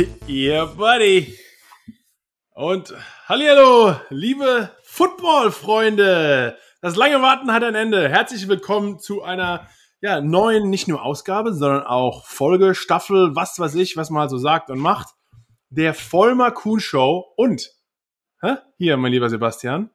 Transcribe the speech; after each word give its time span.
Ihr 0.26 0.66
Buddy. 0.66 1.34
Und 2.54 2.94
hallo, 3.26 3.96
liebe 4.08 4.70
Football-Freunde. 4.82 6.56
Das 6.80 6.96
lange 6.96 7.20
Warten 7.20 7.52
hat 7.52 7.62
ein 7.64 7.74
Ende. 7.74 8.08
Herzlich 8.08 8.48
willkommen 8.48 8.98
zu 8.98 9.22
einer 9.22 9.68
ja, 10.00 10.20
neuen, 10.20 10.70
nicht 10.70 10.88
nur 10.88 11.02
Ausgabe, 11.02 11.52
sondern 11.52 11.82
auch 11.82 12.26
Folge, 12.26 12.74
Staffel, 12.74 13.34
was 13.34 13.58
weiß 13.58 13.74
ich, 13.74 13.96
was 13.96 14.10
man 14.10 14.22
halt 14.22 14.30
so 14.30 14.38
sagt 14.38 14.70
und 14.70 14.78
macht. 14.78 15.08
Der 15.68 15.92
Vollmer 15.92 16.50
Kuhn 16.50 16.80
Show 16.80 17.32
und, 17.36 17.70
hä? 18.40 18.56
hier, 18.78 18.96
mein 18.96 19.12
lieber 19.12 19.28
Sebastian, 19.28 19.90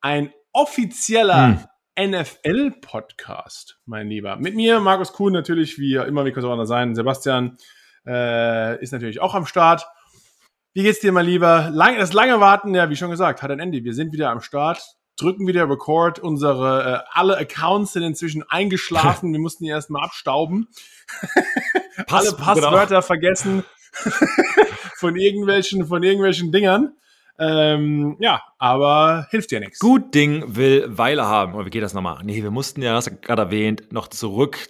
ein 0.00 0.32
offizieller 0.52 1.66
hm. 1.98 2.10
NFL-Podcast, 2.10 3.80
mein 3.86 4.08
Lieber. 4.08 4.36
Mit 4.36 4.54
mir, 4.54 4.80
Markus 4.80 5.12
Kuhn, 5.12 5.32
natürlich, 5.32 5.78
wie 5.78 5.94
immer, 5.94 6.24
wie 6.24 6.30
kann 6.30 6.40
es 6.40 6.44
auch 6.44 6.52
anders 6.52 6.68
sein. 6.68 6.94
Sebastian 6.94 7.56
äh, 8.06 8.80
ist 8.82 8.92
natürlich 8.92 9.20
auch 9.20 9.34
am 9.34 9.46
Start. 9.46 9.86
Wie 10.72 10.82
geht's 10.82 11.00
dir, 11.00 11.12
mein 11.12 11.26
Lieber? 11.26 11.70
Lang, 11.72 11.96
das 11.98 12.12
lange 12.12 12.38
Warten, 12.40 12.74
ja, 12.74 12.90
wie 12.90 12.96
schon 12.96 13.10
gesagt, 13.10 13.42
hat 13.42 13.50
ein 13.50 13.60
Ende. 13.60 13.82
Wir 13.82 13.94
sind 13.94 14.12
wieder 14.12 14.30
am 14.30 14.40
Start, 14.40 14.82
drücken 15.16 15.46
wieder 15.46 15.68
Record. 15.68 16.18
Unsere 16.18 17.04
äh, 17.04 17.08
alle 17.12 17.38
Accounts 17.38 17.94
sind 17.94 18.02
inzwischen 18.02 18.42
eingeschlafen. 18.48 19.32
Wir 19.32 19.40
mussten 19.40 19.64
die 19.64 19.70
erstmal 19.70 20.04
abstauben. 20.04 20.68
Pass, 22.06 22.28
alle 22.28 22.36
Passwörter 22.36 22.86
genau. 22.86 23.02
vergessen 23.02 23.64
von 24.96 25.16
irgendwelchen, 25.16 25.86
von 25.86 26.02
irgendwelchen 26.02 26.52
Dingern. 26.52 26.92
Ähm, 27.38 28.16
ja, 28.20 28.42
aber 28.58 29.26
hilft 29.30 29.52
ja 29.52 29.60
nichts. 29.60 29.78
Gut 29.78 30.14
Ding 30.14 30.56
will 30.56 30.86
Weile 30.88 31.24
haben. 31.24 31.54
Und 31.54 31.66
wie 31.66 31.70
geht 31.70 31.82
das 31.82 31.94
nochmal? 31.94 32.22
Nee, 32.22 32.42
wir 32.42 32.50
mussten 32.50 32.82
ja, 32.82 32.94
hast 32.94 33.08
du 33.08 33.16
gerade 33.16 33.42
erwähnt, 33.42 33.92
noch 33.92 34.08
zurück 34.08 34.68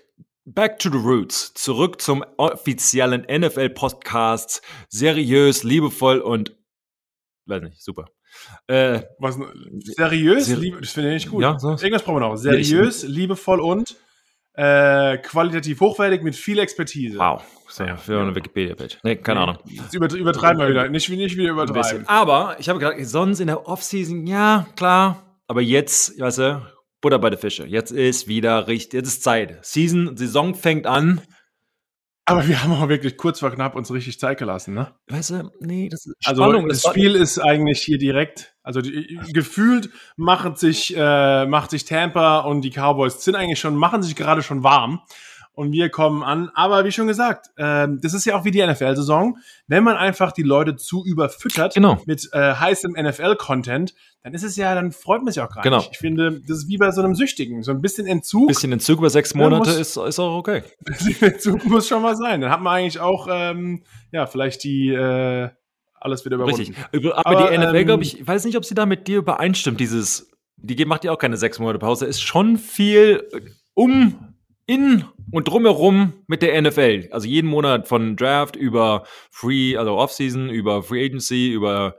Back 0.48 0.78
to 0.78 0.90
the 0.90 0.98
Roots. 0.98 1.54
Zurück 1.54 2.00
zum 2.00 2.24
offiziellen 2.36 3.26
NFL-Podcast. 3.28 4.62
Seriös, 4.88 5.64
liebevoll 5.64 6.20
und 6.20 6.54
weiß 7.46 7.62
nicht, 7.62 7.82
super. 7.82 8.04
Äh, 8.68 9.02
Was, 9.18 9.40
seriös? 9.80 10.46
Ser 10.46 10.56
liebe, 10.58 10.80
das 10.80 10.92
finde 10.92 11.16
ich 11.16 11.24
nicht 11.24 11.32
gut. 11.32 11.42
Ja, 11.42 11.58
so. 11.58 11.70
Irgendwas 11.70 12.04
brauchen 12.04 12.16
wir 12.16 12.28
noch. 12.28 12.36
Seriös, 12.36 13.02
ja, 13.02 13.08
liebevoll 13.08 13.58
und 13.58 13.96
äh, 14.52 15.18
qualitativ 15.18 15.80
hochwertig 15.80 16.22
mit 16.22 16.36
viel 16.36 16.60
Expertise. 16.60 17.18
Wow. 17.18 17.42
Sehr, 17.68 17.96
für 17.96 18.20
eine 18.20 18.32
Wikipedia-Page. 18.32 18.98
Nee, 19.02 19.16
keine 19.16 19.40
Ahnung. 19.40 19.58
Jetzt 19.64 19.94
übertreiben 19.94 20.60
wir 20.60 20.68
wieder. 20.68 20.88
Nicht, 20.88 21.08
nicht 21.08 21.36
wieder 21.36 21.50
übertreiben. 21.50 22.06
Aber 22.06 22.54
ich 22.60 22.68
habe 22.68 22.78
gedacht, 22.78 23.04
sonst 23.04 23.40
in 23.40 23.48
der 23.48 23.66
Offseason, 23.66 24.28
ja, 24.28 24.68
klar. 24.76 25.24
Aber 25.48 25.60
jetzt, 25.60 26.20
weißt 26.20 26.38
du, 26.38 26.75
Butter 27.06 27.20
bei 27.20 27.30
der 27.30 27.38
Fische. 27.38 27.64
Jetzt 27.66 27.92
ist 27.92 28.26
wieder 28.26 28.66
richtig, 28.66 28.94
jetzt 28.94 29.06
ist 29.06 29.22
Zeit. 29.22 29.64
Season, 29.64 30.16
Saison 30.16 30.56
fängt 30.56 30.86
an. 30.86 31.20
Aber 32.24 32.48
wir 32.48 32.60
haben 32.60 32.72
auch 32.72 32.88
wirklich 32.88 33.16
kurz 33.16 33.38
vor 33.38 33.52
knapp 33.52 33.76
uns 33.76 33.92
richtig 33.92 34.18
Zeit 34.18 34.38
gelassen, 34.38 34.74
ne? 34.74 34.92
Weißt 35.06 35.30
du, 35.30 35.52
nee, 35.60 35.88
das 35.88 36.06
ist 36.06 36.16
also 36.24 36.42
Spannung. 36.42 36.68
das 36.68 36.82
Spiel 36.82 37.14
ist 37.14 37.38
eigentlich 37.38 37.80
hier 37.80 37.98
direkt, 37.98 38.56
also 38.64 38.80
die, 38.80 39.20
gefühlt 39.32 39.90
macht 40.16 40.58
sich, 40.58 40.96
äh, 40.96 41.46
macht 41.46 41.70
sich 41.70 41.84
Tampa 41.84 42.40
und 42.40 42.62
die 42.62 42.70
Cowboys 42.70 43.22
sind 43.24 43.36
eigentlich 43.36 43.60
schon, 43.60 43.76
machen 43.76 44.02
sich 44.02 44.16
gerade 44.16 44.42
schon 44.42 44.64
warm 44.64 45.02
und 45.56 45.72
wir 45.72 45.88
kommen 45.88 46.22
an. 46.22 46.50
Aber 46.54 46.84
wie 46.84 46.92
schon 46.92 47.06
gesagt, 47.06 47.46
äh, 47.56 47.88
das 47.88 48.12
ist 48.12 48.26
ja 48.26 48.38
auch 48.38 48.44
wie 48.44 48.50
die 48.50 48.64
NFL-Saison. 48.64 49.38
Wenn 49.66 49.82
man 49.82 49.96
einfach 49.96 50.32
die 50.32 50.42
Leute 50.42 50.76
zu 50.76 51.04
überfüttert 51.04 51.74
genau. 51.74 51.98
mit 52.04 52.28
äh, 52.32 52.54
heißem 52.54 52.92
NFL-Content, 52.92 53.94
dann 54.22 54.34
ist 54.34 54.42
es 54.42 54.56
ja, 54.56 54.74
dann 54.74 54.92
freut 54.92 55.22
man 55.22 55.32
sich 55.32 55.42
auch 55.42 55.48
gar 55.48 55.62
genau. 55.62 55.78
nicht. 55.78 55.92
Ich 55.92 55.98
finde, 55.98 56.40
das 56.46 56.58
ist 56.58 56.68
wie 56.68 56.76
bei 56.76 56.90
so 56.90 57.00
einem 57.00 57.14
Süchtigen. 57.14 57.62
So 57.62 57.72
ein 57.72 57.80
bisschen 57.80 58.06
Entzug. 58.06 58.48
Bisschen 58.48 58.70
Entzug 58.70 58.98
über 58.98 59.08
sechs 59.08 59.34
Monate 59.34 59.70
muss, 59.70 59.78
ist, 59.78 59.96
ist 59.96 60.18
auch 60.18 60.36
okay. 60.36 60.62
Entzug 61.20 61.64
muss 61.64 61.88
schon 61.88 62.02
mal 62.02 62.16
sein. 62.16 62.42
Dann 62.42 62.50
hat 62.50 62.60
man 62.60 62.74
eigentlich 62.74 63.00
auch, 63.00 63.26
ähm, 63.30 63.82
ja, 64.12 64.26
vielleicht 64.26 64.62
die, 64.62 64.90
äh, 64.90 65.48
alles 65.98 66.26
wieder 66.26 66.36
überwunden. 66.36 66.60
Richtig. 66.60 66.76
Aber, 66.92 67.26
Aber 67.26 67.50
die 67.50 67.56
NFL, 67.56 67.76
ähm, 67.76 67.86
glaube 67.86 68.02
ich, 68.02 68.20
ich 68.20 68.26
weiß 68.26 68.44
nicht, 68.44 68.58
ob 68.58 68.66
sie 68.66 68.74
da 68.74 68.84
mit 68.84 69.08
dir 69.08 69.18
übereinstimmt, 69.18 69.80
dieses, 69.80 70.30
die 70.58 70.84
macht 70.84 71.04
ja 71.04 71.12
auch 71.12 71.18
keine 71.18 71.38
sechs 71.38 71.58
Monate 71.58 71.78
Pause, 71.78 72.04
ist 72.04 72.20
schon 72.20 72.58
viel 72.58 73.26
um 73.72 74.35
in 74.66 75.04
und 75.30 75.48
drumherum 75.48 76.12
mit 76.26 76.42
der 76.42 76.60
NFL. 76.60 77.08
Also 77.10 77.28
jeden 77.28 77.48
Monat 77.48 77.88
von 77.88 78.16
Draft 78.16 78.56
über 78.56 79.04
Free, 79.30 79.76
also 79.76 79.96
Offseason, 79.96 80.50
über 80.50 80.82
Free 80.82 81.04
Agency, 81.04 81.52
über 81.52 81.96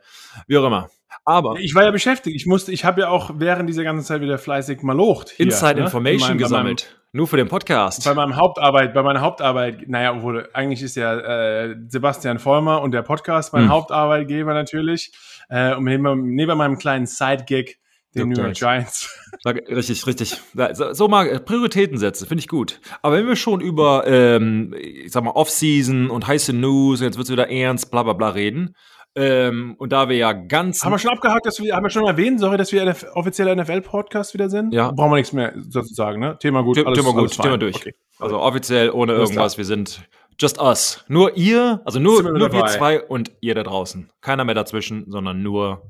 wie 0.47 0.57
auch 0.57 0.65
immer. 0.65 0.89
Aber 1.25 1.59
ich 1.59 1.75
war 1.75 1.83
ja 1.83 1.91
beschäftigt. 1.91 2.35
Ich 2.35 2.45
musste, 2.45 2.71
ich 2.71 2.85
habe 2.85 3.01
ja 3.01 3.09
auch 3.09 3.31
während 3.35 3.67
dieser 3.67 3.83
ganzen 3.83 4.05
Zeit 4.05 4.21
wieder 4.21 4.37
fleißig 4.37 4.81
malocht. 4.81 5.31
Hier, 5.31 5.47
Inside 5.47 5.75
ne? 5.75 5.81
Information 5.81 6.29
meinem, 6.29 6.37
gesammelt. 6.37 6.87
Meinem, 6.89 6.97
nur 7.11 7.27
für 7.27 7.37
den 7.37 7.47
Podcast. 7.47 8.05
Bei 8.05 8.13
meinem 8.13 8.35
Hauptarbeit, 8.35 8.93
bei 8.93 9.03
meiner 9.03 9.21
Hauptarbeit, 9.21 9.87
naja, 9.87 10.13
obwohl 10.13 10.49
eigentlich 10.53 10.81
ist 10.81 10.95
ja 10.95 11.17
äh, 11.17 11.75
Sebastian 11.87 12.39
Vollmer 12.39 12.81
und 12.81 12.91
der 12.91 13.01
Podcast 13.01 13.53
mein 13.53 13.63
hm. 13.63 13.71
Hauptarbeitgeber 13.71 14.53
natürlich. 14.53 15.11
Äh, 15.49 15.75
und 15.75 15.85
neben, 15.85 16.33
neben 16.33 16.57
meinem 16.57 16.77
kleinen 16.77 17.07
Side-Gig 17.07 17.77
den 18.17 18.29
New 18.29 18.41
York 18.41 18.55
Giants. 18.55 19.13
Richtig, 19.45 20.05
richtig. 20.07 20.41
So, 20.73 21.07
mal 21.07 21.39
Prioritäten 21.39 21.97
setzen, 21.97 22.27
finde 22.27 22.39
ich 22.39 22.47
gut. 22.47 22.79
Aber 23.01 23.15
wenn 23.15 23.27
wir 23.27 23.35
schon 23.35 23.61
über, 23.61 24.05
ähm, 24.07 24.73
ich 24.79 25.11
sag 25.11 25.23
mal, 25.23 25.31
Off-Season 25.31 26.09
und 26.09 26.27
heiße 26.27 26.53
News, 26.53 27.01
jetzt 27.01 27.17
wird 27.17 27.27
es 27.27 27.31
wieder 27.31 27.49
ernst, 27.49 27.91
bla 27.91 28.03
bla 28.03 28.13
bla 28.13 28.29
reden. 28.29 28.75
Ähm, 29.17 29.75
und 29.79 29.91
da 29.91 30.09
wir 30.09 30.15
ja 30.15 30.31
ganz. 30.31 30.83
Haben 30.83 30.91
wir 30.91 30.99
schon 30.99 31.11
abgehakt, 31.11 31.45
dass 31.45 31.59
wir, 31.59 31.75
haben 31.75 31.83
wir 31.83 31.89
schon 31.89 32.05
erwähnt, 32.05 32.39
sorry, 32.39 32.55
dass 32.55 32.71
wir 32.71 32.83
NF 32.83 33.03
offizieller 33.13 33.55
NFL-Podcast 33.55 34.35
wieder 34.35 34.47
sind? 34.47 34.73
Ja. 34.73 34.91
Brauchen 34.91 35.11
wir 35.11 35.15
nichts 35.15 35.33
mehr 35.33 35.53
sozusagen, 35.69 36.19
ne? 36.19 36.37
Thema 36.39 36.61
gut. 36.61 36.77
Alles, 36.85 36.99
Thema 36.99 37.13
gut, 37.13 37.31
Thema 37.31 37.57
durch. 37.57 37.77
Okay. 37.77 37.95
Also 38.19 38.39
offiziell 38.39 38.91
ohne 38.91 39.13
irgendwas, 39.13 39.57
wir 39.57 39.65
sind 39.65 40.07
just 40.39 40.61
us. 40.61 41.03
Nur 41.07 41.35
ihr, 41.35 41.81
also 41.83 41.99
nur, 41.99 42.23
wir, 42.23 42.31
nur 42.31 42.51
wir 42.51 42.65
zwei 42.67 43.01
und 43.01 43.31
ihr 43.41 43.55
da 43.55 43.63
draußen. 43.63 44.11
Keiner 44.21 44.43
mehr 44.43 44.55
dazwischen, 44.55 45.05
sondern 45.09 45.41
nur, 45.41 45.89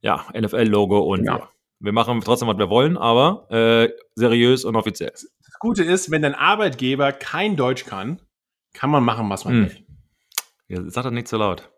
ja, 0.00 0.24
NFL-Logo 0.34 1.00
und 1.00 1.24
ja. 1.24 1.48
Wir 1.84 1.92
machen 1.92 2.18
trotzdem, 2.22 2.48
was 2.48 2.56
wir 2.56 2.70
wollen, 2.70 2.96
aber 2.96 3.46
äh, 3.50 3.90
seriös 4.14 4.64
und 4.64 4.74
offiziell. 4.74 5.10
Das 5.12 5.58
Gute 5.58 5.84
ist, 5.84 6.10
wenn 6.10 6.22
dein 6.22 6.34
Arbeitgeber 6.34 7.12
kein 7.12 7.56
Deutsch 7.56 7.84
kann, 7.84 8.22
kann 8.72 8.88
man 8.88 9.04
machen, 9.04 9.28
was 9.28 9.44
man 9.44 9.54
hm. 9.54 9.64
will. 9.66 9.76
Ja, 10.68 10.90
sag 10.90 11.02
das 11.04 11.12
nicht 11.12 11.28
so 11.28 11.36
laut. 11.36 11.70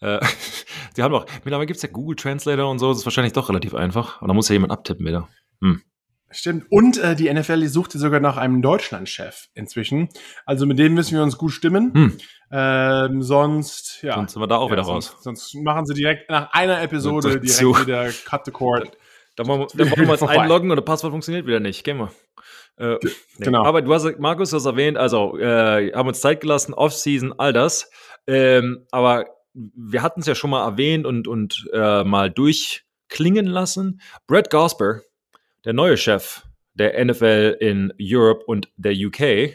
Äh, 0.00 0.20
Sie 0.94 1.02
haben 1.02 1.12
auch, 1.12 1.26
mittlerweile 1.44 1.66
gibt 1.66 1.78
es 1.78 1.82
ja 1.82 1.88
Google 1.88 2.14
Translator 2.14 2.70
und 2.70 2.78
so, 2.78 2.90
das 2.90 2.98
ist 2.98 3.06
wahrscheinlich 3.06 3.32
doch 3.32 3.48
relativ 3.48 3.74
einfach. 3.74 4.22
Und 4.22 4.28
da 4.28 4.34
muss 4.34 4.48
ja 4.48 4.52
jemand 4.52 4.72
abtippen 4.72 5.04
wieder. 5.04 5.28
Hm. 5.60 5.82
Stimmt. 6.30 6.66
Und 6.70 6.98
äh, 6.98 7.16
die 7.16 7.32
NFL 7.32 7.58
die 7.58 7.66
suchte 7.66 7.98
sogar 7.98 8.20
nach 8.20 8.36
einem 8.36 8.62
Deutschlandchef 8.62 9.48
inzwischen. 9.54 10.10
Also 10.46 10.64
mit 10.64 10.78
dem 10.78 10.94
müssen 10.94 11.16
wir 11.16 11.24
uns 11.24 11.36
gut 11.36 11.50
stimmen. 11.50 11.92
Hm. 11.92 12.18
Ähm, 12.52 13.22
sonst, 13.22 14.00
ja. 14.02 14.14
Sonst 14.14 14.34
sind 14.34 14.42
wir 14.42 14.46
da 14.46 14.58
auch 14.58 14.68
ja, 14.68 14.76
wieder 14.76 14.84
sonst, 14.84 15.12
raus. 15.12 15.22
Sonst 15.24 15.54
machen 15.56 15.86
sie 15.86 15.94
direkt 15.94 16.30
nach 16.30 16.52
einer 16.52 16.80
Episode 16.82 17.40
direkt 17.40 17.80
wieder 17.80 18.10
Cut 18.26 18.44
the 18.44 18.52
Cord. 18.52 18.96
Da 19.36 19.46
wollen 19.46 19.66
wir, 19.72 19.96
wir 19.96 20.10
uns 20.10 20.22
einloggen 20.22 20.70
und 20.70 20.76
das 20.76 20.84
Passwort 20.84 21.12
funktioniert 21.12 21.46
wieder 21.46 21.60
nicht. 21.60 21.84
Gehen 21.84 21.98
wir. 21.98 22.12
Äh, 22.76 22.98
nee. 23.02 23.10
Genau. 23.44 23.64
Aber 23.64 23.82
du 23.82 23.92
hast, 23.92 24.18
Markus, 24.18 24.50
du 24.50 24.56
hast 24.56 24.66
erwähnt, 24.66 24.96
also 24.96 25.38
äh, 25.38 25.92
haben 25.92 26.08
uns 26.08 26.20
Zeit 26.20 26.40
gelassen, 26.40 26.74
Off-Season, 26.74 27.34
all 27.38 27.52
das. 27.52 27.90
Ähm, 28.26 28.86
aber 28.90 29.26
wir 29.52 30.02
hatten 30.02 30.20
es 30.20 30.26
ja 30.26 30.34
schon 30.34 30.50
mal 30.50 30.64
erwähnt 30.64 31.06
und, 31.06 31.26
und 31.26 31.68
äh, 31.72 32.04
mal 32.04 32.30
durchklingen 32.30 33.46
lassen. 33.46 34.00
Brett 34.26 34.50
Gosper, 34.50 35.02
der 35.64 35.72
neue 35.72 35.96
Chef 35.96 36.42
der 36.74 37.04
NFL 37.04 37.56
in 37.60 37.92
Europe 38.00 38.44
und 38.46 38.70
der 38.76 38.94
UK, 38.94 39.54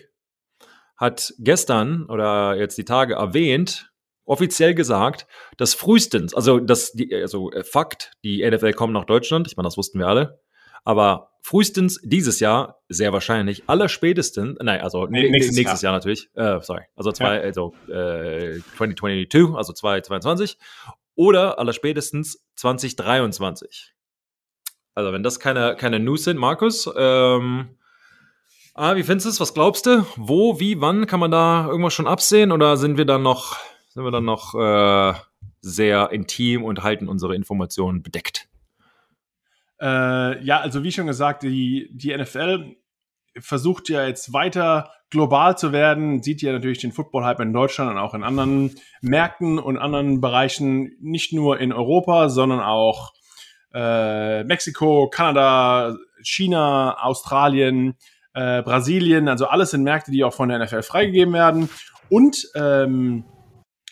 hat 0.97 1.33
gestern 1.39 2.05
oder 2.05 2.55
jetzt 2.55 2.77
die 2.77 2.85
Tage 2.85 3.15
erwähnt, 3.15 3.91
offiziell 4.25 4.73
gesagt, 4.73 5.27
dass 5.57 5.73
frühestens, 5.73 6.33
also 6.33 6.59
das, 6.59 6.91
die, 6.93 7.13
also 7.13 7.51
äh, 7.51 7.63
Fakt, 7.63 8.11
die 8.23 8.47
NFL 8.49 8.73
kommt 8.73 8.93
nach 8.93 9.05
Deutschland, 9.05 9.47
ich 9.47 9.57
meine, 9.57 9.67
das 9.67 9.77
wussten 9.77 9.99
wir 9.99 10.07
alle, 10.07 10.41
aber 10.83 11.31
frühestens 11.41 11.99
dieses 12.03 12.39
Jahr, 12.39 12.81
sehr 12.89 13.13
wahrscheinlich, 13.13 13.63
allerspätestens, 13.67 14.57
nein, 14.61 14.81
also 14.81 15.05
nee, 15.05 15.29
nächstes, 15.29 15.55
nächstes 15.55 15.81
Jahr. 15.81 15.91
Jahr. 15.91 15.99
natürlich, 15.99 16.29
äh, 16.35 16.59
sorry, 16.61 16.83
also 16.95 17.11
zwei, 17.11 17.35
ja. 17.35 17.41
also 17.41 17.73
äh, 17.87 18.59
2022, 18.77 19.55
also 19.55 19.73
2022 19.73 20.57
oder 21.15 21.59
allerspätestens 21.59 22.45
2023. 22.55 23.93
Also 24.93 25.11
wenn 25.11 25.23
das 25.23 25.39
keine, 25.39 25.75
keine 25.75 25.99
News 25.99 26.23
sind, 26.23 26.37
Markus, 26.37 26.89
ähm, 26.95 27.77
ah, 28.73 28.95
wie 28.95 29.03
findest 29.03 29.25
du 29.25 29.29
es? 29.29 29.39
Was 29.39 29.53
glaubst 29.53 29.85
du? 29.85 30.05
Wo, 30.15 30.59
wie, 30.59 30.79
wann 30.81 31.05
kann 31.05 31.19
man 31.19 31.31
da 31.31 31.67
irgendwas 31.67 31.93
schon 31.93 32.07
absehen 32.07 32.51
oder 32.51 32.77
sind 32.77 32.97
wir 32.97 33.05
dann 33.05 33.23
noch 33.23 33.57
sind 33.95 34.03
wir 34.03 34.11
dann 34.11 34.25
noch 34.25 34.53
äh, 34.55 35.13
sehr 35.61 36.11
intim 36.11 36.65
und 36.65 36.83
halten 36.83 37.07
unsere 37.07 37.33
Informationen 37.33 38.03
bedeckt. 38.03 38.49
Äh, 39.81 40.43
ja, 40.43 40.59
also 40.59 40.83
wie 40.83 40.91
schon 40.91 41.07
gesagt, 41.07 41.43
die, 41.43 41.89
die 41.93 42.15
NFL 42.15 42.75
versucht 43.39 43.87
ja 43.87 44.05
jetzt 44.05 44.33
weiter 44.33 44.91
global 45.09 45.57
zu 45.57 45.71
werden, 45.71 46.21
sieht 46.21 46.41
ja 46.41 46.51
natürlich 46.51 46.79
den 46.79 46.91
Football-Hype 46.91 47.39
in 47.39 47.53
Deutschland 47.53 47.89
und 47.89 47.97
auch 47.97 48.13
in 48.13 48.23
anderen 48.23 48.75
Märkten 49.01 49.59
und 49.59 49.77
anderen 49.77 50.19
Bereichen, 50.19 50.91
nicht 50.99 51.31
nur 51.31 51.59
in 51.59 51.71
Europa, 51.71 52.27
sondern 52.27 52.59
auch 52.59 53.13
äh, 53.73 54.43
Mexiko, 54.43 55.09
Kanada, 55.09 55.95
China, 56.21 56.97
Australien, 57.01 57.95
äh, 58.33 58.61
Brasilien, 58.61 59.29
also 59.29 59.47
alles 59.47 59.71
sind 59.71 59.83
Märkte, 59.83 60.11
die 60.11 60.25
auch 60.25 60.33
von 60.33 60.49
der 60.49 60.59
NFL 60.59 60.81
freigegeben 60.81 61.33
werden. 61.33 61.69
Und 62.09 62.49
ähm, 62.55 63.23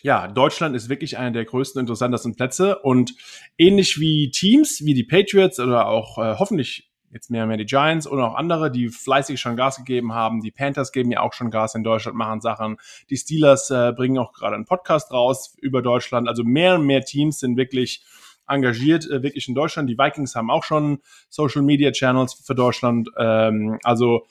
ja, 0.04 0.28
Deutschland 0.28 0.76
ist 0.76 0.90
wirklich 0.90 1.16
einer 1.16 1.30
der 1.30 1.46
größten, 1.46 1.80
interessantesten 1.80 2.36
Plätze 2.36 2.78
und 2.80 3.14
ähnlich 3.56 3.98
wie 3.98 4.30
Teams, 4.30 4.84
wie 4.84 4.92
die 4.92 5.02
Patriots 5.02 5.58
oder 5.58 5.86
auch 5.86 6.18
äh, 6.18 6.36
hoffentlich 6.38 6.90
jetzt 7.10 7.30
mehr 7.30 7.44
und 7.44 7.48
mehr 7.48 7.56
die 7.56 7.64
Giants 7.64 8.06
oder 8.06 8.28
auch 8.28 8.34
andere, 8.34 8.70
die 8.70 8.90
fleißig 8.90 9.40
schon 9.40 9.56
Gas 9.56 9.78
gegeben 9.78 10.12
haben. 10.12 10.42
Die 10.42 10.50
Panthers 10.50 10.92
geben 10.92 11.10
ja 11.10 11.20
auch 11.20 11.32
schon 11.32 11.50
Gas 11.50 11.74
in 11.74 11.84
Deutschland, 11.84 12.18
machen 12.18 12.42
Sachen. 12.42 12.76
Die 13.08 13.16
Steelers 13.16 13.70
äh, 13.70 13.94
bringen 13.96 14.18
auch 14.18 14.34
gerade 14.34 14.56
einen 14.56 14.66
Podcast 14.66 15.10
raus 15.10 15.56
über 15.62 15.80
Deutschland. 15.80 16.28
Also 16.28 16.44
mehr 16.44 16.74
und 16.74 16.84
mehr 16.84 17.02
Teams 17.02 17.38
sind 17.38 17.56
wirklich 17.56 18.04
engagiert, 18.46 19.08
äh, 19.08 19.22
wirklich 19.22 19.48
in 19.48 19.54
Deutschland. 19.54 19.88
Die 19.88 19.96
Vikings 19.96 20.34
haben 20.34 20.50
auch 20.50 20.64
schon 20.64 20.98
Social 21.30 21.62
Media 21.62 21.92
Channels 21.92 22.34
für 22.34 22.54
Deutschland. 22.54 23.08
Ähm, 23.16 23.78
also 23.84 24.26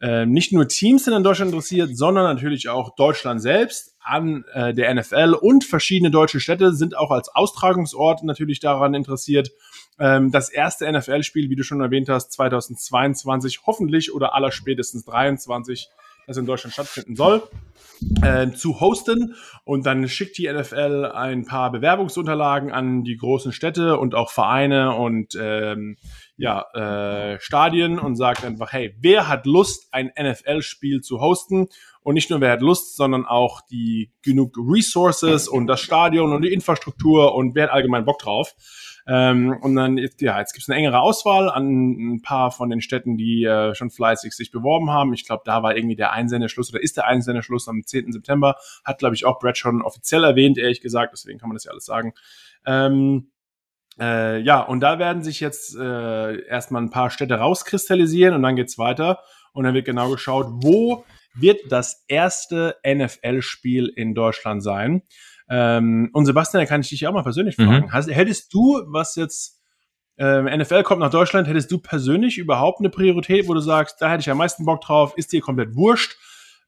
äh, 0.00 0.24
nicht 0.24 0.52
nur 0.52 0.66
Teams 0.66 1.04
sind 1.04 1.14
in 1.14 1.22
Deutschland 1.22 1.52
interessiert, 1.52 1.96
sondern 1.96 2.24
natürlich 2.24 2.68
auch 2.68 2.94
Deutschland 2.94 3.42
selbst 3.42 3.94
an 4.00 4.44
äh, 4.54 4.72
der 4.72 4.94
NFL 4.94 5.36
und 5.38 5.64
verschiedene 5.64 6.10
deutsche 6.10 6.40
Städte 6.40 6.72
sind 6.72 6.96
auch 6.96 7.10
als 7.10 7.28
Austragungsort 7.28 8.22
natürlich 8.24 8.60
daran 8.60 8.94
interessiert. 8.94 9.50
Ähm, 9.98 10.30
das 10.30 10.48
erste 10.48 10.90
NFL-Spiel, 10.90 11.50
wie 11.50 11.56
du 11.56 11.62
schon 11.62 11.82
erwähnt 11.82 12.08
hast, 12.08 12.32
2022 12.32 13.60
hoffentlich 13.66 14.14
oder 14.14 14.34
allerspätestens 14.34 15.04
23, 15.04 15.88
das 16.26 16.38
in 16.38 16.46
Deutschland 16.46 16.72
stattfinden 16.72 17.14
soll 17.16 17.42
äh, 18.22 18.50
zu 18.50 18.80
hosten 18.80 19.34
und 19.64 19.86
dann 19.86 20.08
schickt 20.08 20.38
die 20.38 20.50
NFL 20.50 21.10
ein 21.14 21.44
paar 21.44 21.70
Bewerbungsunterlagen 21.70 22.72
an 22.72 23.04
die 23.04 23.16
großen 23.16 23.52
Städte 23.52 23.98
und 23.98 24.14
auch 24.14 24.30
Vereine 24.30 24.94
und 24.94 25.36
ähm, 25.40 25.96
ja, 26.40 26.64
äh, 26.72 27.38
Stadien 27.38 27.98
und 27.98 28.16
sagt 28.16 28.46
einfach, 28.46 28.72
hey, 28.72 28.96
wer 28.98 29.28
hat 29.28 29.44
Lust, 29.44 29.88
ein 29.92 30.10
NFL-Spiel 30.18 31.02
zu 31.02 31.20
hosten? 31.20 31.68
Und 32.02 32.14
nicht 32.14 32.30
nur 32.30 32.40
wer 32.40 32.52
hat 32.52 32.62
Lust, 32.62 32.96
sondern 32.96 33.26
auch 33.26 33.60
die 33.60 34.10
genug 34.22 34.56
Resources 34.56 35.48
und 35.48 35.66
das 35.66 35.82
Stadion 35.82 36.32
und 36.32 36.40
die 36.40 36.52
Infrastruktur 36.52 37.34
und 37.34 37.54
wer 37.54 37.64
hat 37.64 37.72
allgemein 37.72 38.06
Bock 38.06 38.20
drauf. 38.20 38.54
Ähm, 39.06 39.54
und 39.60 39.76
dann, 39.76 39.98
ja, 39.98 40.38
jetzt 40.38 40.54
gibt 40.54 40.62
es 40.62 40.68
eine 40.70 40.78
engere 40.78 41.00
Auswahl 41.00 41.50
an 41.50 42.14
ein 42.14 42.22
paar 42.22 42.50
von 42.50 42.70
den 42.70 42.80
Städten, 42.80 43.18
die 43.18 43.44
äh, 43.44 43.74
schon 43.74 43.90
fleißig 43.90 44.32
sich 44.32 44.50
beworben 44.50 44.90
haben. 44.90 45.12
Ich 45.12 45.26
glaube, 45.26 45.42
da 45.44 45.62
war 45.62 45.76
irgendwie 45.76 45.96
der 45.96 46.12
Einsendeschluss 46.12 46.72
oder 46.72 46.82
ist 46.82 46.96
der 46.96 47.06
Einsendeschluss 47.06 47.68
am 47.68 47.84
10. 47.84 48.12
September. 48.12 48.56
Hat, 48.82 48.98
glaube 48.98 49.14
ich, 49.14 49.26
auch 49.26 49.38
Brad 49.38 49.58
schon 49.58 49.82
offiziell 49.82 50.24
erwähnt, 50.24 50.56
ehrlich 50.56 50.80
gesagt. 50.80 51.12
Deswegen 51.12 51.38
kann 51.38 51.50
man 51.50 51.56
das 51.56 51.64
ja 51.64 51.72
alles 51.72 51.84
sagen. 51.84 52.14
Ähm, 52.64 53.30
äh, 54.00 54.38
ja, 54.40 54.60
und 54.60 54.80
da 54.80 54.98
werden 54.98 55.22
sich 55.22 55.40
jetzt 55.40 55.76
äh, 55.76 56.46
erstmal 56.46 56.82
ein 56.82 56.90
paar 56.90 57.10
Städte 57.10 57.34
rauskristallisieren 57.34 58.34
und 58.34 58.42
dann 58.42 58.56
geht's 58.56 58.78
weiter. 58.78 59.20
Und 59.52 59.64
dann 59.64 59.74
wird 59.74 59.84
genau 59.84 60.10
geschaut, 60.10 60.46
wo 60.62 61.04
wird 61.34 61.60
das 61.70 62.04
erste 62.08 62.76
NFL-Spiel 62.86 63.92
in 63.94 64.14
Deutschland 64.14 64.62
sein. 64.62 65.02
Ähm, 65.48 66.10
und 66.12 66.26
Sebastian, 66.26 66.62
da 66.62 66.66
kann 66.66 66.80
ich 66.80 66.88
dich 66.88 67.06
auch 67.06 67.12
mal 67.12 67.22
persönlich 67.22 67.58
mhm. 67.58 67.64
fragen. 67.64 67.86
Mhm. 67.86 67.92
Hast, 67.92 68.10
hättest 68.10 68.54
du, 68.54 68.82
was 68.86 69.16
jetzt 69.16 69.60
ähm, 70.18 70.44
NFL 70.44 70.82
kommt 70.82 71.00
nach 71.00 71.10
Deutschland, 71.10 71.48
hättest 71.48 71.70
du 71.70 71.78
persönlich 71.78 72.38
überhaupt 72.38 72.80
eine 72.80 72.90
Priorität, 72.90 73.48
wo 73.48 73.54
du 73.54 73.60
sagst, 73.60 74.00
da 74.00 74.10
hätte 74.10 74.20
ich 74.20 74.30
am 74.30 74.38
meisten 74.38 74.64
Bock 74.64 74.80
drauf, 74.80 75.14
ist 75.16 75.32
dir 75.32 75.40
komplett 75.40 75.74
wurscht? 75.74 76.16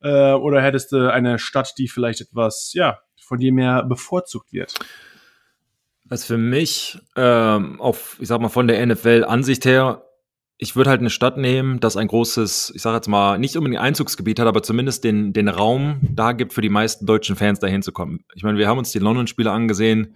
Äh, 0.00 0.32
oder 0.32 0.60
hättest 0.60 0.92
du 0.92 1.12
eine 1.12 1.38
Stadt, 1.38 1.74
die 1.78 1.88
vielleicht 1.88 2.20
etwas, 2.20 2.72
ja, 2.74 2.98
von 3.20 3.38
dir 3.38 3.52
mehr 3.52 3.84
bevorzugt 3.84 4.52
wird? 4.52 4.74
Also 6.12 6.26
für 6.26 6.36
mich, 6.36 6.98
ähm, 7.16 7.80
auf, 7.80 8.18
ich 8.20 8.28
sag 8.28 8.38
mal, 8.38 8.50
von 8.50 8.68
der 8.68 8.84
NFL-Ansicht 8.84 9.64
her, 9.64 10.04
ich 10.58 10.76
würde 10.76 10.90
halt 10.90 11.00
eine 11.00 11.08
Stadt 11.08 11.38
nehmen, 11.38 11.80
das 11.80 11.96
ein 11.96 12.06
großes, 12.06 12.70
ich 12.76 12.82
sage 12.82 12.96
jetzt 12.96 13.08
mal, 13.08 13.38
nicht 13.38 13.56
unbedingt 13.56 13.80
Einzugsgebiet 13.80 14.38
hat, 14.38 14.46
aber 14.46 14.62
zumindest 14.62 15.04
den, 15.04 15.32
den 15.32 15.48
Raum 15.48 16.00
da 16.02 16.32
gibt 16.32 16.52
für 16.52 16.60
die 16.60 16.68
meisten 16.68 17.06
deutschen 17.06 17.34
Fans 17.34 17.60
dahin 17.60 17.80
zu 17.80 17.92
kommen. 17.92 18.26
Ich 18.34 18.42
meine, 18.42 18.58
wir 18.58 18.68
haben 18.68 18.76
uns 18.76 18.92
die 18.92 18.98
London-Spiele 18.98 19.50
angesehen. 19.50 20.14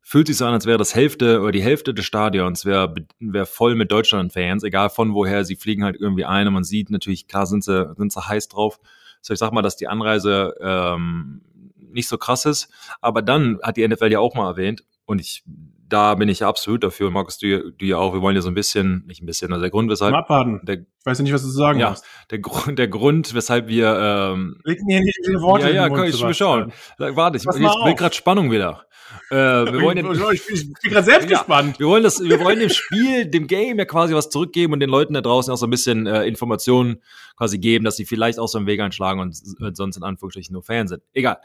Fühlt 0.00 0.26
sich 0.26 0.36
so 0.36 0.46
an, 0.46 0.52
als 0.52 0.66
wäre 0.66 0.78
das 0.78 0.96
Hälfte 0.96 1.40
oder 1.40 1.52
die 1.52 1.62
Hälfte 1.62 1.94
des 1.94 2.04
Stadions 2.06 2.64
wäre 2.64 2.92
wär 3.20 3.46
voll 3.46 3.76
mit 3.76 3.92
Deutschland-Fans, 3.92 4.64
egal 4.64 4.90
von 4.90 5.14
woher 5.14 5.44
sie 5.44 5.54
fliegen 5.54 5.84
halt 5.84 5.94
irgendwie 5.94 6.24
ein 6.24 6.48
und 6.48 6.54
man 6.54 6.64
sieht 6.64 6.90
natürlich, 6.90 7.28
klar 7.28 7.46
sind 7.46 7.62
sie, 7.62 7.94
sind 7.96 8.12
sie 8.12 8.20
heiß 8.28 8.48
drauf. 8.48 8.80
So, 9.20 9.32
ich 9.32 9.38
sag 9.38 9.52
mal, 9.52 9.62
dass 9.62 9.76
die 9.76 9.86
Anreise 9.86 10.56
ähm, 10.60 11.42
nicht 11.76 12.08
so 12.08 12.18
krass 12.18 12.46
ist. 12.46 12.68
Aber 13.00 13.22
dann 13.22 13.60
hat 13.62 13.76
die 13.76 13.86
NFL 13.86 14.10
ja 14.10 14.18
auch 14.18 14.34
mal 14.34 14.50
erwähnt, 14.50 14.82
und 15.06 15.20
ich 15.20 15.44
da 15.88 16.14
bin 16.14 16.28
ich 16.28 16.44
absolut 16.44 16.82
dafür. 16.82 17.10
Markus, 17.10 17.38
du, 17.38 17.72
du 17.72 17.84
ja 17.84 17.96
auch. 17.98 18.12
Wir 18.12 18.20
wollen 18.20 18.36
ja 18.36 18.42
so 18.42 18.48
ein 18.48 18.54
bisschen, 18.54 19.04
nicht 19.06 19.22
ein 19.22 19.26
bisschen, 19.26 19.52
also 19.52 19.60
der 19.60 19.70
Grund, 19.70 19.90
weshalb. 19.90 20.14
Abwarten. 20.14 20.60
Der, 20.64 20.78
ich 20.78 20.86
weiß 21.04 21.18
ja 21.18 21.22
nicht, 21.24 21.32
was 21.32 21.42
du 21.42 21.48
zu 21.48 21.54
sagen 21.54 21.78
ja, 21.78 21.90
hast. 21.90 22.04
Der 22.30 22.38
Grund, 22.40 22.78
der 22.78 22.88
Grund, 22.88 23.34
weshalb 23.34 23.68
wir. 23.68 23.96
Ähm, 23.98 24.60
Leg 24.64 24.82
mir 24.82 25.00
nicht 25.00 25.18
viele 25.24 25.40
Worte. 25.40 25.68
Ja, 25.68 25.86
ja, 25.86 25.88
kann 25.88 26.06
ich 26.06 26.18
schon 26.18 26.34
schauen. 26.34 26.72
Warte, 26.98 27.36
ich, 27.36 27.44
ich 27.44 27.54
will 27.54 27.94
gerade 27.94 28.14
Spannung 28.14 28.50
wieder. 28.50 28.86
Äh, 29.30 29.34
wir 29.36 29.82
wollen 29.82 29.96
den, 29.96 30.32
ich, 30.32 30.48
ich 30.48 30.72
bin 30.82 30.92
gerade 30.92 31.04
selbst 31.04 31.24
ja, 31.30 31.38
gespannt. 31.38 31.78
Wir 31.78 31.86
wollen 31.86 32.02
das, 32.02 32.22
wir 32.22 32.40
wollen 32.40 32.58
dem 32.58 32.70
Spiel, 32.70 33.26
dem 33.26 33.46
Game 33.46 33.78
ja 33.78 33.84
quasi 33.84 34.14
was 34.14 34.30
zurückgeben 34.30 34.72
und 34.72 34.80
den 34.80 34.90
Leuten 34.90 35.14
da 35.14 35.20
draußen 35.20 35.52
auch 35.52 35.56
so 35.56 35.66
ein 35.66 35.70
bisschen 35.70 36.06
äh, 36.06 36.24
Informationen 36.24 37.02
quasi 37.36 37.58
geben, 37.58 37.84
dass 37.84 37.96
sie 37.96 38.04
vielleicht 38.04 38.38
auch 38.38 38.48
so 38.48 38.58
einen 38.58 38.66
Weg 38.66 38.80
einschlagen 38.80 39.20
und 39.20 39.36
äh, 39.60 39.70
sonst 39.74 39.96
in 39.96 40.02
Anführungsstrichen 40.02 40.52
nur 40.52 40.62
Fan 40.62 40.88
sind. 40.88 41.02
Egal. 41.12 41.38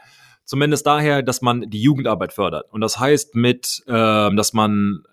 Zumindest 0.44 0.86
daher, 0.86 1.22
dass 1.22 1.42
man 1.42 1.70
die 1.70 1.80
Jugendarbeit 1.80 2.32
fördert. 2.32 2.72
Und 2.72 2.80
das 2.80 2.98
heißt 2.98 3.34
mit, 3.34 3.82
äh, 3.86 3.92
dass 3.92 4.52
man 4.52 5.04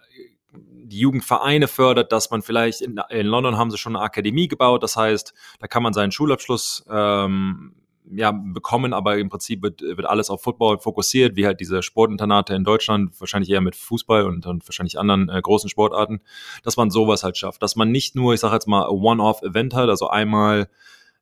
die 0.52 1.00
Jugendvereine 1.00 1.68
fördert, 1.68 2.12
dass 2.12 2.32
man 2.32 2.42
vielleicht 2.42 2.82
in, 2.82 3.00
in, 3.10 3.28
London 3.28 3.58
haben 3.58 3.72
sie 3.72 3.78
schon 3.78 3.96
eine 3.96 4.04
Akademie 4.04 4.48
gebaut. 4.48 4.84
Das 4.84 4.96
heißt, 4.96 5.34
da 5.60 5.68
kann 5.68 5.84
man 5.84 5.94
seinen 5.94 6.12
Schulabschluss 6.12 6.84
ähm, 6.90 7.76
ja, 8.12 8.32
bekommen, 8.32 8.94
aber 8.94 9.18
im 9.18 9.30
Prinzip 9.30 9.62
wird, 9.62 9.82
wird 9.82 10.06
alles 10.06 10.30
auf 10.30 10.42
Football 10.42 10.80
fokussiert, 10.80 11.36
wie 11.36 11.46
halt 11.46 11.60
diese 11.60 11.84
Sportinternate 11.84 12.56
in 12.56 12.64
Deutschland, 12.64 13.20
wahrscheinlich 13.20 13.52
eher 13.52 13.62
mit 13.62 13.76
Fußball 13.76 14.26
und, 14.26 14.48
und 14.48 14.68
wahrscheinlich 14.68 14.98
anderen 14.98 15.30
äh, 15.30 15.40
großen 15.40 15.70
Sportarten, 15.70 16.22
dass 16.64 16.76
man 16.76 16.90
sowas 16.90 17.24
halt 17.24 17.38
schafft. 17.38 17.62
Dass 17.62 17.76
man 17.76 17.92
nicht 17.92 18.16
nur, 18.16 18.34
ich 18.34 18.40
sage 18.40 18.56
jetzt 18.56 18.68
mal, 18.68 18.90
One-Off-Event 18.90 19.76
hat, 19.76 19.90
also 19.90 20.10
einmal 20.10 20.70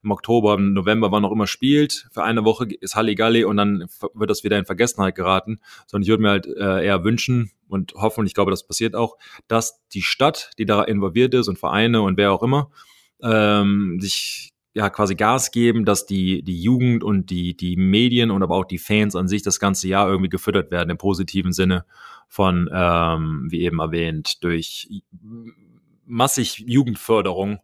im 0.07 0.11
Oktober, 0.11 0.55
im 0.55 0.73
November, 0.73 1.11
wann 1.11 1.25
auch 1.25 1.31
immer 1.31 1.47
spielt. 1.47 2.07
Für 2.11 2.23
eine 2.23 2.45
Woche 2.45 2.67
ist 2.79 2.95
Halligalli 2.95 3.43
und 3.43 3.57
dann 3.57 3.85
wird 4.13 4.29
das 4.29 4.43
wieder 4.43 4.57
in 4.57 4.65
Vergessenheit 4.65 5.15
geraten. 5.15 5.59
Sondern 5.85 6.03
ich 6.03 6.09
würde 6.09 6.23
mir 6.23 6.29
halt 6.29 6.47
äh, 6.47 6.85
eher 6.85 7.03
wünschen 7.03 7.51
und 7.67 7.93
hoffen, 7.93 8.21
und 8.21 8.25
ich 8.25 8.33
glaube, 8.33 8.51
das 8.51 8.65
passiert 8.65 8.95
auch, 8.95 9.17
dass 9.47 9.85
die 9.89 10.01
Stadt, 10.01 10.51
die 10.57 10.65
da 10.65 10.83
involviert 10.83 11.33
ist 11.33 11.49
und 11.49 11.59
Vereine 11.59 12.01
und 12.01 12.17
wer 12.17 12.31
auch 12.31 12.41
immer, 12.41 12.71
ähm, 13.21 13.99
sich 13.99 14.53
ja 14.73 14.89
quasi 14.89 15.15
Gas 15.15 15.51
geben, 15.51 15.85
dass 15.85 16.05
die, 16.05 16.43
die 16.43 16.61
Jugend 16.61 17.03
und 17.03 17.29
die, 17.29 17.57
die 17.57 17.75
Medien 17.75 18.31
und 18.31 18.43
aber 18.43 18.55
auch 18.55 18.65
die 18.65 18.77
Fans 18.77 19.15
an 19.15 19.27
sich 19.27 19.41
das 19.41 19.59
ganze 19.59 19.87
Jahr 19.87 20.07
irgendwie 20.07 20.29
gefüttert 20.29 20.71
werden 20.71 20.91
im 20.91 20.97
positiven 20.97 21.51
Sinne 21.51 21.83
von, 22.27 22.69
ähm, 22.71 23.47
wie 23.49 23.61
eben 23.61 23.79
erwähnt, 23.79 24.43
durch 24.43 24.87
massig 26.05 26.63
Jugendförderung 26.65 27.59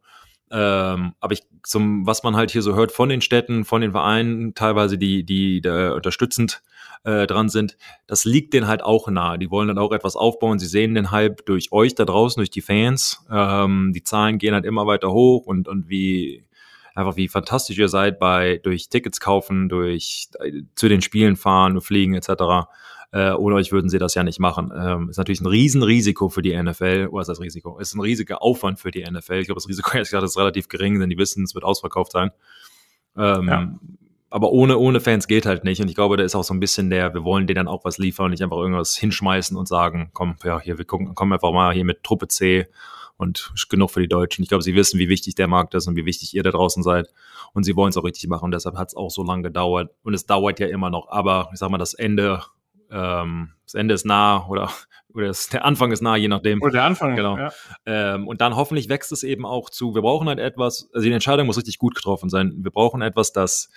ähm, 0.54 1.16
aber 1.20 1.34
ich, 1.34 1.42
zum, 1.64 2.06
was 2.06 2.22
man 2.22 2.36
halt 2.36 2.52
hier 2.52 2.62
so 2.62 2.76
hört 2.76 2.92
von 2.92 3.10
den 3.10 3.22
Städten, 3.22 3.66
von 3.66 3.82
den 3.82 3.92
Vereinen, 3.92 4.54
teilweise 4.54 5.00
die, 5.00 5.24
die 5.24 5.62
da 5.62 5.94
unterstützend 5.94 6.62
äh, 7.04 7.26
dran 7.26 7.50
sind, 7.50 7.76
das 8.06 8.24
liegt 8.24 8.54
denen 8.54 8.68
halt 8.68 8.84
auch 8.84 9.08
nahe. 9.08 9.40
Die 9.40 9.50
wollen 9.50 9.68
dann 9.68 9.80
auch 9.80 9.92
etwas 9.92 10.16
aufbauen. 10.16 10.60
Sie 10.60 10.68
sehen 10.68 10.94
den 10.94 11.10
Hype 11.10 11.44
durch 11.48 11.72
euch 11.72 11.96
da 11.96 12.06
draußen, 12.06 12.40
durch 12.40 12.52
die 12.52 12.62
Fans. 12.62 13.26
Ähm, 13.32 13.94
die 13.96 14.04
Zahlen 14.04 14.38
gehen 14.38 14.54
halt 14.54 14.66
immer 14.66 14.86
weiter 14.86 15.12
hoch 15.12 15.48
und, 15.48 15.68
und 15.68 15.90
wie 15.90 16.46
einfach 16.94 17.16
wie 17.16 17.28
fantastisch 17.28 17.80
ihr 17.80 17.90
seid 17.90 18.20
bei 18.20 18.60
durch 18.62 18.90
Tickets 18.90 19.20
kaufen, 19.20 19.70
durch 19.70 20.28
äh, 20.40 20.62
zu 20.76 20.88
den 20.88 21.02
Spielen 21.02 21.36
fahren, 21.36 21.82
fliegen 21.82 22.14
etc. 22.14 22.70
Äh, 23.14 23.34
ohne 23.34 23.54
euch 23.54 23.72
würden 23.72 23.90
sie 23.90 24.00
das 24.00 24.16
ja 24.16 24.24
nicht 24.24 24.40
machen. 24.40 24.74
Ähm, 24.76 25.10
ist 25.10 25.18
natürlich 25.18 25.40
ein 25.40 25.46
Riesenrisiko 25.46 26.30
für 26.30 26.42
die 26.42 26.60
NFL. 26.60 27.10
Oder 27.12 27.22
ist 27.22 27.28
das 27.28 27.40
Risiko? 27.40 27.78
Ist 27.78 27.94
ein 27.94 28.02
riesiger 28.02 28.42
Aufwand 28.42 28.80
für 28.80 28.90
die 28.90 29.04
NFL. 29.04 29.36
Ich 29.36 29.46
glaube, 29.46 29.60
das 29.60 29.70
Risiko 29.70 29.96
ist 30.00 30.10
gerade 30.10 30.28
relativ 30.36 30.68
gering, 30.68 31.00
denn 31.00 31.12
die 31.12 31.18
wissen, 31.20 31.44
es 31.44 31.54
wird 31.54 31.64
ausverkauft 31.64 32.12
sein. 32.12 32.32
Ähm, 33.16 33.48
ja. 33.48 33.80
Aber 34.32 34.52
ohne, 34.52 34.80
ohne 34.80 35.00
Fans 35.00 35.28
geht 35.28 35.46
halt 35.46 35.64
nicht. 35.64 35.80
Und 35.80 35.90
ich 35.90 35.94
glaube, 35.94 36.18
da 36.18 36.24
ist 36.24 36.34
auch 36.34 36.44
so 36.44 36.56
ein 36.56 36.60
bisschen 36.60 36.90
der, 36.90 37.14
wir 37.14 37.24
wollen 37.24 37.46
denen 37.46 37.58
dann 37.58 37.68
auch 37.68 37.86
was 37.86 38.00
liefern 38.00 38.26
und 38.26 38.32
nicht 38.32 38.42
einfach 38.42 38.58
irgendwas 38.58 38.96
hinschmeißen 38.98 39.56
und 39.56 39.68
sagen, 39.68 40.10
komm, 40.14 40.38
ja, 40.44 40.60
hier, 40.60 40.80
wir 40.80 40.86
gucken, 40.86 41.14
kommen 41.14 41.34
einfach 41.34 41.52
mal 41.52 41.72
hier 41.72 41.86
mit 41.86 42.02
Truppe 42.02 42.28
C 42.30 42.66
und 43.18 43.54
genug 43.70 43.92
für 43.92 44.02
die 44.02 44.08
Deutschen. 44.08 44.42
Ich 44.42 44.50
glaube, 44.50 44.64
sie 44.64 44.74
wissen, 44.74 45.00
wie 45.00 45.08
wichtig 45.08 45.36
der 45.36 45.48
Markt 45.48 45.76
ist 45.76 45.88
und 45.88 45.96
wie 45.96 46.06
wichtig 46.06 46.34
ihr 46.34 46.42
da 46.42 46.50
draußen 46.50 46.82
seid. 46.82 47.14
Und 47.54 47.64
sie 47.64 47.76
wollen 47.76 47.90
es 47.90 47.98
auch 47.98 48.06
richtig 48.06 48.28
machen. 48.28 48.46
Und 48.46 48.52
deshalb 48.52 48.76
hat 48.76 48.88
es 48.88 48.96
auch 48.96 49.12
so 49.12 49.22
lange 49.22 49.44
gedauert. 49.44 49.92
Und 50.02 50.16
es 50.16 50.26
dauert 50.26 50.60
ja 50.60 50.66
immer 50.66 50.90
noch. 50.90 51.10
Aber 51.10 51.52
ich 51.54 51.60
sag 51.60 51.70
mal, 51.70 51.78
das 51.78 51.94
Ende 51.94 52.42
ähm, 52.94 53.50
das 53.66 53.74
Ende 53.74 53.94
ist 53.96 54.06
nah 54.06 54.46
oder, 54.48 54.72
oder 55.14 55.28
das, 55.28 55.50
der 55.50 55.66
Anfang 55.66 55.92
ist 55.92 56.02
nah, 56.02 56.16
je 56.16 56.28
nachdem. 56.28 56.62
Oder 56.62 56.72
der 56.72 56.84
Anfang, 56.84 57.16
genau. 57.16 57.38
Ja. 57.38 57.52
Ähm, 57.86 58.28
und 58.28 58.40
dann 58.40 58.56
hoffentlich 58.56 58.88
wächst 58.88 59.12
es 59.12 59.24
eben 59.24 59.46
auch 59.46 59.70
zu, 59.70 59.96
wir 59.96 60.02
brauchen 60.02 60.28
halt 60.28 60.40
etwas, 60.40 60.90
also 60.94 61.06
die 61.06 61.12
Entscheidung 61.12 61.48
muss 61.48 61.58
richtig 61.58 61.80
gut 61.80 61.96
getroffen 61.96 62.30
sein. 62.30 62.54
Wir 62.58 62.72
brauchen 62.72 63.02
etwas, 63.02 63.34
das 63.34 63.70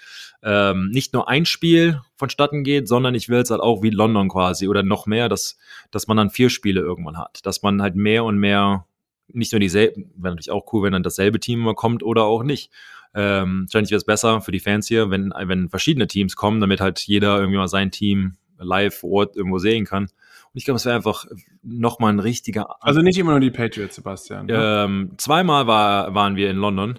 ähm, 0.42 0.90
nicht 0.90 1.14
nur 1.14 1.28
ein 1.28 1.46
Spiel 1.46 2.00
vonstatten 2.16 2.62
geht, 2.62 2.88
sondern 2.88 3.14
ich 3.14 3.28
will 3.28 3.40
es 3.40 3.50
halt 3.50 3.61
auch 3.61 3.82
wie 3.82 3.90
London 3.90 4.28
quasi 4.28 4.68
oder 4.68 4.82
noch 4.82 5.06
mehr, 5.06 5.28
dass, 5.28 5.56
dass 5.90 6.06
man 6.06 6.18
dann 6.18 6.30
vier 6.30 6.50
Spiele 6.50 6.80
irgendwann 6.80 7.16
hat. 7.18 7.40
Dass 7.44 7.62
man 7.62 7.80
halt 7.80 7.96
mehr 7.96 8.25
und 8.25 8.37
mehr 8.38 8.87
nicht 9.28 9.52
nur 9.52 9.61
dieselben, 9.61 10.12
wäre 10.16 10.35
natürlich 10.35 10.52
auch 10.52 10.73
cool, 10.73 10.85
wenn 10.85 10.92
dann 10.92 11.02
dasselbe 11.02 11.40
Team 11.40 11.61
immer 11.61 11.75
kommt 11.75 12.02
oder 12.02 12.25
auch 12.25 12.42
nicht. 12.42 12.70
Ähm, 13.14 13.64
wahrscheinlich 13.66 13.90
wäre 13.90 13.99
es 13.99 14.04
besser 14.04 14.40
für 14.42 14.52
die 14.52 14.61
Fans 14.61 14.87
hier, 14.87 15.11
wenn, 15.11 15.32
wenn 15.35 15.70
verschiedene 15.70 16.06
Teams 16.06 16.37
kommen, 16.37 16.61
damit 16.61 16.80
halt 16.80 17.00
jeder 17.00 17.38
irgendwie 17.38 17.56
mal 17.56 17.66
sein 17.66 17.90
Team 17.90 18.37
live 18.58 18.98
vor 18.98 19.10
Ort 19.10 19.36
irgendwo 19.36 19.58
sehen 19.58 19.84
kann. 19.84 20.04
Und 20.04 20.10
ich 20.54 20.64
glaube, 20.64 20.76
es 20.76 20.84
wäre 20.84 20.96
einfach 20.96 21.26
nochmal 21.62 22.12
ein 22.12 22.20
richtiger. 22.20 22.82
Also 22.82 23.00
nicht 23.00 23.18
immer 23.18 23.32
nur 23.32 23.40
die 23.40 23.50
Patriots, 23.50 23.96
Sebastian. 23.96 24.46
Ne? 24.46 24.54
Ähm, 24.56 25.12
zweimal 25.18 25.66
war, 25.66 26.14
waren 26.14 26.36
wir 26.36 26.50
in 26.50 26.56
London. 26.56 26.98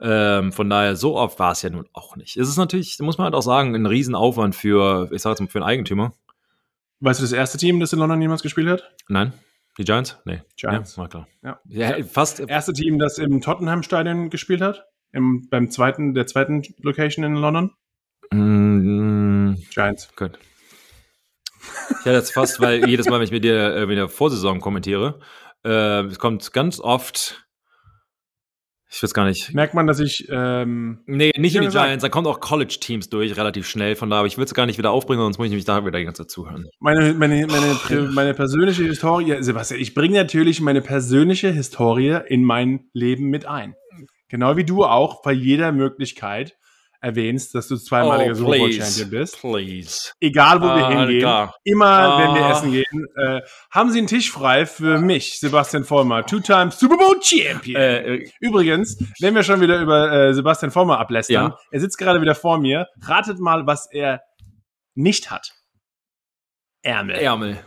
Ähm, 0.00 0.52
von 0.52 0.68
daher, 0.68 0.96
so 0.96 1.16
oft 1.16 1.38
war 1.38 1.52
es 1.52 1.62
ja 1.62 1.70
nun 1.70 1.88
auch 1.92 2.16
nicht. 2.16 2.36
Es 2.36 2.48
ist 2.48 2.58
natürlich, 2.58 2.98
muss 3.00 3.18
man 3.18 3.26
halt 3.26 3.34
auch 3.34 3.42
sagen, 3.42 3.74
ein 3.74 3.86
Riesenaufwand 3.86 4.54
für, 4.54 5.08
ich 5.12 5.22
sag 5.22 5.30
jetzt 5.30 5.40
mal, 5.40 5.48
für 5.48 5.58
einen 5.58 5.68
Eigentümer. 5.68 6.12
Weißt 7.00 7.20
du 7.20 7.24
das 7.24 7.32
erste 7.32 7.58
Team, 7.58 7.80
das 7.80 7.92
in 7.92 7.98
London 7.98 8.20
jemals 8.20 8.42
gespielt 8.42 8.68
hat? 8.68 8.90
Nein. 9.08 9.32
Die 9.78 9.84
Giants? 9.84 10.18
Nee. 10.24 10.40
Giants. 10.56 10.96
Ja, 10.96 11.02
war 11.02 11.08
klar. 11.08 11.28
Ja. 11.42 11.60
ja 11.66 12.04
fast. 12.04 12.40
Erste 12.40 12.72
Team, 12.72 12.98
das 12.98 13.18
im 13.18 13.40
Tottenham-Stadion 13.40 14.30
gespielt 14.30 14.62
hat? 14.62 14.86
Im, 15.12 15.48
beim 15.48 15.70
zweiten, 15.70 16.14
der 16.14 16.26
zweiten 16.26 16.62
Location 16.80 17.24
in 17.24 17.34
London? 17.34 17.72
Mm, 18.32 19.54
Giants. 19.70 20.08
Gut. 20.16 20.38
Ich 21.90 22.06
hätte 22.06 22.16
jetzt 22.16 22.32
fast, 22.32 22.60
weil 22.60 22.88
jedes 22.88 23.08
Mal, 23.08 23.18
wenn 23.18 23.24
ich 23.24 23.32
mit 23.32 23.44
dir 23.44 23.74
äh, 23.74 23.82
in 23.82 23.90
der 23.90 24.08
Vorsaison 24.08 24.60
kommentiere, 24.60 25.20
äh, 25.64 26.04
es 26.04 26.18
kommt 26.18 26.52
ganz 26.52 26.80
oft 26.80 27.46
ich 28.88 29.02
weiß 29.02 29.12
gar 29.12 29.26
nicht. 29.26 29.52
Merkt 29.52 29.74
man, 29.74 29.86
dass 29.86 29.98
ich. 29.98 30.28
Ähm, 30.30 31.00
nee, 31.06 31.32
nicht 31.36 31.56
in 31.56 31.62
die 31.62 31.68
Giants. 31.68 32.02
Da 32.02 32.08
kommen 32.08 32.26
auch 32.26 32.38
College-Teams 32.38 33.10
durch, 33.10 33.36
relativ 33.36 33.66
schnell. 33.66 33.96
Von 33.96 34.10
da, 34.10 34.18
aber 34.18 34.26
ich 34.26 34.38
will 34.38 34.44
es 34.44 34.54
gar 34.54 34.64
nicht 34.64 34.78
wieder 34.78 34.92
aufbringen, 34.92 35.22
sonst 35.22 35.38
muss 35.38 35.46
ich 35.46 35.50
nämlich 35.50 35.64
da 35.64 35.84
wieder 35.84 35.98
die 35.98 36.04
ganze 36.04 36.22
Zeit 36.22 36.30
zuhören. 36.30 36.66
Meine, 36.78 37.12
meine, 37.14 37.46
meine, 37.46 38.08
meine 38.12 38.34
persönliche 38.34 38.84
Historie, 38.84 39.36
Sebastian, 39.40 39.80
ich 39.80 39.92
bringe 39.92 40.14
natürlich 40.14 40.60
meine 40.60 40.82
persönliche 40.82 41.50
Historie 41.50 42.20
in 42.26 42.44
mein 42.44 42.88
Leben 42.92 43.28
mit 43.28 43.44
ein. 43.44 43.74
Genau 44.28 44.56
wie 44.56 44.64
du 44.64 44.84
auch 44.84 45.20
bei 45.22 45.32
jeder 45.32 45.72
Möglichkeit 45.72 46.56
erwähnst, 47.06 47.54
dass 47.54 47.68
du 47.68 47.76
zweimaliger 47.76 48.32
oh, 48.32 48.34
Super 48.34 48.58
Bowl 48.58 48.72
Champion 48.72 49.10
bist. 49.10 49.40
Please. 49.40 50.12
Egal, 50.20 50.60
wo 50.60 50.66
uh, 50.66 50.76
wir 50.76 50.88
hingehen. 50.88 51.20
Klar. 51.20 51.54
Immer, 51.64 52.16
uh. 52.16 52.18
wenn 52.18 52.34
wir 52.34 52.44
ah. 52.44 52.52
essen 52.52 52.72
gehen, 52.72 53.06
äh, 53.16 53.40
haben 53.70 53.90
sie 53.90 53.98
einen 53.98 54.08
Tisch 54.08 54.30
frei 54.30 54.66
für 54.66 54.98
mich, 54.98 55.38
Sebastian 55.38 55.84
Vollmer, 55.84 56.26
Two-Time 56.26 56.70
Super 56.72 56.96
Bowl 56.96 57.18
Champion. 57.22 57.80
Äh, 57.80 58.16
äh, 58.16 58.30
Übrigens, 58.40 58.98
wenn 59.20 59.34
wir 59.34 59.42
schon 59.44 59.60
wieder 59.60 59.80
über 59.80 60.10
äh, 60.10 60.34
Sebastian 60.34 60.72
Vollmer 60.72 60.98
ablästern, 60.98 61.50
ja. 61.50 61.58
er 61.70 61.80
sitzt 61.80 61.98
gerade 61.98 62.20
wieder 62.20 62.34
vor 62.34 62.58
mir. 62.58 62.86
Ratet 63.02 63.38
mal, 63.38 63.66
was 63.66 63.88
er 63.90 64.20
nicht 64.94 65.30
hat. 65.30 65.52
Ärmel. 66.82 67.16
Ärmel 67.16 67.58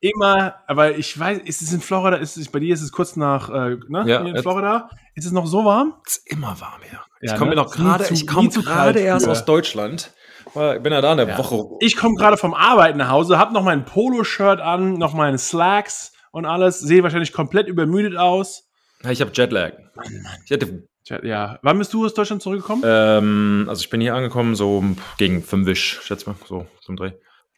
immer, 0.00 0.56
aber 0.66 0.96
ich 0.96 1.18
weiß, 1.18 1.38
ist 1.38 1.62
es 1.62 1.72
in 1.72 1.80
Florida, 1.80 2.16
ist 2.16 2.36
es, 2.36 2.48
bei 2.50 2.60
dir 2.60 2.74
ist 2.74 2.82
es 2.82 2.92
kurz 2.92 3.16
nach, 3.16 3.48
äh, 3.48 3.76
ne, 3.88 4.04
ja, 4.06 4.20
in 4.20 4.36
Florida, 4.38 4.90
ist 5.14 5.24
es 5.24 5.32
noch 5.32 5.46
so 5.46 5.64
warm? 5.64 5.94
Es 6.06 6.18
ist 6.18 6.30
immer 6.30 6.60
warm, 6.60 6.80
ja. 6.92 7.04
Ich 7.20 7.30
ja, 7.30 7.38
komme 7.38 7.50
ne? 7.50 7.56
noch 7.56 7.70
gerade, 7.70 8.06
ich 8.12 8.26
komme 8.26 8.48
gerade 8.48 9.00
erst 9.00 9.28
aus 9.28 9.44
Deutschland. 9.44 10.12
Ich 10.46 10.82
bin 10.82 10.92
ja 10.92 11.00
da 11.00 11.12
eine 11.12 11.28
ja. 11.28 11.38
Woche. 11.38 11.76
Ich 11.80 11.96
komme 11.96 12.14
gerade 12.14 12.36
vom 12.36 12.54
Arbeiten 12.54 12.98
nach 12.98 13.10
Hause, 13.10 13.38
habe 13.38 13.52
noch 13.52 13.62
mein 13.62 13.84
Polo-Shirt 13.84 14.60
an, 14.60 14.94
noch 14.94 15.12
meine 15.12 15.38
Slacks 15.38 16.12
und 16.30 16.46
alles, 16.46 16.80
sehe 16.80 17.02
wahrscheinlich 17.02 17.32
komplett 17.32 17.68
übermüdet 17.68 18.16
aus. 18.16 18.68
Ich 19.08 19.20
habe 19.20 19.30
Jetlag. 19.34 19.72
Mann, 19.94 20.22
Mann. 20.22 20.38
Ich 20.44 20.52
hatte 20.52 20.84
ja, 21.22 21.58
wann 21.62 21.78
bist 21.78 21.94
du 21.94 22.04
aus 22.04 22.14
Deutschland 22.14 22.42
zurückgekommen? 22.42 22.82
Ähm, 22.84 23.66
also 23.68 23.80
ich 23.80 23.90
bin 23.90 24.00
hier 24.00 24.14
angekommen 24.14 24.56
so 24.56 24.82
gegen 25.18 25.42
fünf, 25.42 25.72
schätze 25.76 26.28
mal, 26.28 26.36
so 26.46 26.66
zum 26.80 26.96
Dreh. 26.96 27.12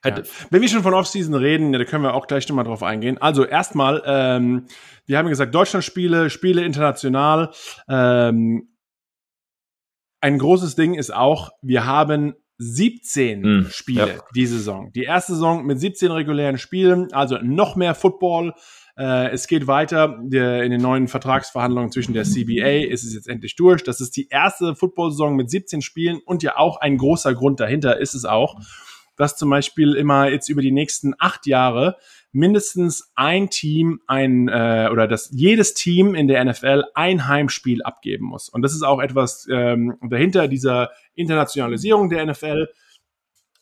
Ja. 0.04 0.14
Wenn 0.50 0.62
wir 0.62 0.68
schon 0.68 0.82
von 0.82 0.94
Offseason 0.94 1.34
reden, 1.34 1.72
ja, 1.72 1.78
da 1.78 1.84
können 1.84 2.04
wir 2.04 2.14
auch 2.14 2.26
gleich 2.26 2.48
nochmal 2.48 2.64
drauf 2.64 2.82
eingehen. 2.82 3.18
Also 3.18 3.44
erstmal, 3.44 4.02
ähm, 4.06 4.66
wir 5.06 5.18
haben 5.18 5.28
gesagt, 5.28 5.54
Deutschland-Spiele, 5.54 6.30
Spiele 6.30 6.62
international. 6.62 7.50
Ähm, 7.88 8.68
ein 10.20 10.38
großes 10.38 10.74
Ding 10.76 10.94
ist 10.94 11.14
auch, 11.14 11.50
wir 11.62 11.86
haben 11.86 12.34
17 12.58 13.40
mm, 13.40 13.66
Spiele 13.70 14.08
ja. 14.08 14.22
die 14.34 14.46
Saison. 14.46 14.92
Die 14.92 15.04
erste 15.04 15.34
Saison 15.34 15.64
mit 15.64 15.78
17 15.78 16.10
regulären 16.10 16.58
Spielen, 16.58 17.12
also 17.12 17.38
noch 17.40 17.76
mehr 17.76 17.94
Football. 17.94 18.52
Äh, 18.96 19.30
es 19.30 19.46
geht 19.46 19.68
weiter 19.68 20.18
der, 20.22 20.64
in 20.64 20.72
den 20.72 20.80
neuen 20.80 21.06
Vertragsverhandlungen 21.06 21.92
zwischen 21.92 22.14
der 22.14 22.24
CBA. 22.24 22.84
Ist 22.90 23.04
es 23.04 23.14
jetzt 23.14 23.28
endlich 23.28 23.54
durch. 23.54 23.84
Das 23.84 24.00
ist 24.00 24.16
die 24.16 24.28
erste 24.28 24.74
Football-Saison 24.74 25.36
mit 25.36 25.50
17 25.50 25.82
Spielen 25.82 26.18
und 26.24 26.42
ja 26.42 26.56
auch 26.56 26.78
ein 26.78 26.96
großer 26.96 27.32
Grund 27.34 27.60
dahinter 27.60 27.98
ist 27.98 28.14
es 28.14 28.24
auch 28.24 28.56
dass 29.18 29.36
zum 29.36 29.50
Beispiel 29.50 29.94
immer 29.94 30.30
jetzt 30.30 30.48
über 30.48 30.62
die 30.62 30.70
nächsten 30.70 31.12
acht 31.18 31.46
Jahre 31.46 31.96
mindestens 32.32 33.10
ein 33.14 33.50
Team 33.50 34.00
ein 34.06 34.48
äh, 34.48 34.88
oder 34.92 35.06
dass 35.06 35.30
jedes 35.32 35.74
Team 35.74 36.14
in 36.14 36.28
der 36.28 36.44
NFL 36.44 36.84
ein 36.94 37.26
Heimspiel 37.26 37.82
abgeben 37.82 38.26
muss. 38.26 38.48
Und 38.48 38.62
das 38.62 38.74
ist 38.74 38.82
auch 38.82 39.00
etwas 39.00 39.46
ähm, 39.50 39.96
dahinter 40.08 40.48
dieser 40.48 40.90
Internationalisierung 41.14 42.10
der 42.10 42.24
NFL. 42.26 42.68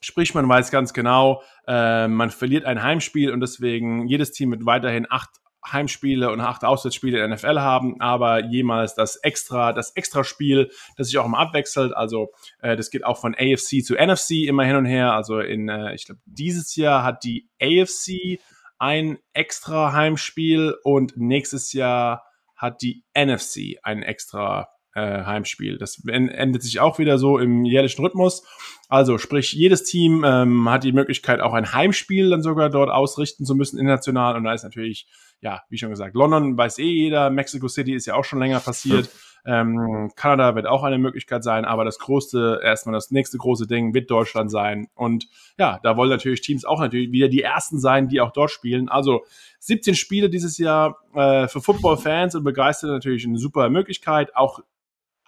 Sprich, 0.00 0.34
man 0.34 0.48
weiß 0.48 0.70
ganz 0.70 0.92
genau, 0.92 1.42
äh, 1.66 2.08
man 2.08 2.30
verliert 2.30 2.64
ein 2.64 2.82
Heimspiel 2.82 3.30
und 3.30 3.40
deswegen 3.40 4.08
jedes 4.08 4.32
Team 4.32 4.50
mit 4.50 4.66
weiterhin 4.66 5.06
acht 5.08 5.30
Heimspiele 5.72 6.30
und 6.30 6.40
acht 6.40 6.64
Auswärtsspiele 6.64 7.22
in 7.22 7.30
der 7.30 7.36
NFL 7.36 7.60
haben, 7.60 8.00
aber 8.00 8.44
jemals 8.44 8.94
das 8.94 9.16
extra, 9.16 9.72
das 9.72 9.90
extra 9.96 10.24
Spiel, 10.24 10.70
das 10.96 11.08
sich 11.08 11.18
auch 11.18 11.26
immer 11.26 11.38
abwechselt. 11.38 11.96
Also 11.96 12.30
äh, 12.60 12.76
das 12.76 12.90
geht 12.90 13.04
auch 13.04 13.18
von 13.18 13.34
AFC 13.34 13.84
zu 13.84 13.94
NFC 13.94 14.46
immer 14.46 14.64
hin 14.64 14.76
und 14.76 14.84
her. 14.84 15.12
Also 15.12 15.40
in, 15.40 15.68
äh, 15.68 15.94
ich 15.94 16.06
glaube, 16.06 16.20
dieses 16.24 16.76
Jahr 16.76 17.02
hat 17.02 17.24
die 17.24 17.48
AFC 17.60 18.40
ein 18.78 19.18
extra 19.32 19.92
Heimspiel 19.92 20.74
und 20.82 21.16
nächstes 21.16 21.72
Jahr 21.72 22.24
hat 22.56 22.82
die 22.82 23.04
NFC 23.16 23.78
ein 23.82 24.02
extra 24.02 24.68
äh, 24.94 25.24
Heimspiel. 25.24 25.78
Das 25.78 26.02
endet 26.06 26.62
sich 26.62 26.80
auch 26.80 26.98
wieder 26.98 27.18
so 27.18 27.38
im 27.38 27.64
jährlichen 27.64 28.02
Rhythmus. 28.02 28.46
Also 28.88 29.18
sprich, 29.18 29.52
jedes 29.52 29.84
Team 29.84 30.24
ähm, 30.24 30.70
hat 30.70 30.84
die 30.84 30.92
Möglichkeit, 30.92 31.40
auch 31.40 31.52
ein 31.52 31.72
Heimspiel 31.72 32.30
dann 32.30 32.42
sogar 32.42 32.70
dort 32.70 32.90
ausrichten 32.90 33.44
zu 33.44 33.54
müssen 33.54 33.78
international. 33.78 34.36
Und 34.36 34.44
da 34.44 34.54
ist 34.54 34.64
natürlich 34.64 35.06
ja, 35.40 35.62
wie 35.68 35.78
schon 35.78 35.90
gesagt, 35.90 36.14
London 36.14 36.56
weiß 36.56 36.78
eh 36.78 36.84
jeder, 36.84 37.30
Mexico 37.30 37.68
City 37.68 37.94
ist 37.94 38.06
ja 38.06 38.14
auch 38.14 38.24
schon 38.24 38.38
länger 38.38 38.60
passiert. 38.60 39.10
Ähm, 39.46 40.10
Kanada 40.16 40.56
wird 40.56 40.66
auch 40.66 40.82
eine 40.82 40.98
Möglichkeit 40.98 41.44
sein, 41.44 41.64
aber 41.64 41.84
das 41.84 42.00
größte, 42.00 42.60
erstmal 42.64 42.94
das 42.94 43.12
nächste 43.12 43.38
große 43.38 43.68
Ding 43.68 43.94
wird 43.94 44.10
Deutschland 44.10 44.50
sein. 44.50 44.88
Und 44.94 45.28
ja, 45.56 45.78
da 45.84 45.96
wollen 45.96 46.10
natürlich 46.10 46.40
Teams 46.40 46.64
auch 46.64 46.80
natürlich 46.80 47.12
wieder 47.12 47.28
die 47.28 47.42
ersten 47.42 47.78
sein, 47.78 48.08
die 48.08 48.20
auch 48.20 48.32
dort 48.32 48.50
spielen. 48.50 48.88
Also 48.88 49.24
17 49.60 49.94
Spiele 49.94 50.28
dieses 50.28 50.58
Jahr 50.58 50.98
äh, 51.14 51.46
für 51.46 51.60
Football-Fans 51.60 52.34
und 52.34 52.42
Begeisterte 52.42 52.92
natürlich 52.92 53.24
eine 53.24 53.38
super 53.38 53.70
Möglichkeit. 53.70 54.34
Auch 54.34 54.60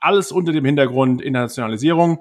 alles 0.00 0.32
unter 0.32 0.52
dem 0.52 0.64
Hintergrund 0.64 1.22
Internationalisierung. 1.22 2.18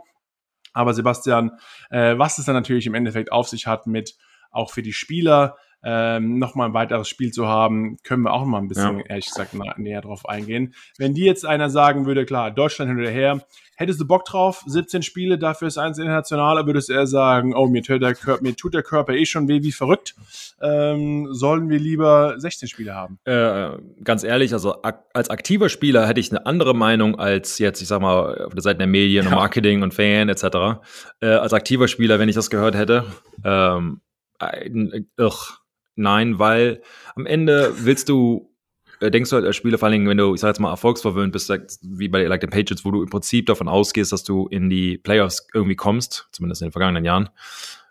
Aber 0.74 0.94
Sebastian, 0.94 1.52
äh, 1.90 2.16
was 2.20 2.38
es 2.38 2.46
dann 2.46 2.56
natürlich 2.56 2.86
im 2.86 2.94
Endeffekt 2.94 3.32
auf 3.32 3.48
sich 3.48 3.66
hat 3.66 3.88
mit 3.88 4.16
auch 4.52 4.72
für 4.72 4.84
die 4.84 4.94
Spieler, 4.94 5.58
ähm, 5.90 6.38
nochmal 6.38 6.68
ein 6.68 6.74
weiteres 6.74 7.08
Spiel 7.08 7.32
zu 7.32 7.48
haben, 7.48 7.96
können 8.04 8.24
wir 8.24 8.34
auch 8.34 8.44
mal 8.44 8.58
ein 8.58 8.68
bisschen, 8.68 8.98
ja. 9.00 9.06
ehrlich 9.06 9.28
gesagt, 9.28 9.56
näher 9.78 10.02
drauf 10.02 10.28
eingehen. 10.28 10.74
Wenn 10.98 11.14
dir 11.14 11.26
jetzt 11.26 11.46
einer 11.46 11.70
sagen 11.70 12.06
würde, 12.06 12.26
klar, 12.26 12.52
Deutschland 12.52 12.92
hinterher, 12.92 13.46
hättest 13.78 14.02
du 14.02 14.06
Bock 14.06 14.26
drauf, 14.26 14.64
17 14.66 15.02
Spiele, 15.02 15.38
dafür 15.38 15.70
ist 15.70 15.78
eins 15.78 15.98
international, 15.98 16.66
würdest 16.66 16.90
du 16.90 16.94
eher 16.94 17.08
sagen, 17.08 17.56
oh, 17.56 17.68
mir 17.68 17.84
tut 17.84 18.02
der 18.02 18.16
Körper, 18.16 18.44
mir 18.44 18.54
tut 18.54 18.74
der 18.74 18.84
Körper 18.84 19.14
eh 19.14 19.26
schon 19.26 19.48
weh 19.48 19.64
wie 19.64 19.72
verrückt, 19.72 20.16
ähm, 20.62 21.30
sollen 21.32 21.70
wir 21.70 21.80
lieber 21.80 22.34
16 22.38 22.68
Spiele 22.68 22.94
haben? 22.94 23.20
Äh, 23.24 23.78
ganz 24.04 24.26
ehrlich, 24.26 24.52
also 24.52 24.82
ak 24.82 25.06
als 25.14 25.30
aktiver 25.30 25.70
Spieler 25.70 26.06
hätte 26.06 26.20
ich 26.20 26.32
eine 26.32 26.46
andere 26.46 26.76
Meinung 26.76 27.18
als 27.18 27.60
jetzt, 27.60 27.82
ich 27.82 27.88
sag 27.88 28.02
mal, 28.02 28.46
auf 28.46 28.54
der 28.54 28.62
Seite 28.62 28.80
der 28.80 28.88
Medien 28.88 29.24
ja. 29.24 29.32
und 29.32 29.38
Marketing 29.38 29.84
und 29.84 29.94
Fan 29.94 30.28
etc. 30.28 30.82
Äh, 31.22 31.28
als 31.28 31.54
aktiver 31.54 31.88
Spieler, 31.88 32.20
wenn 32.20 32.28
ich 32.28 32.36
das 32.36 32.50
gehört 32.50 32.76
hätte, 32.76 33.06
ähm, 33.46 34.02
äh, 34.40 35.02
ugh, 35.18 35.60
Nein, 35.98 36.40
weil 36.40 36.82
am 37.16 37.26
Ende 37.26 37.74
willst 37.80 38.08
du, 38.08 38.54
äh, 39.00 39.12
denkst 39.12 39.32
du 39.32 39.36
halt 39.36 39.46
als 39.46 39.56
Spieler, 39.56 39.78
vor 39.78 39.88
allem, 39.88 40.08
wenn 40.08 40.18
du, 40.18 40.36
ich 40.36 40.42
sag 40.42 40.50
jetzt 40.50 40.60
mal, 40.60 40.70
erfolgsverwöhnt 40.70 41.34
bist, 41.34 41.52
wie 41.82 42.08
bei 42.08 42.24
like, 42.26 42.42
den 42.42 42.52
Patriots, 42.52 42.86
wo 42.86 42.92
du 42.92 43.02
im 43.02 43.10
Prinzip 43.10 43.48
davon 43.48 43.68
ausgehst, 43.68 44.12
dass 44.12 44.24
du 44.24 44.48
in 44.48 44.70
die 44.70 45.00
Playoffs 45.00 45.48
irgendwie 45.54 45.76
kommst, 45.76 46.30
zumindest 46.32 46.62
in 46.62 46.68
den 46.68 46.72
vergangenen 46.72 47.04
Jahren. 47.04 47.30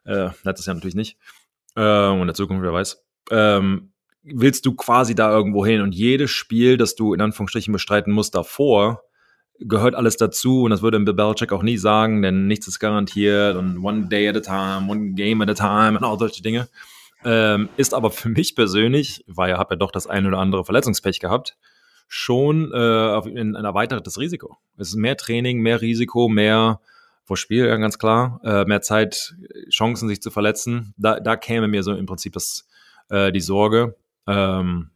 Äh, 0.04 0.30
letztes 0.44 0.66
Jahr 0.66 0.74
natürlich 0.74 0.94
nicht. 0.94 1.18
Äh, 1.74 2.08
und 2.08 2.20
in 2.20 2.26
der 2.28 2.34
Zukunft, 2.34 2.62
wer 2.62 2.72
weiß. 2.72 3.04
Ähm, 3.32 3.90
willst 4.22 4.66
du 4.66 4.74
quasi 4.74 5.16
da 5.16 5.30
irgendwo 5.30 5.66
hin 5.66 5.80
und 5.80 5.94
jedes 5.94 6.30
Spiel, 6.30 6.76
das 6.76 6.94
du 6.94 7.12
in 7.12 7.20
Anführungsstrichen 7.20 7.72
bestreiten 7.72 8.12
musst 8.12 8.36
davor, 8.36 9.02
gehört 9.58 9.94
alles 9.94 10.16
dazu 10.16 10.62
und 10.62 10.70
das 10.70 10.82
würde 10.82 11.00
Bill 11.00 11.14
Belichick 11.14 11.52
auch 11.52 11.62
nie 11.62 11.76
sagen, 11.76 12.22
denn 12.22 12.46
nichts 12.46 12.68
ist 12.68 12.78
garantiert 12.78 13.56
und 13.56 13.82
one 13.82 14.08
day 14.08 14.28
at 14.28 14.36
a 14.36 14.40
time, 14.40 14.90
one 14.90 15.14
game 15.14 15.40
at 15.42 15.50
a 15.50 15.54
time 15.54 15.98
und 15.98 16.04
all 16.04 16.18
solche 16.18 16.42
Dinge. 16.42 16.68
Ähm, 17.28 17.68
ist 17.76 17.92
aber 17.92 18.12
für 18.12 18.28
mich 18.28 18.54
persönlich, 18.54 19.24
weil 19.26 19.50
er 19.50 19.58
hat 19.58 19.70
ja 19.70 19.76
doch 19.76 19.90
das 19.90 20.06
ein 20.06 20.26
oder 20.26 20.38
andere 20.38 20.64
Verletzungspech 20.64 21.18
gehabt, 21.18 21.56
schon 22.06 22.70
äh, 22.72 22.76
ein, 22.76 23.56
ein 23.56 23.64
erweitertes 23.64 24.20
Risiko. 24.20 24.56
Es 24.78 24.90
ist 24.90 24.94
mehr 24.94 25.16
Training, 25.16 25.58
mehr 25.58 25.80
Risiko, 25.80 26.28
mehr 26.28 26.80
vor 27.24 27.36
Spiel, 27.36 27.66
ja, 27.66 27.76
ganz 27.78 27.98
klar, 27.98 28.40
äh, 28.44 28.64
mehr 28.66 28.80
Zeit, 28.80 29.34
Chancen, 29.70 30.08
sich 30.08 30.22
zu 30.22 30.30
verletzen. 30.30 30.94
Da, 30.96 31.18
da 31.18 31.34
käme 31.34 31.66
mir 31.66 31.82
so 31.82 31.96
im 31.96 32.06
Prinzip 32.06 32.34
das, 32.34 32.68
äh, 33.08 33.32
die 33.32 33.40
Sorge. 33.40 33.96
Ähm, 34.28 34.90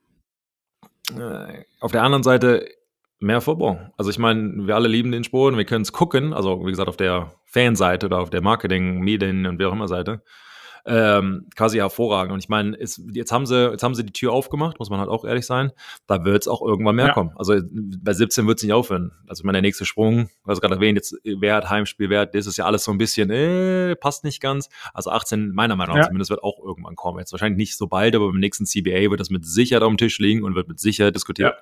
äh, 1.18 1.64
auf 1.80 1.90
der 1.90 2.04
anderen 2.04 2.22
Seite 2.22 2.64
mehr 3.18 3.40
Football. 3.40 3.90
Also 3.96 4.10
ich 4.10 4.18
meine, 4.18 4.68
wir 4.68 4.76
alle 4.76 4.87
lieben 4.87 5.10
den 5.10 5.25
Sport 5.25 5.52
und 5.52 5.58
wir 5.58 5.64
können 5.64 5.82
es 5.82 5.92
gucken, 5.92 6.32
also 6.32 6.64
wie 6.64 6.70
gesagt 6.70 6.88
auf 6.88 6.96
der 6.96 7.32
Fanseite 7.44 8.06
oder 8.06 8.20
auf 8.20 8.30
der 8.30 8.40
Marketing, 8.40 9.00
Medien 9.00 9.46
und 9.46 9.58
wie 9.58 9.64
auch 9.64 9.72
immer 9.72 9.88
Seite. 9.88 10.22
Ähm, 10.87 11.46
quasi 11.56 11.78
hervorragend. 11.78 12.32
Und 12.32 12.38
ich 12.40 12.49
meine, 12.49 12.78
jetzt 12.78 13.32
haben 13.32 13.46
sie, 13.46 13.70
jetzt 13.70 13.82
haben 13.82 13.94
sie 13.94 14.04
die 14.04 14.12
Tür 14.12 14.32
aufgemacht, 14.32 14.78
muss 14.78 14.90
man 14.90 15.00
halt 15.00 15.08
auch 15.08 15.25
ehrlich 15.25 15.46
sein. 15.46 15.72
Da 16.06 16.25
wird 16.25 16.42
es 16.42 16.49
auch 16.49 16.62
irgendwann 16.62 16.96
mehr 16.96 17.08
ja. 17.08 17.12
kommen. 17.12 17.32
Also 17.37 17.56
bei 17.70 18.12
17 18.12 18.46
wird 18.46 18.58
es 18.58 18.62
nicht 18.62 18.72
aufhören. 18.72 19.12
Also 19.26 19.44
mein 19.44 19.52
der 19.52 19.62
nächste 19.62 19.84
Sprung, 19.84 20.30
was 20.44 20.60
gerade 20.60 20.76
erwähnt, 20.76 20.96
jetzt 20.96 21.14
wer 21.25 21.56
hat 21.56 21.70
Heimspiel, 21.70 22.10
wer 22.10 22.20
hat, 22.20 22.34
das 22.34 22.46
ist 22.46 22.56
ja 22.56 22.64
alles 22.64 22.84
so 22.84 22.92
ein 22.92 22.99
bisschen, 22.99 23.30
äh, 23.30 23.96
passt 23.96 24.25
nicht 24.25 24.40
ganz. 24.40 24.68
Also 24.94 25.10
18, 25.10 25.52
meiner 25.52 25.76
Meinung 25.76 25.96
nach 25.96 26.02
ja. 26.02 26.06
zumindest, 26.08 26.30
wird 26.30 26.42
auch 26.42 26.58
irgendwann 26.64 26.96
kommen. 26.96 27.18
Jetzt 27.18 27.32
wahrscheinlich 27.32 27.58
nicht 27.58 27.76
so 27.76 27.87
bald, 27.87 28.14
aber 28.14 28.28
beim 28.28 28.40
nächsten 28.40 28.66
CBA 28.66 29.10
wird 29.10 29.20
das 29.20 29.30
mit 29.30 29.44
Sicherheit 29.44 29.82
auf 29.82 29.90
dem 29.90 29.99
Tisch 29.99 30.18
liegen 30.18 30.44
und 30.44 30.54
wird 30.54 30.68
mit 30.68 30.80
Sicherheit 30.80 31.14
diskutiert. 31.14 31.54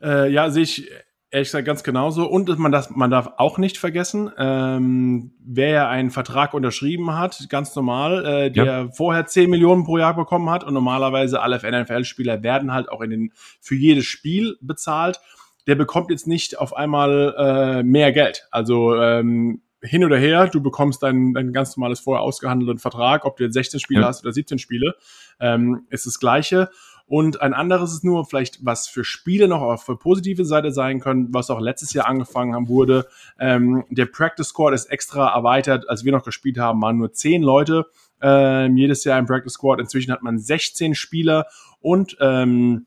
Ja, 0.00 0.24
äh, 0.24 0.32
ja 0.32 0.50
sehe 0.50 0.64
ich 0.64 0.90
ehrlich 1.32 1.48
gesagt 1.48 1.66
ganz 1.66 1.82
genauso. 1.82 2.26
Und 2.26 2.56
man, 2.58 2.70
das, 2.70 2.90
man 2.90 3.10
darf 3.10 3.30
auch 3.38 3.58
nicht 3.58 3.78
vergessen, 3.78 4.30
ähm, 4.38 5.32
wer 5.40 5.68
ja 5.70 5.88
einen 5.88 6.10
Vertrag 6.10 6.54
unterschrieben 6.54 7.18
hat, 7.18 7.46
ganz 7.48 7.74
normal, 7.74 8.24
äh, 8.24 8.50
der 8.50 8.64
ja. 8.64 8.88
vorher 8.90 9.26
10 9.26 9.50
Millionen 9.50 9.84
pro 9.84 9.98
Jahr 9.98 10.14
bekommen 10.14 10.50
hat 10.50 10.62
und 10.62 10.74
normalerweise 10.74 11.40
alle 11.40 11.56
NFL-Spieler 11.56 12.42
werden 12.42 12.72
halt 12.72 12.90
auch 12.90 13.00
in 13.00 13.10
den, 13.10 13.32
für 13.60 13.74
jedes 13.74 14.04
Spiel 14.04 14.56
bezahlt. 14.60 15.20
Der 15.66 15.74
bekommt 15.74 16.10
jetzt 16.10 16.26
nicht 16.26 16.58
auf 16.58 16.76
einmal 16.76 17.34
äh, 17.38 17.82
mehr 17.82 18.12
Geld. 18.12 18.46
Also 18.50 18.94
ähm, 18.96 19.62
hin 19.80 20.04
oder 20.04 20.18
her, 20.18 20.48
du 20.48 20.60
bekommst 20.60 21.02
dein, 21.02 21.32
dein 21.32 21.52
ganz 21.52 21.76
normales 21.76 22.00
vorher 22.00 22.22
ausgehandelten 22.22 22.78
Vertrag, 22.78 23.24
ob 23.24 23.36
du 23.36 23.44
jetzt 23.44 23.54
16 23.54 23.80
Spiele 23.80 24.02
ja. 24.02 24.08
hast 24.08 24.22
oder 24.22 24.32
17 24.32 24.58
Spiele, 24.58 24.94
ähm, 25.40 25.86
ist 25.88 26.06
das 26.06 26.20
Gleiche. 26.20 26.68
Und 27.12 27.42
ein 27.42 27.52
anderes 27.52 27.92
ist 27.92 28.04
nur 28.04 28.24
vielleicht, 28.24 28.64
was 28.64 28.88
für 28.88 29.04
Spiele 29.04 29.46
noch 29.46 29.60
auf 29.60 29.84
der 29.84 29.96
positive 29.96 30.46
Seite 30.46 30.72
sein 30.72 30.98
können, 30.98 31.28
was 31.34 31.50
auch 31.50 31.60
letztes 31.60 31.92
Jahr 31.92 32.06
angefangen 32.06 32.54
haben 32.54 32.68
wurde. 32.68 33.06
Ähm, 33.38 33.84
der 33.90 34.06
Practice 34.06 34.48
Squad 34.48 34.72
ist 34.72 34.86
extra 34.86 35.28
erweitert. 35.34 35.90
Als 35.90 36.06
wir 36.06 36.12
noch 36.12 36.24
gespielt 36.24 36.56
haben, 36.56 36.80
waren 36.80 36.96
nur 36.96 37.12
zehn 37.12 37.42
Leute 37.42 37.84
ähm, 38.22 38.78
jedes 38.78 39.04
Jahr 39.04 39.18
im 39.18 39.26
Practice 39.26 39.52
Squad. 39.52 39.78
Inzwischen 39.78 40.10
hat 40.10 40.22
man 40.22 40.38
16 40.38 40.94
Spieler 40.94 41.48
und 41.80 42.16
ähm, 42.18 42.86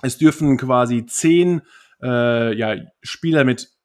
es 0.00 0.16
dürfen 0.16 0.56
quasi 0.56 1.04
zehn 1.04 1.60
äh, 2.02 2.56
ja, 2.56 2.76
Spieler 3.02 3.44
mit 3.44 3.75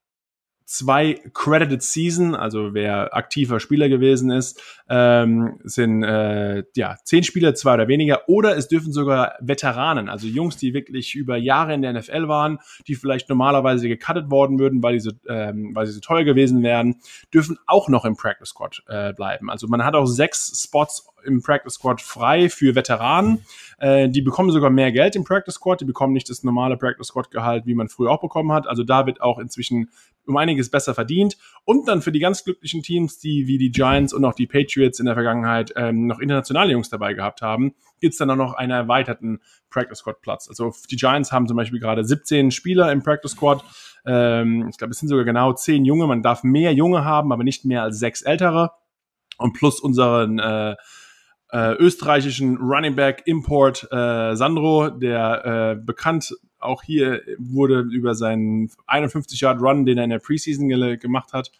zwei 0.72 1.16
Credited 1.34 1.84
Season, 1.84 2.34
also 2.34 2.74
wer 2.74 3.13
aktiver 3.13 3.60
Spieler 3.60 3.90
gewesen 3.90 4.32
ist, 4.32 4.62
ähm, 4.90 5.60
sind 5.63 6.01
äh, 6.04 6.63
ja 6.78 6.96
zehn 7.04 7.24
Spieler, 7.24 7.54
zwei 7.56 7.74
oder 7.74 7.90
weniger, 7.90 8.30
oder 8.30 8.56
es 8.56 8.70
dürfen 8.70 8.94
sogar 8.94 9.36
Veteranen, 9.42 10.08
also 10.08 10.28
Jungs, 10.28 10.56
die 10.56 10.74
wirklich 10.74 11.13
über 11.16 11.36
Jahre 11.36 11.74
in 11.74 11.82
der 11.82 11.92
NFL 11.92 12.30
waren, 12.30 12.60
die 12.88 12.96
vielleicht 12.96 13.28
normalerweise 13.28 13.90
gecuttet 13.90 14.32
worden 14.32 14.60
würden, 14.60 14.82
weil, 14.82 14.94
die 14.94 15.01
so, 15.01 15.12
ähm, 15.28 15.72
weil 15.75 15.88
sie 15.88 15.92
so 15.92 16.00
teuer 16.00 16.24
gewesen 16.24 16.63
wären, 16.63 17.01
dürfen 17.34 17.58
auch 17.68 17.90
noch 17.90 18.06
im 18.06 18.16
Practice 18.16 18.50
Squad 18.50 18.82
äh, 18.88 19.12
bleiben. 19.12 19.50
Also 19.50 19.68
man 19.68 19.84
hat 19.84 19.96
auch 19.96 20.06
sechs 20.06 20.63
Spots 20.63 21.11
im 21.24 21.42
Practice 21.42 21.75
Squad 21.75 22.01
frei 22.01 22.50
für 22.50 22.75
Veteranen. 22.75 23.46
Äh, 23.78 24.10
die 24.10 24.22
bekommen 24.22 24.51
sogar 24.51 24.70
mehr 24.70 24.92
Geld 24.92 25.16
im 25.16 25.24
Practice 25.24 25.56
Squad. 25.56 25.82
Die 25.82 25.86
bekommen 25.86 26.13
nicht 26.13 26.30
das 26.30 26.44
normale 26.44 26.78
Practice 26.78 27.08
Squad 27.08 27.32
Gehalt, 27.32 27.66
wie 27.66 27.75
man 27.75 27.90
früher 27.90 28.12
auch 28.12 28.22
bekommen 28.22 28.51
hat. 28.51 28.68
Also 28.68 28.84
da 28.84 29.06
wird 29.06 29.22
auch 29.22 29.40
inzwischen 29.40 29.90
um 30.28 30.38
einiges 30.38 30.70
besser 30.70 30.94
verdient. 30.94 31.38
Und 31.66 31.88
dann 31.88 32.01
für 32.01 32.12
die 32.12 32.20
ganz 32.20 32.44
glücklichen 32.44 32.84
Teams, 32.84 33.20
die 33.20 33.48
wie 33.48 33.58
die 33.58 33.72
Giants 33.72 34.13
und 34.13 34.24
auch 34.25 34.34
die 34.34 34.48
Patriots 34.48 35.00
in 35.00 35.06
der 35.06 35.16
Vergangenheit 35.16 35.74
ähm, 35.75 36.08
noch 36.08 36.20
internationale 36.20 36.72
Jungs 36.72 36.90
dabei 36.90 37.13
gehabt 37.13 37.42
haben, 37.42 37.74
gibt's 38.00 38.18
dann 38.18 38.30
auch 38.30 38.36
noch 38.36 38.54
einen 38.54 38.72
erweiterten 38.72 39.40
Practice 39.70 40.00
Squad 40.00 40.22
Platz. 40.22 40.48
Also 40.48 40.74
die 40.90 40.96
Giants 40.96 41.32
haben 41.32 41.48
zum 41.48 41.58
Beispiel 41.58 41.80
gerade 41.80 42.04
17 42.04 42.51
Spieler 42.51 42.92
im 42.92 43.04
Practice 43.04 43.32
Squad. 43.32 43.63
Ähm, 44.06 44.68
ich 44.70 44.78
glaube, 44.78 44.92
es 44.92 45.00
sind 45.00 45.10
sogar 45.10 45.25
genau 45.25 45.54
10 45.54 45.86
Junge. 45.86 46.08
Man 46.08 46.24
darf 46.24 46.44
mehr 46.44 46.74
Junge 46.74 47.06
haben, 47.06 47.32
aber 47.32 47.44
nicht 47.44 47.66
mehr 47.66 47.84
als 47.84 48.00
sechs 48.00 48.22
ältere. 48.22 48.72
Und 49.38 49.54
plus 49.54 49.80
unseren 49.80 50.39
äh, 50.39 50.76
äh, 51.52 51.74
österreichischen 51.76 52.58
Running 52.58 52.96
Back 52.96 53.24
Import 53.26 53.88
äh, 53.92 54.36
Sandro, 54.36 54.90
der 54.90 55.76
äh, 55.78 55.82
bekannt 55.82 56.34
auch 56.62 56.84
hier 56.84 57.22
wurde 57.38 57.80
über 57.80 58.16
seinen 58.16 58.70
51 58.88 59.42
Yard 59.42 59.62
Run, 59.62 59.86
den 59.86 59.98
er 59.98 60.04
in 60.04 60.10
der 60.12 60.20
Preseason 60.20 60.70
ge 60.70 60.98
gemacht 60.98 61.34
hat. 61.34 61.52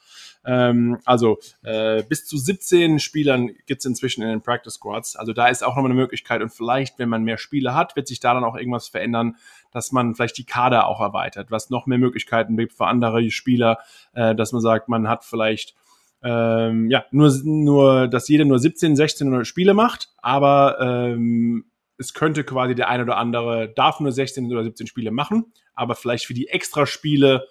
Ähm, 0.46 1.00
also 1.06 1.40
äh, 1.64 2.04
bis 2.04 2.26
zu 2.26 2.38
17 2.38 3.00
Spielern 3.00 3.52
gibt's 3.66 3.86
inzwischen 3.86 4.22
in 4.24 4.30
den 4.30 4.42
Practice 4.42 4.76
Squads. 4.76 5.16
Also 5.16 5.34
da 5.34 5.48
ist 5.48 5.64
auch 5.64 5.76
nochmal 5.76 5.92
eine 5.92 6.00
Möglichkeit 6.00 6.42
und 6.42 6.50
vielleicht, 6.50 7.00
wenn 7.00 7.10
man 7.10 7.24
mehr 7.24 7.38
Spiele 7.38 7.76
hat, 7.76 7.96
wird 7.96 8.08
sich 8.08 8.20
da 8.20 8.34
dann 8.34 8.44
auch 8.44 8.56
irgendwas 8.56 8.88
verändern, 8.88 9.36
dass 9.72 9.92
man 9.92 10.16
vielleicht 10.16 10.38
die 10.38 10.46
Kader 10.46 10.88
auch 10.88 11.00
erweitert, 11.00 11.52
was 11.52 11.70
noch 11.70 11.86
mehr 11.86 11.98
Möglichkeiten 11.98 12.58
gibt 12.58 12.74
für 12.74 12.88
andere 12.88 13.30
Spieler, 13.32 13.80
äh, 14.14 14.36
dass 14.36 14.52
man 14.52 14.62
sagt, 14.62 14.90
man 14.90 15.08
hat 15.08 15.24
vielleicht 15.24 15.76
ähm, 16.24 16.90
ja, 16.90 17.06
nur, 17.12 17.32
nur, 17.44 18.08
dass 18.08 18.28
jeder 18.28 18.46
nur 18.46 18.60
17, 18.60 18.96
16 18.96 19.46
Spiele 19.46 19.74
macht, 19.74 20.10
aber 20.18 20.78
ähm, 20.80 21.66
es 21.98 22.14
könnte 22.14 22.44
quasi 22.44 22.76
der 22.76 22.90
eine 22.90 23.04
oder 23.04 23.18
andere 23.18 23.74
darf 23.76 24.00
nur 24.00 24.12
16 24.12 24.52
oder 24.52 24.64
17 24.64 24.88
Spiele 24.88 25.12
machen, 25.12 25.54
aber 25.74 25.96
vielleicht 25.96 26.26
für 26.26 26.34
die 26.34 26.48
Extra-Spiele 26.48 27.48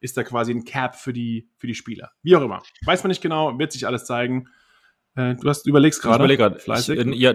ist 0.00 0.16
da 0.16 0.22
quasi 0.22 0.52
ein 0.52 0.64
Cap 0.64 0.96
für 0.96 1.12
die, 1.12 1.48
für 1.56 1.66
die 1.66 1.74
Spieler. 1.74 2.12
Wie 2.22 2.36
auch 2.36 2.42
immer. 2.42 2.62
Weiß 2.84 3.02
man 3.02 3.08
nicht 3.08 3.22
genau, 3.22 3.58
wird 3.58 3.72
sich 3.72 3.86
alles 3.86 4.04
zeigen. 4.04 4.48
Äh, 5.16 5.36
du 5.36 5.48
hast 5.48 5.66
überlegst 5.66 6.02
gerade. 6.02 6.14
Ich 6.14 6.18
überlege 6.18 6.58
gerade. 6.58 6.80
Ich, 6.80 6.88
äh, 6.88 7.14
ja, 7.14 7.34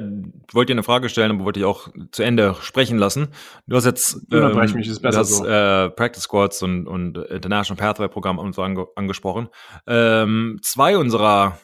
wollte 0.52 0.72
dir 0.72 0.76
eine 0.76 0.84
Frage 0.84 1.10
stellen, 1.10 1.32
aber 1.32 1.46
wollte 1.46 1.60
ich 1.60 1.66
auch 1.66 1.88
zu 2.12 2.24
Ende 2.24 2.56
sprechen 2.62 2.98
lassen. 2.98 3.30
Du 3.68 3.76
hast 3.76 3.86
jetzt 3.86 4.20
ähm, 4.32 4.56
mich, 4.56 4.88
ist 4.88 5.02
besser 5.02 5.20
das, 5.20 5.38
so. 5.38 5.46
äh, 5.46 5.90
Practice 5.92 6.24
Squads 6.24 6.62
und, 6.62 6.88
und 6.88 7.18
International 7.18 7.78
Pathway 7.78 8.10
Programm 8.10 8.38
und 8.38 8.54
so 8.54 8.64
ange 8.64 8.88
angesprochen. 8.96 9.50
Ähm, 9.88 10.60
zwei 10.62 10.98
unserer 10.98 11.58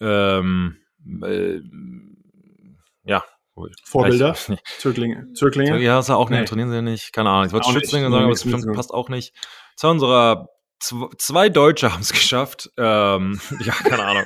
ähm, 0.00 0.76
äh, 1.22 1.60
ja, 3.04 3.24
Vorbilder. 3.84 4.34
Zöglinge. 4.78 5.32
Zöglinge. 5.34 5.80
Ja, 5.80 6.00
ist 6.00 6.08
ja 6.08 6.16
auch 6.16 6.28
nicht, 6.28 6.40
nee. 6.40 6.46
trainieren 6.46 6.70
sie 6.70 6.76
ja 6.76 6.82
nicht. 6.82 7.12
Keine 7.12 7.30
Ahnung. 7.30 7.46
Ich 7.46 7.52
wollte 7.52 7.70
Schützlinge 7.70 8.10
sagen, 8.10 8.24
aber 8.24 8.32
das 8.32 8.66
passt 8.74 8.92
auch 8.92 9.08
nicht. 9.08 9.34
Zwei 9.76 9.88
unserer 9.88 10.48
zwei 11.18 11.48
Deutsche 11.48 11.92
haben 11.92 12.02
es 12.02 12.12
geschafft. 12.12 12.70
Ähm, 12.76 13.40
ja, 13.60 13.72
keine 13.72 14.04
Ahnung 14.04 14.24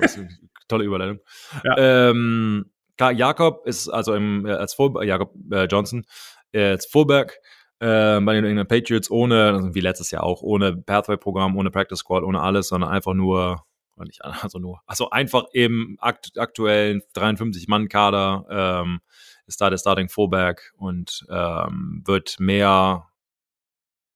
tolle 0.68 0.84
Überleitung. 0.84 1.20
Ja. 1.64 2.10
Ähm, 2.10 2.70
Jakob 2.98 3.66
ist 3.66 3.88
also 3.88 4.14
im, 4.14 4.46
äh, 4.46 4.52
als 4.52 4.74
Fullback, 4.74 5.04
Jakob 5.04 5.32
äh, 5.50 5.64
Johnson, 5.64 6.04
äh, 6.52 6.70
als 6.70 6.86
Fullback 6.86 7.40
äh, 7.80 8.20
bei 8.20 8.34
den 8.34 8.44
England 8.44 8.68
Patriots 8.68 9.10
ohne, 9.10 9.52
also 9.52 9.74
wie 9.74 9.80
letztes 9.80 10.10
Jahr 10.10 10.24
auch, 10.24 10.42
ohne 10.42 10.76
Pathway-Programm, 10.76 11.56
ohne 11.56 11.70
Practice 11.70 12.00
Squad, 12.00 12.24
ohne 12.24 12.40
alles, 12.40 12.68
sondern 12.68 12.90
einfach 12.90 13.14
nur, 13.14 13.64
nicht, 14.04 14.24
also 14.42 14.58
nur, 14.58 14.80
also 14.86 15.10
einfach 15.10 15.44
im 15.52 15.96
akt 16.00 16.38
aktuellen 16.38 17.02
53-Mann-Kader 17.14 18.46
ähm, 18.84 19.00
ist 19.46 19.60
da 19.60 19.70
der 19.70 19.78
Starting 19.78 20.08
Fullback 20.08 20.72
und 20.76 21.24
ähm, 21.30 22.02
wird 22.04 22.38
mehr 22.38 23.08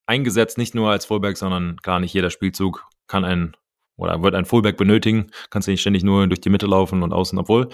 eingesetzt, 0.05 0.57
nicht 0.57 0.75
nur 0.75 0.91
als 0.91 1.05
Fullback, 1.05 1.37
sondern 1.37 1.77
gar 1.77 1.99
nicht 1.99 2.13
jeder 2.13 2.29
Spielzug 2.29 2.85
kann 3.07 3.25
ein 3.25 3.55
oder 3.95 4.21
wird 4.23 4.35
ein 4.35 4.45
Fullback 4.45 4.77
benötigen, 4.77 5.31
kannst 5.49 5.67
du 5.67 5.71
nicht 5.71 5.81
ständig 5.81 6.03
nur 6.03 6.27
durch 6.27 6.41
die 6.41 6.49
Mitte 6.49 6.65
laufen 6.65 7.03
und 7.03 7.13
außen, 7.13 7.37
obwohl 7.37 7.69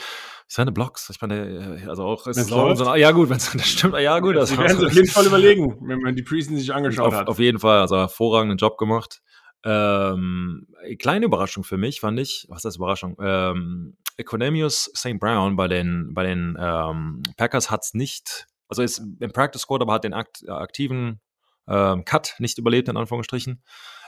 seine 0.52 0.72
Blocks, 0.72 1.10
ich 1.12 1.22
meine, 1.22 1.86
also 1.88 2.04
auch, 2.04 2.26
ist 2.26 2.38
es 2.38 2.52
auch 2.52 2.76
so, 2.76 2.96
ja 2.96 3.12
gut, 3.12 3.30
das 3.32 3.52
stimmt, 3.62 3.96
ja 4.00 4.20
gut. 4.20 4.36
Das 4.36 4.58
werden 4.58 4.78
sie 4.80 4.86
auf 4.88 4.94
jeden 4.94 5.08
Fall 5.08 5.28
überlegen, 5.28 5.78
wenn 5.82 6.02
man 6.02 6.16
die 6.16 6.24
Preseason 6.24 6.58
sich 6.58 6.74
angeschaut 6.74 7.08
auf, 7.08 7.14
hat. 7.14 7.28
Auf 7.28 7.40
jeden 7.40 7.60
Fall, 7.60 7.80
also 7.80 7.98
hervorragenden 7.98 8.58
Job 8.58 8.78
gemacht. 8.78 9.22
Ähm, 9.64 10.68
kleine 11.00 11.26
Überraschung 11.26 11.64
für 11.64 11.78
mich 11.78 12.00
fand 12.00 12.20
ich, 12.20 12.46
was 12.50 12.60
ist 12.60 12.66
das 12.66 12.76
Überraschung? 12.78 13.16
Ähm, 13.22 13.98
Equanimous 14.18 14.92
St. 14.96 15.20
Brown 15.20 15.56
bei 15.56 15.68
den, 15.68 16.14
bei 16.14 16.24
den 16.24 16.58
ähm, 16.60 17.22
Packers 17.38 17.70
hat's 17.70 17.94
nicht, 17.94 18.48
also 18.70 18.82
ist 18.82 19.04
im 19.20 19.32
Practice 19.32 19.62
Squad, 19.62 19.82
aber 19.82 19.94
hat 19.94 20.04
den 20.04 20.14
akt, 20.14 20.48
aktiven 20.50 21.20
ähm, 21.68 22.06
Cut 22.06 22.36
nicht 22.40 22.58
überlebt, 22.58 22.90
in 22.90 22.98
Anführungsstrichen. 22.98 23.62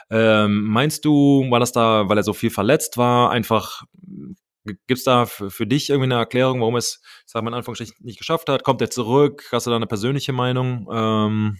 Ähm, 0.10 0.64
meinst 0.64 1.06
du, 1.06 1.46
war 1.50 1.60
das 1.60 1.72
da, 1.72 2.10
weil 2.10 2.18
er 2.18 2.24
so 2.24 2.34
viel 2.34 2.50
verletzt 2.50 2.98
war, 2.98 3.32
einfach 3.32 3.84
Gibt 4.64 4.92
es 4.92 5.04
da 5.04 5.26
für, 5.26 5.66
dich 5.66 5.90
irgendwie 5.90 6.06
eine 6.06 6.20
Erklärung, 6.20 6.62
warum 6.62 6.76
es, 6.76 7.02
sag 7.26 7.42
mal 7.42 7.50
in 7.50 7.56
Anführungsstrichen, 7.56 7.96
nicht 8.02 8.20
geschafft 8.20 8.48
hat? 8.48 8.64
Kommt 8.64 8.80
er 8.82 8.92
zurück? 8.92 9.50
Hast 9.52 9.66
du 9.66 9.72
da 9.72 9.76
eine 9.76 9.88
persönliche 9.88 10.34
Meinung? 10.34 10.88
Ähm 10.94 11.58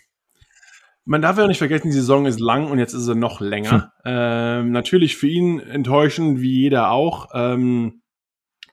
man 1.04 1.22
darf 1.24 1.38
ja 1.38 1.46
auch 1.46 1.48
nicht 1.48 1.58
vergessen, 1.58 1.88
die 1.88 1.94
Saison 1.94 2.28
ist 2.28 2.40
lang 2.40 2.70
und 2.70 2.78
jetzt 2.78 2.94
ist 2.94 3.06
sie 3.06 3.16
noch 3.16 3.42
länger. 3.42 3.92
Hm. 4.04 4.14
Ähm, 4.14 4.72
natürlich 4.72 5.18
für 5.18 5.28
ihn 5.28 5.60
enttäuschend, 5.60 6.42
wie 6.42 6.62
jeder 6.62 6.92
auch. 6.92 7.30
Ähm, 7.34 8.04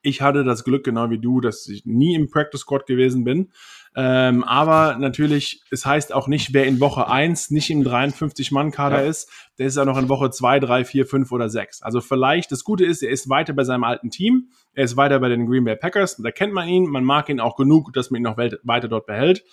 ich 0.03 0.21
hatte 0.21 0.45
das 0.45 0.63
Glück, 0.63 0.85
genau 0.85 1.09
wie 1.09 1.19
du, 1.19 1.41
dass 1.41 1.67
ich 1.67 1.87
nie 1.87 2.15
im 2.15 2.31
Practice 2.31 2.61
Squad 2.61 2.85
gewesen 2.85 3.25
bin. 3.25 3.51
Ähm, 3.97 4.45
aber 4.45 4.97
natürlich, 4.99 5.63
es 5.71 5.85
heißt 5.85 6.13
auch 6.13 6.29
nicht, 6.29 6.53
wer 6.53 6.67
in 6.67 6.81
Woche 6.81 7.09
1 7.09 7.51
nicht 7.51 7.71
im 7.71 7.83
53-Mann-Kader 7.83 9.03
ja. 9.03 9.09
ist, 9.09 9.31
der 9.59 9.67
ist 9.67 9.77
ja 9.77 9.85
noch 9.85 9.99
in 9.99 10.09
Woche 10.09 10.31
2, 10.31 10.61
3, 10.61 10.85
4, 10.85 11.07
5 11.07 11.33
oder 11.33 11.49
6. 11.49 11.83
Also 11.83 12.01
vielleicht, 12.01 12.53
das 12.53 12.65
Gute 12.65 12.85
ist, 12.85 13.03
er 13.03 13.11
ist 13.11 13.29
weiter 13.29 13.53
bei 13.55 13.65
seinem 13.65 13.85
alten 13.85 14.11
Team, 14.11 14.51
er 14.73 14.85
ist 14.85 14.97
weiter 14.97 15.19
bei 15.21 15.29
den 15.29 15.47
Green 15.47 15.65
Bay 15.65 15.77
Packers, 15.77 16.17
da 16.17 16.31
kennt 16.31 16.53
man 16.53 16.69
ihn, 16.69 16.87
man 16.87 17.05
mag 17.05 17.29
ihn 17.29 17.41
auch 17.41 17.57
genug, 17.57 17.93
dass 17.93 18.11
man 18.11 18.21
ihn 18.21 18.25
noch 18.25 18.37
weiter 18.37 18.89
dort 18.89 19.07
behält. 19.07 19.45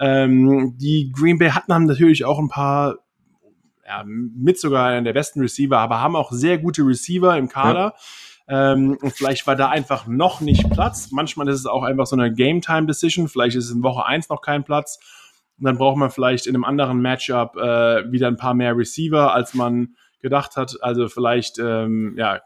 Ähm, 0.00 0.76
die 0.78 1.12
Green 1.14 1.38
Bay 1.38 1.50
hatten 1.50 1.72
haben 1.72 1.86
natürlich 1.86 2.24
auch 2.24 2.38
ein 2.38 2.48
paar 2.48 2.98
ja, 3.86 4.04
mit 4.06 4.58
sogar 4.58 4.88
einer 4.88 5.02
der 5.02 5.12
besten 5.12 5.40
Receiver, 5.40 5.78
aber 5.78 6.00
haben 6.00 6.16
auch 6.16 6.32
sehr 6.32 6.58
gute 6.58 6.82
Receiver 6.82 7.36
im 7.36 7.48
Kader. 7.48 7.94
Ja 7.94 7.94
Ähm, 8.52 8.98
und 9.00 9.14
vielleicht 9.14 9.46
war 9.46 9.56
da 9.56 9.70
einfach 9.70 10.06
noch 10.06 10.42
nicht 10.42 10.68
Platz. 10.68 11.10
Manchmal 11.10 11.48
ist 11.48 11.60
es 11.60 11.64
auch 11.64 11.84
einfach 11.84 12.04
so 12.04 12.16
eine 12.16 12.30
Game-Time-Decision. 12.30 13.28
Vielleicht 13.28 13.56
ist 13.56 13.64
es 13.64 13.70
in 13.70 13.82
Woche 13.82 14.04
1 14.04 14.28
noch 14.28 14.42
kein 14.42 14.62
Platz. 14.62 14.98
Und 15.58 15.64
dann 15.64 15.78
braucht 15.78 15.96
man 15.96 16.10
vielleicht 16.10 16.46
in 16.46 16.54
einem 16.54 16.64
anderen 16.64 17.00
Matchup 17.00 17.56
äh, 17.56 18.12
wieder 18.12 18.28
ein 18.28 18.36
paar 18.36 18.52
mehr 18.52 18.76
Receiver, 18.76 19.32
als 19.32 19.54
man 19.54 19.94
gedacht 20.20 20.56
hat. 20.56 20.76
Also 20.82 21.08
vielleicht, 21.08 21.58
ähm, 21.58 22.14
ja, 22.18 22.42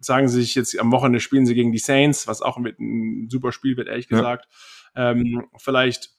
sagen 0.00 0.28
sie 0.28 0.40
sich 0.40 0.54
jetzt 0.54 0.78
am 0.78 0.92
Wochenende 0.92 1.18
spielen 1.18 1.46
sie 1.46 1.56
gegen 1.56 1.72
die 1.72 1.78
Saints, 1.78 2.28
was 2.28 2.42
auch 2.42 2.58
mit 2.58 2.78
ein 2.78 3.28
super 3.28 3.50
Spiel 3.50 3.76
wird, 3.76 3.88
ehrlich 3.88 4.06
gesagt. 4.06 4.46
Ja. 4.94 5.10
Ähm, 5.10 5.48
vielleicht 5.56 6.10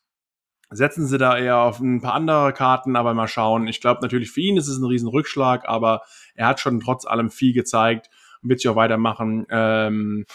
setzen 0.72 1.08
sie 1.08 1.18
da 1.18 1.38
eher 1.38 1.60
auf 1.60 1.80
ein 1.80 2.02
paar 2.02 2.16
andere 2.16 2.52
Karten, 2.52 2.98
aber 2.98 3.14
mal 3.14 3.30
schauen. 3.30 3.68
Ich 3.70 3.80
glaube 3.80 4.02
natürlich 4.02 4.32
für 4.32 4.42
ihn 4.42 4.58
ist 4.58 4.68
es 4.68 4.78
ein 4.78 4.86
riesen 4.86 5.08
Rückschlag, 5.08 5.70
aber 5.70 6.02
er 6.36 6.48
hat 6.48 6.60
schon 6.60 6.82
trotz 6.82 7.06
allem 7.06 7.30
viel 7.30 7.54
gezeigt 7.54 8.10
und 8.42 8.50
wird 8.50 8.60
sich 8.60 8.70
auch 8.70 8.76
weitermachen. 8.76 9.46
Ähm, 9.50 10.26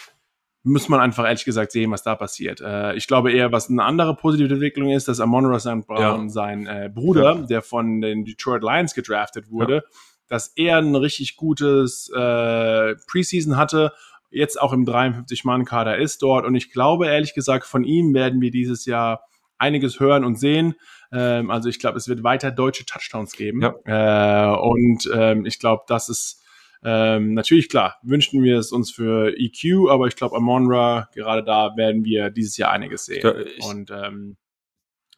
muss 0.63 0.89
man 0.89 0.99
einfach 0.99 1.25
ehrlich 1.25 1.45
gesagt 1.45 1.71
sehen, 1.71 1.91
was 1.91 2.03
da 2.03 2.15
passiert. 2.15 2.61
Äh, 2.61 2.95
ich 2.95 3.07
glaube 3.07 3.31
eher, 3.31 3.51
was 3.51 3.69
eine 3.69 3.83
andere 3.83 4.15
positive 4.15 4.53
Entwicklung 4.53 4.89
ist, 4.89 5.07
dass 5.07 5.19
Amon 5.19 5.45
Ross 5.45 5.63
Brown, 5.63 5.87
ja. 5.87 6.29
sein 6.29 6.67
äh, 6.67 6.89
Bruder, 6.93 7.35
ja. 7.35 7.41
der 7.41 7.61
von 7.61 8.01
den 8.01 8.25
Detroit 8.25 8.63
Lions 8.63 8.93
gedraftet 8.93 9.49
wurde, 9.49 9.75
ja. 9.75 9.81
dass 10.27 10.51
er 10.55 10.77
ein 10.77 10.95
richtig 10.95 11.37
gutes 11.37 12.11
äh, 12.13 12.95
Preseason 13.07 13.55
hatte, 13.55 13.93
jetzt 14.29 14.59
auch 14.59 14.73
im 14.73 14.85
53-Mann-Kader 14.85 15.97
ist 15.97 16.21
dort. 16.21 16.45
Und 16.45 16.55
ich 16.55 16.71
glaube 16.71 17.07
ehrlich 17.07 17.33
gesagt, 17.33 17.65
von 17.65 17.83
ihm 17.83 18.13
werden 18.13 18.41
wir 18.41 18.51
dieses 18.51 18.85
Jahr 18.85 19.23
einiges 19.57 19.99
hören 19.99 20.23
und 20.23 20.37
sehen. 20.37 20.75
Ähm, 21.11 21.49
also 21.49 21.69
ich 21.69 21.79
glaube, 21.79 21.97
es 21.97 22.07
wird 22.07 22.23
weiter 22.23 22.51
deutsche 22.51 22.85
Touchdowns 22.85 23.31
geben. 23.33 23.63
Äh, 23.85 24.45
und 24.47 25.09
ähm, 25.13 25.45
ich 25.45 25.59
glaube, 25.59 25.83
das 25.87 26.09
ist 26.09 26.43
ähm, 26.83 27.33
natürlich 27.33 27.69
klar, 27.69 27.97
wünschen 28.03 28.43
wir 28.43 28.57
es 28.57 28.71
uns 28.71 28.91
für 28.91 29.33
EQ, 29.37 29.89
aber 29.89 30.07
ich 30.07 30.15
glaube, 30.15 30.35
Amonra, 30.35 31.09
gerade 31.13 31.43
da 31.43 31.75
werden 31.75 32.03
wir 32.05 32.29
dieses 32.29 32.57
Jahr 32.57 32.71
einiges 32.71 33.05
sehen. 33.05 33.25
Ich, 33.57 33.65
und 33.65 33.91
ähm, 33.91 34.37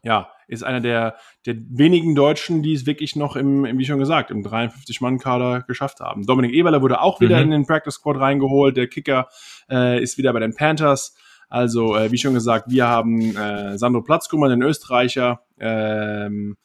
ja, 0.04 0.30
ist 0.48 0.64
einer 0.64 0.80
der, 0.80 1.16
der 1.46 1.56
wenigen 1.70 2.16
Deutschen, 2.16 2.64
die 2.64 2.74
es 2.74 2.86
wirklich 2.86 3.16
noch 3.16 3.36
im, 3.36 3.66
im 3.66 3.78
wie 3.78 3.86
schon 3.86 4.00
gesagt, 4.00 4.32
im 4.32 4.44
53-Mann-Kader 4.44 5.64
geschafft 5.68 6.00
haben. 6.00 6.26
Dominik 6.26 6.54
Eberler 6.54 6.82
wurde 6.82 7.02
auch 7.02 7.20
wieder 7.20 7.38
mhm. 7.38 7.44
in 7.44 7.52
den 7.52 7.66
Practice 7.66 7.96
Squad 7.96 8.20
reingeholt. 8.20 8.78
Der 8.78 8.88
Kicker 8.88 9.28
äh, 9.70 10.02
ist 10.02 10.18
wieder 10.18 10.32
bei 10.34 10.40
den 10.40 10.56
Panthers. 10.56 11.16
Also, 11.50 11.96
äh, 11.96 12.12
wie 12.12 12.18
schon 12.18 12.34
gesagt, 12.34 12.70
wir 12.70 12.88
haben 12.88 13.36
äh, 13.36 13.78
Sandro 13.78 14.02
Platzkummer, 14.02 14.50
den 14.50 14.62
Österreicher, 14.62 15.42
ähm, 15.60 16.58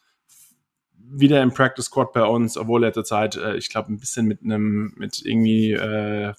wieder 1.18 1.42
im 1.42 1.52
Practice 1.52 1.86
Squad 1.86 2.12
bei 2.12 2.24
uns, 2.24 2.56
obwohl 2.56 2.84
er 2.84 2.92
zurzeit, 2.92 3.36
äh, 3.36 3.56
ich 3.56 3.68
glaube, 3.68 3.92
ein 3.92 3.98
bisschen 3.98 4.26
mit 4.26 4.42
einem, 4.42 4.92
mit 4.96 5.24
irgendwie 5.24 5.72
äh, 5.72 6.32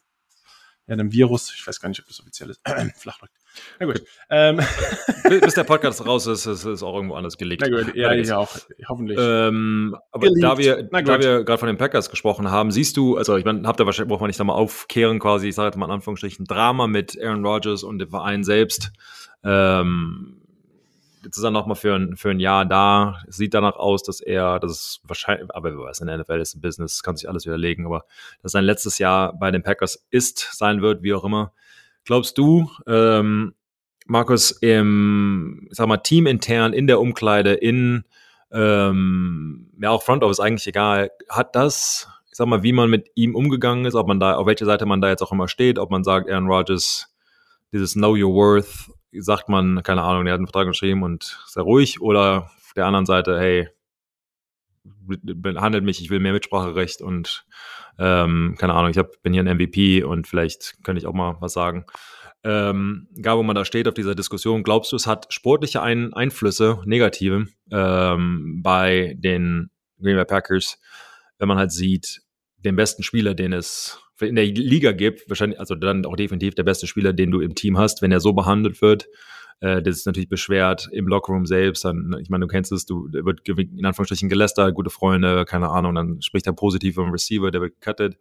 ja, 0.87 0.93
einem 0.93 1.11
Virus, 1.11 1.51
ich 1.55 1.65
weiß 1.65 1.79
gar 1.79 1.89
nicht, 1.89 1.99
ob 1.99 2.07
das 2.07 2.19
offiziell 2.19 2.49
ist, 2.51 2.61
Flachdrück. 2.97 3.31
Na 3.79 3.85
gut. 3.85 4.03
Ähm. 4.29 4.59
Bis 5.41 5.55
der 5.55 5.63
Podcast 5.63 6.05
raus 6.05 6.27
ist, 6.27 6.45
ist 6.45 6.65
es 6.65 6.83
auch 6.83 6.95
irgendwo 6.95 7.15
anders 7.15 7.37
gelegt. 7.37 7.63
Na 7.65 7.75
gut, 7.75 7.95
ja, 7.95 8.11
ich 8.13 8.31
auch, 8.31 8.55
hoffentlich. 8.87 9.17
Ähm, 9.19 9.95
aber 10.11 10.27
gelegt. 10.27 10.43
da 10.43 10.57
wir, 10.57 10.83
da 10.83 11.19
wir 11.19 11.43
gerade 11.43 11.57
von 11.57 11.67
den 11.67 11.77
Packers 11.77 12.09
gesprochen 12.09 12.51
haben, 12.51 12.71
siehst 12.71 12.97
du, 12.97 13.17
also 13.17 13.37
ich 13.37 13.45
meine, 13.45 13.67
habt 13.67 13.79
ihr 13.79 13.85
wahrscheinlich, 13.85 14.09
braucht 14.09 14.21
man 14.21 14.27
nicht 14.27 14.39
da 14.39 14.43
mal 14.43 14.53
aufkehren 14.53 15.19
quasi, 15.19 15.49
ich 15.49 15.55
sage 15.55 15.67
jetzt 15.67 15.77
mal 15.77 15.85
in 15.85 15.91
Anführungsstrichen, 15.91 16.45
Drama 16.45 16.87
mit 16.87 17.19
Aaron 17.19 17.45
Rodgers 17.45 17.83
und 17.83 17.99
dem 17.99 18.09
Verein 18.09 18.43
selbst. 18.43 18.91
Ähm, 19.43 20.44
jetzt 21.25 21.37
ist 21.37 21.43
er 21.43 21.51
nochmal 21.51 21.75
für 21.75 21.95
ein, 21.95 22.15
für 22.15 22.29
ein 22.29 22.39
Jahr 22.39 22.65
da. 22.65 23.21
Sieht 23.27 23.53
danach 23.53 23.75
aus, 23.75 24.03
dass 24.03 24.21
er, 24.21 24.59
das 24.59 24.71
ist 24.71 25.01
wahrscheinlich, 25.03 25.53
aber 25.53 25.71
wer 25.71 25.85
weiß, 25.85 25.99
in 25.99 26.07
der 26.07 26.17
NFL 26.19 26.39
ist 26.39 26.55
ein 26.55 26.61
Business, 26.61 27.03
kann 27.03 27.17
sich 27.17 27.27
alles 27.27 27.45
widerlegen, 27.45 27.85
aber 27.85 28.05
dass 28.41 28.53
sein 28.53 28.63
letztes 28.63 28.99
Jahr 28.99 29.33
bei 29.33 29.51
den 29.51 29.63
Packers 29.63 30.05
ist, 30.11 30.49
sein 30.53 30.81
wird, 30.81 31.03
wie 31.03 31.13
auch 31.13 31.23
immer. 31.23 31.51
Glaubst 32.05 32.37
du, 32.37 32.69
ähm, 32.87 33.55
Markus, 34.05 34.51
im, 34.51 35.67
sag 35.71 35.87
mal, 35.87 35.97
teamintern, 35.97 36.73
in 36.73 36.85
der 36.87 37.01
Umkleide, 37.01 37.53
in, 37.53 38.05
ähm, 38.51 39.71
ja, 39.81 39.89
auch 39.89 40.03
Front 40.03 40.23
Office, 40.23 40.39
eigentlich 40.39 40.67
egal, 40.67 41.09
hat 41.27 41.55
das, 41.55 42.07
ich 42.29 42.35
sag 42.35 42.47
mal, 42.47 42.61
wie 42.61 42.73
man 42.73 42.89
mit 42.89 43.09
ihm 43.15 43.35
umgegangen 43.35 43.85
ist, 43.85 43.95
ob 43.95 44.07
man 44.07 44.19
da, 44.19 44.35
auf 44.35 44.45
welcher 44.45 44.65
Seite 44.65 44.85
man 44.85 45.01
da 45.01 45.09
jetzt 45.09 45.23
auch 45.23 45.31
immer 45.31 45.47
steht, 45.47 45.79
ob 45.79 45.89
man 45.89 46.03
sagt, 46.03 46.29
Aaron 46.29 46.47
Rodgers, 46.47 47.15
dieses 47.71 47.93
Know 47.93 48.11
Your 48.11 48.33
Worth, 48.33 48.91
sagt 49.19 49.49
man, 49.49 49.83
keine 49.83 50.03
Ahnung, 50.03 50.25
der 50.25 50.33
hat 50.33 50.39
einen 50.39 50.47
Vertrag 50.47 50.67
geschrieben 50.67 51.03
und 51.03 51.39
sehr 51.45 51.63
ruhig 51.63 52.01
oder 52.01 52.51
auf 52.55 52.73
der 52.75 52.85
anderen 52.85 53.05
Seite, 53.05 53.39
hey, 53.39 53.69
behandelt 54.83 55.83
mich, 55.83 56.01
ich 56.01 56.09
will 56.09 56.19
mehr 56.19 56.33
Mitspracherecht 56.33 57.01
und 57.01 57.45
ähm, 57.97 58.55
keine 58.57 58.73
Ahnung, 58.73 58.91
ich 58.91 58.97
hab, 58.97 59.21
bin 59.23 59.33
hier 59.33 59.43
ein 59.43 59.57
MVP 59.57 60.03
und 60.03 60.27
vielleicht 60.27 60.83
könnte 60.83 60.99
ich 60.99 61.07
auch 61.07 61.13
mal 61.13 61.37
was 61.39 61.53
sagen. 61.53 61.85
Ähm, 62.43 63.07
egal, 63.15 63.37
wo 63.37 63.43
man 63.43 63.55
da 63.55 63.65
steht 63.65 63.87
auf 63.87 63.95
dieser 63.95 64.13
Diskussion, 64.13 64.63
glaubst 64.63 64.91
du, 64.91 64.95
es 64.95 65.07
hat 65.07 65.33
sportliche 65.33 65.81
Ein 65.81 66.13
Einflüsse, 66.13 66.79
negative, 66.85 67.47
ähm, 67.71 68.61
bei 68.61 69.15
den 69.17 69.71
Green 69.99 70.15
Bay 70.15 70.25
Packers, 70.25 70.79
wenn 71.39 71.47
man 71.47 71.57
halt 71.57 71.71
sieht, 71.71 72.21
den 72.57 72.75
besten 72.75 73.01
Spieler, 73.01 73.33
den 73.33 73.53
es 73.53 73.99
in 74.21 74.35
der 74.35 74.45
Liga 74.45 74.91
gibt, 74.91 75.29
wahrscheinlich, 75.29 75.59
also 75.59 75.75
dann 75.75 76.05
auch 76.05 76.15
definitiv 76.15 76.55
der 76.55 76.63
beste 76.63 76.87
Spieler, 76.87 77.13
den 77.13 77.31
du 77.31 77.41
im 77.41 77.55
Team 77.55 77.77
hast, 77.77 78.01
wenn 78.01 78.11
er 78.11 78.19
so 78.19 78.33
behandelt 78.33 78.81
wird. 78.81 79.07
Äh, 79.59 79.81
das 79.81 79.97
ist 79.97 80.05
natürlich 80.05 80.29
beschwert 80.29 80.89
im 80.91 81.07
Lockerroom 81.07 81.45
selbst. 81.45 81.85
Dann, 81.85 82.15
ich 82.21 82.29
meine, 82.29 82.45
du 82.45 82.47
kennst 82.47 82.71
es, 82.71 82.85
du 82.85 83.07
der 83.07 83.25
wird 83.25 83.41
in 83.47 83.85
Anführungsstrichen 83.85 84.29
gelästert, 84.29 84.75
gute 84.75 84.89
Freunde, 84.89 85.45
keine 85.45 85.69
Ahnung, 85.69 85.95
dann 85.95 86.21
spricht 86.21 86.47
er 86.47 86.53
positiv 86.53 86.95
vom 86.95 87.11
Receiver, 87.11 87.51
der 87.51 87.61
wird 87.61 87.81
cutted 87.81 88.17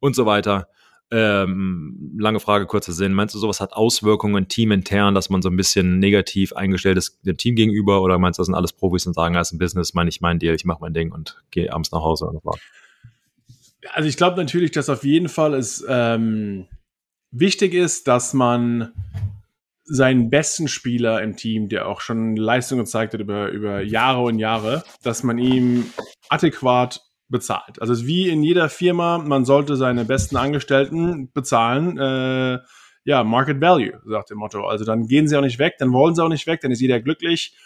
und 0.00 0.14
so 0.14 0.26
weiter. 0.26 0.68
Ähm, 1.10 2.16
lange 2.18 2.38
Frage, 2.38 2.66
kurzer 2.66 2.92
Sinn. 2.92 3.14
Meinst 3.14 3.34
du, 3.34 3.38
sowas 3.38 3.60
hat 3.60 3.72
Auswirkungen 3.72 4.48
teamintern, 4.48 5.14
dass 5.14 5.30
man 5.30 5.40
so 5.40 5.48
ein 5.48 5.56
bisschen 5.56 5.98
negativ 5.98 6.52
eingestellt 6.52 6.98
ist 6.98 7.18
dem 7.24 7.38
Team 7.38 7.54
gegenüber? 7.54 8.02
Oder 8.02 8.18
meinst 8.18 8.38
du, 8.38 8.42
das 8.42 8.46
sind 8.46 8.54
alles 8.54 8.74
Profis 8.74 9.06
und 9.06 9.14
sagen, 9.14 9.34
das 9.34 9.48
ist 9.48 9.54
ein 9.54 9.58
Business, 9.58 9.94
meine 9.94 10.10
ich 10.10 10.20
mein 10.20 10.38
Deal, 10.38 10.54
ich 10.54 10.66
mache 10.66 10.80
mein 10.82 10.92
Ding 10.92 11.10
und 11.10 11.42
gehe 11.50 11.72
abends 11.72 11.92
nach 11.92 12.02
Hause? 12.02 12.26
Und 12.26 12.42
also 13.92 14.08
ich 14.08 14.16
glaube 14.16 14.36
natürlich, 14.36 14.70
dass 14.72 14.88
auf 14.88 15.04
jeden 15.04 15.28
Fall 15.28 15.54
es 15.54 15.84
ähm, 15.88 16.66
wichtig 17.30 17.74
ist, 17.74 18.08
dass 18.08 18.34
man 18.34 18.92
seinen 19.84 20.28
besten 20.28 20.68
Spieler 20.68 21.22
im 21.22 21.36
Team, 21.36 21.68
der 21.68 21.88
auch 21.88 22.00
schon 22.00 22.36
Leistung 22.36 22.78
gezeigt 22.78 23.14
hat 23.14 23.20
über, 23.20 23.48
über 23.48 23.80
Jahre 23.80 24.22
und 24.22 24.38
Jahre, 24.38 24.84
dass 25.02 25.22
man 25.22 25.38
ihm 25.38 25.86
adäquat 26.28 27.00
bezahlt. 27.28 27.80
Also 27.80 28.06
wie 28.06 28.28
in 28.28 28.42
jeder 28.42 28.68
Firma, 28.68 29.18
man 29.18 29.44
sollte 29.44 29.76
seine 29.76 30.04
besten 30.04 30.36
Angestellten 30.36 31.30
bezahlen. 31.32 31.98
Äh, 31.98 32.58
ja, 33.04 33.24
Market 33.24 33.60
Value, 33.60 34.00
sagt 34.06 34.30
der 34.30 34.36
Motto. 34.36 34.66
Also 34.66 34.84
dann 34.84 35.06
gehen 35.06 35.28
sie 35.28 35.36
auch 35.36 35.42
nicht 35.42 35.58
weg, 35.58 35.76
dann 35.78 35.92
wollen 35.92 36.14
sie 36.14 36.22
auch 36.22 36.28
nicht 36.28 36.46
weg, 36.46 36.60
dann 36.60 36.70
ist 36.70 36.80
jeder 36.80 37.00
glücklich. 37.00 37.56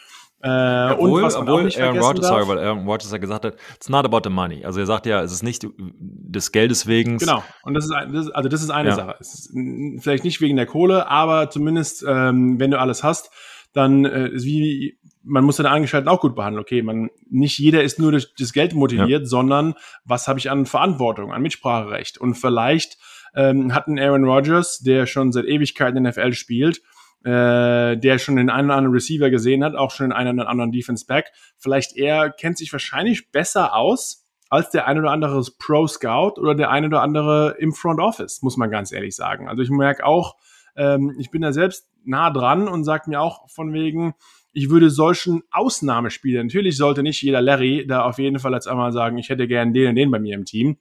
Äh, 0.42 0.92
obwohl, 0.92 1.20
und 1.20 1.22
was 1.22 1.35
man 1.35 1.48
obwohl 1.48 1.70
Aaron 1.81 1.98
Rodgers, 1.98 2.26
sorry, 2.26 2.48
weil 2.48 2.59
Aaron 2.59 2.85
Rodgers 2.85 3.12
ja 3.12 3.18
gesagt 3.18 3.44
hat, 3.44 3.55
it's 3.76 3.88
not 3.88 4.05
about 4.05 4.22
the 4.24 4.31
money. 4.31 4.64
Also 4.64 4.81
er 4.81 4.87
sagt 4.87 5.07
ja, 5.07 5.22
es 5.22 5.31
ist 5.33 5.44
nicht 5.44 5.64
des 5.78 6.50
Geldes 6.50 6.88
wegen. 6.88 7.18
Genau. 7.18 7.44
Und 7.62 7.74
das 7.74 7.85
ist, 7.85 7.92
ein, 7.92 8.12
das 8.12 8.28
also 8.31 8.48
das 8.48 8.62
ist 8.62 8.70
eine 8.70 8.88
ja. 8.88 8.94
Sache. 8.96 9.16
Ist 9.20 9.52
vielleicht 10.00 10.24
nicht 10.24 10.40
wegen 10.40 10.57
der 10.57 10.66
Kohle, 10.66 11.09
aber 11.09 11.50
zumindest 11.50 12.05
ähm, 12.07 12.59
wenn 12.59 12.72
du 12.72 12.81
alles 12.81 13.05
hast, 13.05 13.31
dann 13.72 14.05
äh, 14.05 14.28
ist 14.31 14.44
wie 14.44 14.98
man 15.24 15.44
muss 15.44 15.57
seine 15.57 15.70
Angestellten 15.70 16.09
auch 16.09 16.20
gut 16.20 16.35
behandeln. 16.35 16.61
Okay, 16.61 16.83
man 16.83 17.11
nicht 17.31 17.59
jeder 17.61 17.85
ist 17.85 18.00
nur 18.00 18.11
durch 18.11 18.35
das 18.37 18.52
Geld 18.52 18.74
motiviert, 18.74 19.22
ja. 19.22 19.26
sondern 19.26 19.74
was 20.05 20.26
habe 20.26 20.40
ich 20.40 20.50
an 20.50 20.66
Verantwortung, 20.66 21.33
an 21.33 21.42
Mitspracherecht 21.42 22.18
und 22.18 22.35
vielleicht 22.35 22.98
ähm, 23.35 23.74
hat 23.74 23.87
ein 23.87 23.98
Aaron 23.98 24.24
Rodgers, 24.24 24.81
der 24.81 25.07
schon 25.07 25.31
seit 25.31 25.44
Ewigkeiten 25.44 25.98
in 25.98 26.05
der 26.05 26.12
NFL 26.12 26.33
spielt, 26.35 26.83
äh, 27.24 27.96
der 27.96 28.18
schon 28.18 28.37
den 28.37 28.50
einen 28.50 28.68
oder 28.68 28.76
anderen 28.76 28.94
Receiver 28.94 29.30
gesehen 29.30 29.62
hat, 29.64 29.74
auch 29.74 29.90
schon 29.90 30.06
den 30.08 30.12
einen 30.12 30.40
oder 30.40 30.48
anderen 30.48 30.72
Defense 30.72 31.06
Back. 31.06 31.32
Vielleicht 31.56 31.96
er 31.96 32.30
kennt 32.30 32.58
sich 32.58 32.72
wahrscheinlich 32.72 33.30
besser 33.30 33.74
aus 33.74 34.26
als 34.48 34.68
der 34.70 34.87
ein 34.87 34.98
oder 34.98 35.11
andere 35.11 35.42
Pro 35.58 35.87
Scout 35.87 36.38
oder 36.38 36.54
der 36.54 36.70
ein 36.70 36.85
oder 36.85 37.00
andere 37.00 37.56
im 37.58 37.72
Front 37.72 38.00
Office, 38.00 38.42
muss 38.42 38.58
man 38.58 38.70
ganz 38.70 38.92
ehrlich 38.92 39.16
sagen. 39.16 39.48
Also 39.48 39.62
ich 39.62 39.70
merke 39.70 40.04
auch, 40.04 40.37
ähm, 40.76 41.14
ich 41.18 41.30
bin 41.30 41.40
da 41.40 41.52
selbst 41.52 41.88
nah 42.04 42.30
dran 42.30 42.68
und 42.68 42.85
sage 42.85 43.08
mir 43.08 43.20
auch 43.20 43.48
von 43.48 43.72
wegen, 43.72 44.14
ich 44.52 44.68
würde 44.68 44.90
solchen 44.90 45.42
Ausnahmespielern, 45.50 46.48
natürlich 46.48 46.76
sollte 46.76 47.02
nicht 47.02 47.22
jeder 47.22 47.40
Larry 47.40 47.87
da 47.87 48.04
auf 48.04 48.18
jeden 48.18 48.38
Fall 48.38 48.52
jetzt 48.52 48.68
einmal 48.68 48.92
sagen, 48.92 49.16
ich 49.16 49.30
hätte 49.30 49.48
gern 49.48 49.72
den 49.72 49.88
und 49.88 49.94
den 49.96 50.11
bei 50.11 50.18
mir 50.18 50.35
im 50.35 50.44
Team. 50.44 50.76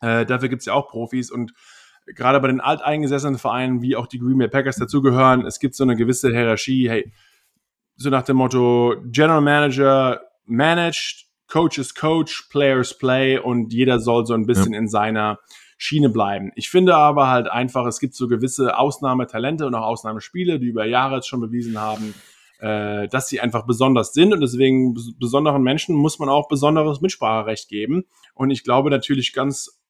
Äh, 0.00 0.24
dafür 0.24 0.48
gibt's 0.48 0.66
ja 0.66 0.74
auch 0.74 0.88
Profis 0.88 1.32
und 1.32 1.52
gerade 2.06 2.40
bei 2.40 2.48
den 2.48 2.60
alteingesessenen 2.60 3.38
Vereinen, 3.38 3.82
wie 3.82 3.96
auch 3.96 4.06
die 4.06 4.18
Green 4.18 4.38
Bay 4.38 4.48
Packers 4.48 4.76
dazugehören, 4.76 5.46
es 5.46 5.60
gibt 5.60 5.74
so 5.74 5.84
eine 5.84 5.96
gewisse 5.96 6.30
Hierarchie, 6.30 6.88
hey, 6.88 7.12
so 7.96 8.10
nach 8.10 8.22
dem 8.22 8.36
Motto, 8.36 8.96
General 9.06 9.40
Manager 9.40 10.20
managed, 10.46 11.26
Coaches 11.48 11.94
coach, 11.94 12.48
Players 12.50 12.96
play 12.96 13.38
und 13.38 13.72
jeder 13.72 13.98
soll 13.98 14.24
so 14.24 14.34
ein 14.34 14.46
bisschen 14.46 14.72
ja. 14.72 14.78
in 14.78 14.88
seiner 14.88 15.38
Schiene 15.76 16.08
bleiben. 16.08 16.52
Ich 16.54 16.70
finde 16.70 16.94
aber 16.94 17.28
halt 17.28 17.48
einfach, 17.48 17.86
es 17.86 18.00
gibt 18.00 18.14
so 18.14 18.28
gewisse 18.28 18.78
Ausnahmetalente 18.78 19.66
und 19.66 19.74
auch 19.74 19.86
Ausnahmespiele, 19.86 20.58
die 20.58 20.66
über 20.66 20.84
Jahre 20.84 21.16
jetzt 21.16 21.28
schon 21.28 21.40
bewiesen 21.40 21.78
haben, 21.78 22.14
äh, 22.60 23.08
dass 23.08 23.28
sie 23.28 23.40
einfach 23.40 23.66
besonders 23.66 24.12
sind 24.12 24.32
und 24.32 24.40
deswegen 24.40 24.94
besonderen 25.18 25.62
Menschen 25.62 25.96
muss 25.96 26.18
man 26.18 26.28
auch 26.28 26.48
besonderes 26.48 27.00
Mitspracherecht 27.00 27.68
geben. 27.68 28.04
Und 28.34 28.50
ich 28.50 28.62
glaube 28.62 28.90
natürlich 28.90 29.32
ganz 29.32 29.80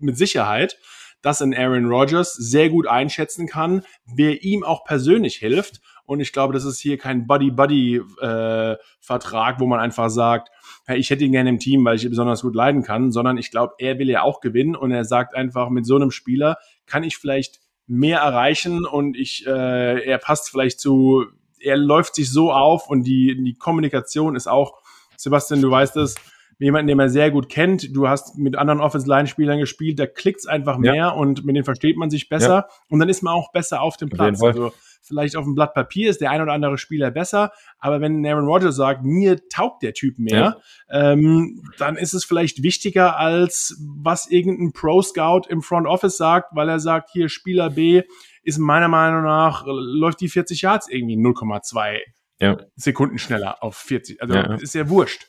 mit 0.00 0.16
Sicherheit, 0.16 0.78
dass 1.22 1.40
ein 1.42 1.54
Aaron 1.54 1.86
Rodgers 1.86 2.34
sehr 2.34 2.68
gut 2.70 2.86
einschätzen 2.86 3.46
kann, 3.46 3.82
wer 4.06 4.42
ihm 4.42 4.64
auch 4.64 4.84
persönlich 4.84 5.36
hilft. 5.36 5.82
Und 6.04 6.20
ich 6.20 6.32
glaube, 6.32 6.54
das 6.54 6.64
ist 6.64 6.78
hier 6.78 6.96
kein 6.96 7.26
Buddy-Buddy-Vertrag, 7.26 9.56
äh, 9.56 9.60
wo 9.60 9.66
man 9.66 9.80
einfach 9.80 10.08
sagt, 10.08 10.48
hey, 10.86 10.96
ich 10.98 11.10
hätte 11.10 11.24
ihn 11.24 11.32
gerne 11.32 11.50
im 11.50 11.58
Team, 11.58 11.84
weil 11.84 11.96
ich 11.96 12.04
ihn 12.04 12.10
besonders 12.10 12.40
gut 12.42 12.54
leiden 12.54 12.82
kann, 12.82 13.12
sondern 13.12 13.36
ich 13.36 13.50
glaube, 13.50 13.74
er 13.78 13.98
will 13.98 14.08
ja 14.08 14.22
auch 14.22 14.40
gewinnen 14.40 14.74
und 14.74 14.90
er 14.90 15.04
sagt 15.04 15.34
einfach, 15.34 15.68
mit 15.68 15.84
so 15.84 15.96
einem 15.96 16.10
Spieler 16.10 16.56
kann 16.86 17.02
ich 17.02 17.18
vielleicht 17.18 17.60
mehr 17.86 18.20
erreichen 18.20 18.86
und 18.86 19.14
ich, 19.16 19.46
äh, 19.46 20.02
er 20.02 20.16
passt 20.18 20.48
vielleicht 20.50 20.80
zu, 20.80 21.26
er 21.60 21.76
läuft 21.76 22.14
sich 22.14 22.30
so 22.30 22.52
auf 22.52 22.88
und 22.88 23.04
die, 23.04 23.36
die 23.42 23.58
Kommunikation 23.58 24.34
ist 24.36 24.46
auch, 24.46 24.78
Sebastian, 25.16 25.60
du 25.60 25.70
weißt 25.70 25.96
es, 25.96 26.14
jemanden, 26.58 26.88
den 26.88 26.96
man 26.96 27.08
sehr 27.08 27.30
gut 27.30 27.48
kennt. 27.48 27.94
Du 27.94 28.08
hast 28.08 28.36
mit 28.36 28.56
anderen 28.56 28.80
Offense-Line-Spielern 28.80 29.58
gespielt, 29.58 29.98
da 29.98 30.06
klickt's 30.06 30.46
einfach 30.46 30.78
mehr 30.78 30.94
ja. 30.94 31.08
und 31.10 31.44
mit 31.44 31.54
denen 31.54 31.64
versteht 31.64 31.96
man 31.96 32.10
sich 32.10 32.28
besser 32.28 32.48
ja. 32.48 32.68
und 32.88 32.98
dann 32.98 33.08
ist 33.08 33.22
man 33.22 33.34
auch 33.34 33.52
besser 33.52 33.80
auf 33.80 33.96
dem 33.96 34.08
Platz. 34.08 34.42
Also 34.42 34.72
vielleicht 35.00 35.36
auf 35.36 35.44
dem 35.44 35.54
Blatt 35.54 35.74
Papier 35.74 36.10
ist 36.10 36.20
der 36.20 36.30
ein 36.30 36.42
oder 36.42 36.52
andere 36.52 36.76
Spieler 36.76 37.10
besser, 37.10 37.52
aber 37.78 38.00
wenn 38.00 38.26
Aaron 38.26 38.46
Rodgers 38.46 38.76
sagt, 38.76 39.04
mir 39.04 39.48
taugt 39.48 39.82
der 39.82 39.94
Typ 39.94 40.18
mehr, 40.18 40.60
ja. 40.90 41.12
ähm, 41.12 41.62
dann 41.78 41.96
ist 41.96 42.12
es 42.12 42.24
vielleicht 42.24 42.62
wichtiger 42.62 43.16
als 43.16 43.80
was 44.02 44.28
irgendein 44.28 44.72
Pro-Scout 44.72 45.42
im 45.48 45.62
Front 45.62 45.86
Office 45.86 46.16
sagt, 46.16 46.54
weil 46.54 46.68
er 46.68 46.80
sagt, 46.80 47.10
hier 47.12 47.28
Spieler 47.28 47.70
B 47.70 48.02
ist 48.42 48.58
meiner 48.58 48.88
Meinung 48.88 49.22
nach, 49.22 49.64
läuft 49.66 50.20
die 50.20 50.28
40 50.28 50.62
Yards 50.62 50.88
irgendwie 50.88 51.16
0,2 51.16 51.98
ja. 52.40 52.56
Sekunden 52.76 53.18
schneller 53.18 53.62
auf 53.62 53.76
40. 53.76 54.22
Also 54.22 54.34
ja. 54.34 54.54
ist 54.54 54.74
ja 54.74 54.88
wurscht. 54.88 55.28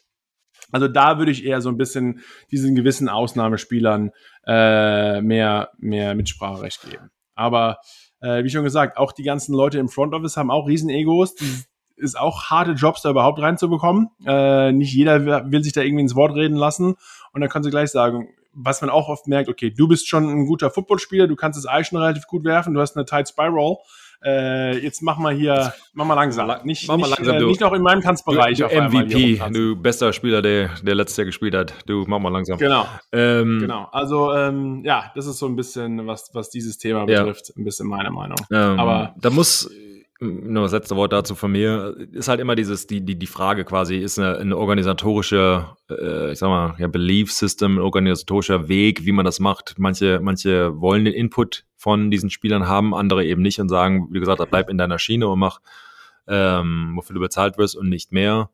Also 0.71 0.87
da 0.87 1.17
würde 1.17 1.31
ich 1.31 1.45
eher 1.45 1.61
so 1.61 1.69
ein 1.69 1.77
bisschen 1.77 2.21
diesen 2.51 2.75
gewissen 2.75 3.09
Ausnahmespielern 3.09 4.11
äh, 4.45 5.21
mehr, 5.21 5.69
mehr 5.77 6.15
Mitspracherecht 6.15 6.89
geben. 6.89 7.09
Aber 7.35 7.79
äh, 8.21 8.43
wie 8.43 8.49
schon 8.49 8.63
gesagt, 8.63 8.97
auch 8.97 9.11
die 9.11 9.23
ganzen 9.23 9.53
Leute 9.53 9.79
im 9.79 9.89
Front 9.89 10.13
Office 10.13 10.37
haben 10.37 10.51
auch 10.51 10.67
Riesen-Egos. 10.67 11.35
ist 11.95 12.17
auch 12.17 12.45
harte 12.45 12.71
Jobs, 12.71 13.01
da 13.01 13.09
überhaupt 13.09 13.41
reinzubekommen. 13.41 14.09
Äh, 14.25 14.71
nicht 14.71 14.93
jeder 14.93 15.51
will 15.51 15.63
sich 15.63 15.73
da 15.73 15.81
irgendwie 15.81 16.03
ins 16.03 16.15
Wort 16.15 16.35
reden 16.35 16.55
lassen. 16.55 16.95
Und 17.33 17.41
dann 17.41 17.49
kannst 17.49 17.67
du 17.67 17.71
gleich 17.71 17.91
sagen, 17.91 18.29
was 18.53 18.81
man 18.81 18.89
auch 18.89 19.09
oft 19.09 19.27
merkt, 19.27 19.49
okay, 19.49 19.69
du 19.69 19.87
bist 19.87 20.07
schon 20.07 20.27
ein 20.27 20.45
guter 20.45 20.69
Footballspieler, 20.69 21.27
du 21.27 21.35
kannst 21.35 21.57
das 21.57 21.71
Ei 21.71 21.83
schon 21.83 21.99
relativ 21.99 22.25
gut 22.27 22.43
werfen, 22.43 22.73
du 22.73 22.81
hast 22.81 22.95
eine 22.95 23.05
Tight 23.05 23.29
Spiral. 23.29 23.77
Äh, 24.23 24.77
jetzt 24.79 25.01
mach 25.01 25.17
mal 25.17 25.33
hier, 25.33 25.73
mach 25.93 26.05
mal 26.05 26.13
langsam. 26.13 26.51
Nicht, 26.63 26.87
mach 26.87 26.97
mal 26.97 27.07
nicht, 27.07 27.19
langsam, 27.19 27.35
äh, 27.37 27.45
nicht 27.45 27.61
noch 27.61 27.73
in 27.73 27.81
meinem 27.81 28.01
Tanzbereich. 28.01 28.57
Du, 28.57 28.67
du 28.67 28.81
MVP, 28.81 29.41
du 29.51 29.75
bester 29.75 30.11
Spieler, 30.11 30.41
der, 30.41 30.69
der 30.81 30.95
letztes 30.95 31.17
Jahr 31.17 31.25
gespielt 31.25 31.55
hat. 31.55 31.73
Du, 31.85 32.03
mach 32.07 32.19
mal 32.19 32.29
langsam. 32.29 32.57
Genau. 32.57 32.85
Ähm, 33.11 33.59
genau. 33.61 33.87
Also, 33.91 34.33
ähm, 34.33 34.81
ja, 34.83 35.11
das 35.15 35.25
ist 35.25 35.39
so 35.39 35.45
ein 35.45 35.55
bisschen, 35.55 36.05
was, 36.05 36.29
was 36.33 36.49
dieses 36.49 36.77
Thema 36.77 37.05
betrifft, 37.05 37.49
ja. 37.49 37.55
ein 37.57 37.63
bisschen 37.63 37.87
meine 37.87 38.11
Meinung. 38.11 38.37
Ähm, 38.51 38.79
Aber 38.79 39.15
da 39.17 39.29
muss, 39.29 39.69
nur 40.19 40.63
das 40.63 40.73
letzte 40.73 40.97
Wort 40.97 41.13
dazu 41.13 41.33
von 41.33 41.51
mir, 41.51 41.95
ist 42.11 42.27
halt 42.27 42.41
immer 42.41 42.55
dieses, 42.55 42.87
die, 42.87 43.01
die, 43.01 43.17
die 43.17 43.27
Frage 43.27 43.63
quasi, 43.63 43.97
ist 43.97 44.19
eine, 44.19 44.37
eine 44.37 44.57
organisatorische, 44.57 45.67
äh, 45.89 46.33
ich 46.33 46.39
sag 46.39 46.49
mal, 46.49 46.75
ja, 46.77 46.87
Belief 46.87 47.31
System, 47.31 47.77
ein 47.77 47.81
organisatorischer 47.81 48.67
Weg, 48.67 49.05
wie 49.05 49.13
man 49.13 49.25
das 49.25 49.39
macht. 49.39 49.75
Manche, 49.77 50.19
manche 50.21 50.79
wollen 50.81 51.05
den 51.05 51.13
Input 51.13 51.65
von 51.77 52.11
diesen 52.11 52.29
Spielern 52.29 52.67
haben, 52.67 52.93
andere 52.93 53.23
eben 53.25 53.41
nicht 53.41 53.59
und 53.59 53.69
sagen, 53.69 54.09
wie 54.11 54.19
gesagt, 54.19 54.41
bleib 54.49 54.69
in 54.69 54.77
deiner 54.77 54.99
Schiene 54.99 55.27
und 55.29 55.39
mach, 55.39 55.61
ähm, 56.27 56.93
wofür 56.95 57.13
du 57.13 57.21
bezahlt 57.21 57.57
wirst 57.57 57.77
und 57.77 57.87
nicht 57.87 58.11
mehr. 58.11 58.49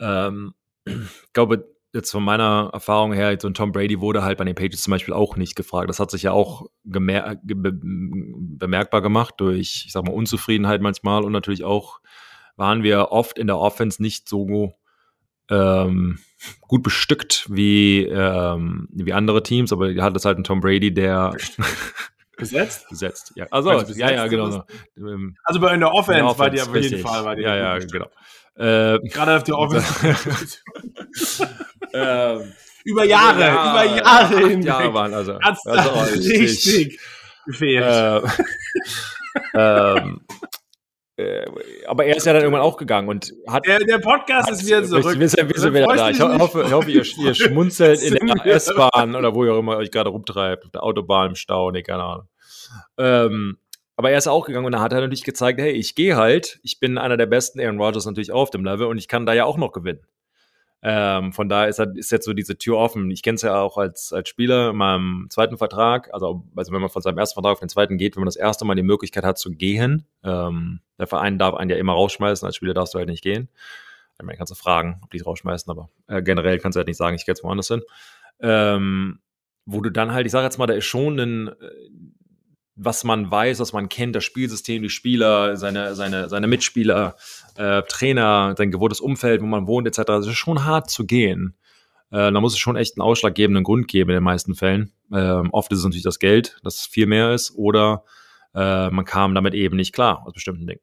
Ähm, 0.00 0.54
ich 0.86 1.32
glaube, 1.34 1.68
jetzt 1.92 2.10
von 2.10 2.22
meiner 2.22 2.70
Erfahrung 2.72 3.12
her, 3.12 3.36
so 3.40 3.48
ein 3.48 3.54
Tom 3.54 3.72
Brady 3.72 4.00
wurde 4.00 4.22
halt 4.22 4.38
bei 4.38 4.44
den 4.44 4.54
Pages 4.54 4.82
zum 4.82 4.90
Beispiel 4.90 5.14
auch 5.14 5.36
nicht 5.36 5.56
gefragt. 5.56 5.88
Das 5.88 6.00
hat 6.00 6.10
sich 6.10 6.22
ja 6.22 6.32
auch 6.32 6.66
gemer 6.84 7.36
be 7.42 7.72
bemerkbar 7.72 9.02
gemacht 9.02 9.34
durch, 9.38 9.84
ich 9.86 9.92
sag 9.92 10.04
mal, 10.04 10.12
Unzufriedenheit 10.12 10.82
manchmal 10.82 11.24
und 11.24 11.32
natürlich 11.32 11.64
auch 11.64 12.00
waren 12.56 12.82
wir 12.82 13.12
oft 13.12 13.38
in 13.38 13.46
der 13.46 13.58
Offense 13.58 14.02
nicht 14.02 14.28
so 14.28 14.74
ähm, 15.48 16.18
gut 16.60 16.82
bestückt 16.82 17.46
wie, 17.48 18.04
ähm, 18.04 18.88
wie 18.92 19.12
andere 19.12 19.42
Teams, 19.42 19.72
aber 19.72 19.90
er 19.90 20.02
hat 20.02 20.16
es 20.16 20.24
halt 20.24 20.36
einen 20.36 20.44
Tom 20.44 20.60
Brady, 20.60 20.92
der 20.92 21.34
Besetzt? 22.38 22.88
Besetzt, 22.88 23.32
ja. 23.34 23.46
Also, 23.50 23.72
ja, 23.72 24.12
ja, 24.12 24.26
genau. 24.28 24.64
Ähm, 24.96 25.36
also 25.42 25.58
bei 25.58 25.74
in 25.74 25.80
der 25.80 25.92
Offense, 25.92 26.20
in 26.20 26.24
der 26.24 26.30
Offense 26.30 26.38
war 26.38 26.50
die 26.50 26.60
auf 26.62 26.76
jeden 26.76 27.02
Fall. 27.04 27.24
War 27.24 27.34
die 27.34 27.42
ja, 27.42 27.56
ja, 27.56 27.78
genau. 27.78 28.06
Äh, 28.58 28.98
Gerade 29.08 29.36
auf 29.36 29.44
der 29.44 29.54
Offense. 29.58 30.58
ähm, 31.94 32.52
über 32.84 33.04
Jahre, 33.04 33.40
ja, 33.40 33.70
über 33.70 33.96
Jahre 33.96 34.48
hinweg. 34.48 34.64
Jahre 34.64 34.94
waren 34.94 35.14
also. 35.14 35.34
Also 35.34 35.70
richtig 36.14 36.98
gefehlt. 37.46 37.84
Äh, 37.84 38.20
ähm, 39.54 40.20
äh, 41.16 41.44
aber 41.86 42.06
er 42.06 42.16
ist 42.16 42.26
ja 42.26 42.32
dann 42.32 42.42
irgendwann 42.42 42.62
auch 42.62 42.76
gegangen 42.76 43.08
und 43.08 43.32
hat. 43.46 43.64
Der, 43.66 43.78
der 43.78 43.98
Podcast 43.98 44.50
ist 44.50 44.66
wieder 44.66 44.82
zurück. 44.82 45.18
Wir 45.18 45.28
sind, 45.28 45.48
wir 45.48 45.60
sind 45.60 45.74
wieder 45.74 45.86
da. 45.86 46.10
Ich 46.10 46.20
hoffe, 46.20 46.64
ich 46.66 46.72
hoffe 46.72 46.90
ihr, 46.90 47.04
ihr 47.04 47.34
schmunzelt 47.34 48.02
in 48.02 48.14
der 48.14 48.46
S-Bahn 48.46 49.14
oder 49.14 49.34
wo 49.34 49.44
ihr 49.44 49.54
auch 49.54 49.58
immer 49.58 49.76
euch 49.76 49.92
gerade 49.92 50.10
rumtreibt, 50.10 50.64
auf 50.64 50.70
der 50.72 50.82
Autobahn 50.82 51.30
im 51.30 51.34
Stau, 51.36 51.70
nee, 51.70 51.82
keine 51.82 52.02
Ahnung. 52.02 52.28
Ähm, 52.96 53.58
aber 53.98 54.12
er 54.12 54.18
ist 54.18 54.28
auch 54.28 54.46
gegangen 54.46 54.64
und 54.64 54.70
da 54.70 54.80
hat 54.80 54.92
er 54.92 55.00
natürlich 55.00 55.24
gezeigt, 55.24 55.60
hey, 55.60 55.72
ich 55.72 55.96
gehe 55.96 56.16
halt, 56.16 56.60
ich 56.62 56.78
bin 56.78 56.98
einer 56.98 57.16
der 57.16 57.26
besten 57.26 57.58
Aaron 57.58 57.80
Rodgers 57.80 58.06
natürlich 58.06 58.30
auf 58.30 58.50
dem 58.50 58.64
Level 58.64 58.86
und 58.86 58.96
ich 58.96 59.08
kann 59.08 59.26
da 59.26 59.32
ja 59.32 59.44
auch 59.44 59.56
noch 59.56 59.72
gewinnen. 59.72 60.06
Ähm, 60.82 61.32
von 61.32 61.48
daher 61.48 61.66
ist, 61.66 61.80
ist 61.80 62.12
jetzt 62.12 62.24
so 62.24 62.32
diese 62.32 62.56
Tür 62.56 62.76
offen. 62.76 63.10
Ich 63.10 63.24
kenne 63.24 63.34
es 63.34 63.42
ja 63.42 63.60
auch 63.60 63.76
als, 63.76 64.12
als 64.12 64.28
Spieler 64.28 64.70
in 64.70 64.76
meinem 64.76 65.26
zweiten 65.30 65.58
Vertrag, 65.58 66.14
also, 66.14 66.44
also 66.54 66.72
wenn 66.72 66.80
man 66.80 66.90
von 66.90 67.02
seinem 67.02 67.18
ersten 67.18 67.34
Vertrag 67.34 67.54
auf 67.54 67.58
den 67.58 67.68
zweiten 67.68 67.98
geht, 67.98 68.14
wenn 68.14 68.20
man 68.20 68.28
das 68.28 68.36
erste 68.36 68.64
Mal 68.64 68.76
die 68.76 68.84
Möglichkeit 68.84 69.24
hat 69.24 69.36
zu 69.36 69.50
gehen, 69.50 70.06
ähm, 70.22 70.78
der 70.96 71.08
Verein 71.08 71.36
darf 71.36 71.54
einen 71.54 71.70
ja 71.70 71.76
immer 71.76 71.94
rausschmeißen, 71.94 72.46
als 72.46 72.54
Spieler 72.54 72.74
darfst 72.74 72.94
du 72.94 72.98
halt 72.98 73.08
nicht 73.08 73.24
gehen. 73.24 73.48
Ich 74.16 74.24
meine, 74.24 74.38
kannst 74.38 74.52
du 74.52 74.54
fragen, 74.54 75.00
ob 75.02 75.10
die 75.10 75.16
es 75.16 75.26
rausschmeißen, 75.26 75.68
aber 75.72 75.88
äh, 76.06 76.22
generell 76.22 76.60
kannst 76.60 76.76
du 76.76 76.78
halt 76.78 76.86
nicht 76.86 76.98
sagen, 76.98 77.16
ich 77.16 77.26
gehe 77.26 77.32
jetzt 77.32 77.42
woanders 77.42 77.66
hin. 77.66 77.82
Ähm, 78.38 79.18
wo 79.66 79.80
du 79.80 79.90
dann 79.90 80.12
halt, 80.12 80.24
ich 80.24 80.32
sage 80.32 80.44
jetzt 80.44 80.58
mal, 80.58 80.66
da 80.68 80.74
ist 80.74 80.84
schon 80.84 81.18
ein, 81.18 81.48
äh, 81.48 81.52
was 82.78 83.02
man 83.02 83.30
weiß, 83.30 83.58
was 83.58 83.72
man 83.72 83.88
kennt, 83.88 84.14
das 84.14 84.24
Spielsystem, 84.24 84.82
die 84.82 84.88
Spieler, 84.88 85.56
seine, 85.56 85.94
seine, 85.96 86.28
seine 86.28 86.46
Mitspieler, 86.46 87.16
äh, 87.56 87.82
Trainer, 87.82 88.54
sein 88.56 88.70
gewohntes 88.70 89.00
Umfeld, 89.00 89.42
wo 89.42 89.46
man 89.46 89.66
wohnt, 89.66 89.86
etc. 89.88 90.02
Das 90.06 90.26
ist 90.26 90.36
schon 90.36 90.64
hart 90.64 90.88
zu 90.88 91.04
gehen. 91.04 91.54
Äh, 92.10 92.32
da 92.32 92.40
muss 92.40 92.52
es 92.52 92.58
schon 92.58 92.76
echt 92.76 92.96
einen 92.96 93.02
ausschlaggebenden 93.02 93.64
Grund 93.64 93.88
geben 93.88 94.10
in 94.10 94.14
den 94.14 94.22
meisten 94.22 94.54
Fällen. 94.54 94.92
Ähm, 95.12 95.50
oft 95.52 95.72
ist 95.72 95.80
es 95.80 95.84
natürlich 95.84 96.04
das 96.04 96.20
Geld, 96.20 96.58
das 96.62 96.86
viel 96.86 97.06
mehr 97.06 97.32
ist, 97.32 97.54
oder 97.56 98.04
äh, 98.54 98.90
man 98.90 99.04
kam 99.04 99.34
damit 99.34 99.54
eben 99.54 99.76
nicht 99.76 99.92
klar 99.92 100.24
aus 100.24 100.32
bestimmten 100.32 100.66
Dingen. 100.66 100.80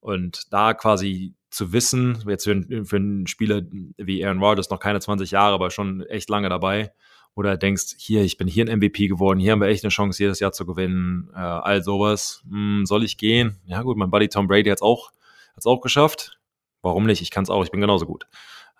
Und 0.00 0.52
da 0.52 0.74
quasi 0.74 1.34
zu 1.48 1.72
wissen, 1.72 2.22
jetzt 2.26 2.44
für, 2.44 2.84
für 2.84 2.96
einen 2.96 3.26
Spieler 3.26 3.62
wie 3.96 4.24
Aaron 4.24 4.42
Rodgers 4.42 4.70
noch 4.70 4.80
keine 4.80 5.00
20 5.00 5.30
Jahre, 5.30 5.54
aber 5.54 5.70
schon 5.70 6.02
echt 6.06 6.28
lange 6.28 6.48
dabei, 6.48 6.92
oder 7.34 7.56
denkst, 7.56 7.94
hier, 7.98 8.22
ich 8.22 8.36
bin 8.36 8.46
hier 8.46 8.66
ein 8.66 8.78
MVP 8.78 9.08
geworden, 9.08 9.40
hier 9.40 9.52
haben 9.52 9.60
wir 9.60 9.68
echt 9.68 9.84
eine 9.84 9.90
Chance, 9.90 10.22
jedes 10.22 10.40
Jahr 10.40 10.52
zu 10.52 10.66
gewinnen, 10.66 11.30
äh, 11.34 11.38
all 11.38 11.82
sowas. 11.82 12.42
Hm, 12.48 12.84
soll 12.86 13.04
ich 13.04 13.16
gehen? 13.16 13.58
Ja 13.66 13.82
gut, 13.82 13.96
mein 13.96 14.10
Buddy 14.10 14.28
Tom 14.28 14.46
Brady 14.46 14.68
hat 14.70 14.78
es 14.78 14.82
auch, 14.82 15.12
hat's 15.56 15.66
auch 15.66 15.80
geschafft. 15.80 16.38
Warum 16.82 17.06
nicht? 17.06 17.22
Ich 17.22 17.30
kann 17.30 17.44
es 17.44 17.50
auch, 17.50 17.64
ich 17.64 17.70
bin 17.70 17.80
genauso 17.80 18.06
gut. 18.06 18.26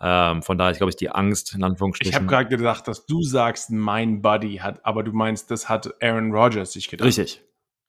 Ähm, 0.01 0.43
von 0.43 0.59
daher, 0.59 0.73
ich 0.73 0.79
glaube, 0.79 0.91
ich 0.91 0.97
die 0.97 1.11
Angst, 1.11 1.55
in 1.55 1.63
Anführungsstrichen. 1.63 2.11
Ich 2.11 2.17
habe 2.17 2.27
gerade 2.27 2.49
gedacht, 2.49 2.89
dass 2.89 3.07
du 3.07 3.23
sagst, 3.23 3.71
mein 3.71 4.21
Buddy 4.21 4.57
hat, 4.57 4.85
aber 4.85 5.05
du 5.05 5.13
meinst, 5.13 5.51
das 5.53 5.69
hat 5.69 6.03
Aaron 6.03 6.33
Rodgers 6.33 6.73
sich 6.73 6.89
gedacht. 6.89 7.07
Richtig. 7.07 7.43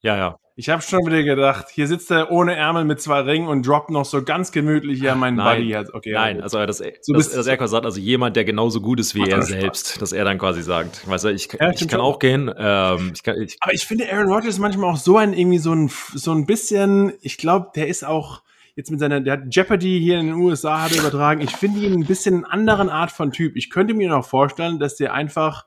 Ja, 0.03 0.17
ja. 0.17 0.37
Ich 0.55 0.69
habe 0.69 0.83
schon 0.83 0.99
wieder 1.07 1.23
gedacht, 1.23 1.69
hier 1.71 1.87
sitzt 1.87 2.11
er 2.11 2.29
ohne 2.29 2.55
Ärmel 2.55 2.85
mit 2.85 3.01
zwei 3.01 3.21
Ringen 3.21 3.47
und 3.47 3.65
droppt 3.65 3.89
noch 3.89 4.05
so 4.05 4.21
ganz 4.21 4.51
gemütlich, 4.51 5.01
ja, 5.01 5.15
mein 5.15 5.33
nein, 5.33 5.61
Buddy 5.61 5.71
hat. 5.71 5.91
Okay, 5.91 6.11
nein, 6.11 6.41
also 6.41 6.63
das, 6.63 6.77
so 6.77 7.13
das, 7.13 7.31
das, 7.31 7.45
das 7.45 7.71
sagt, 7.71 7.85
also 7.85 7.99
jemand, 7.99 8.35
der 8.35 8.43
genauso 8.43 8.79
gut 8.79 8.99
ist 8.99 9.15
wie 9.15 9.27
er 9.27 9.41
selbst, 9.41 9.99
dass 9.99 10.11
er 10.11 10.25
dann 10.25 10.37
quasi 10.37 10.61
sagt, 10.61 11.09
weißt 11.09 11.23
du, 11.23 11.29
ich, 11.29 11.51
ja, 11.59 11.71
ich 11.71 11.87
kann 11.87 12.01
auch 12.01 12.19
gehen. 12.19 12.53
Ähm, 12.55 13.13
ich 13.15 13.23
kann, 13.23 13.41
ich, 13.41 13.57
Aber 13.61 13.73
ich 13.73 13.83
finde 13.85 14.11
Aaron 14.11 14.31
Rodgers 14.31 14.59
manchmal 14.59 14.91
auch 14.91 14.97
so 14.97 15.17
ein 15.17 15.33
irgendwie 15.33 15.57
so 15.57 15.73
ein 15.73 15.89
so 16.13 16.31
ein 16.31 16.45
bisschen, 16.45 17.13
ich 17.21 17.39
glaube, 17.39 17.71
der 17.75 17.87
ist 17.87 18.05
auch 18.05 18.43
jetzt 18.75 18.91
mit 18.91 18.99
seiner, 18.99 19.21
der 19.21 19.33
hat 19.33 19.41
Jeopardy 19.49 19.99
hier 19.99 20.19
in 20.19 20.27
den 20.27 20.35
USA 20.35 20.83
hat 20.83 20.91
er 20.91 20.99
übertragen. 20.99 21.41
Ich 21.41 21.55
finde 21.55 21.79
ihn 21.79 21.93
ein 21.93 22.05
bisschen 22.05 22.43
eine 22.43 22.53
anderen 22.53 22.89
Art 22.89 23.11
von 23.11 23.31
Typ. 23.31 23.55
Ich 23.55 23.71
könnte 23.71 23.95
mir 23.95 24.09
noch 24.09 24.25
vorstellen, 24.25 24.77
dass 24.77 24.97
der 24.97 25.13
einfach 25.13 25.65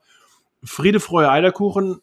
Friede, 0.62 1.01
Freude, 1.01 1.31
Eierkuchen 1.31 1.94
äh, 1.94 1.96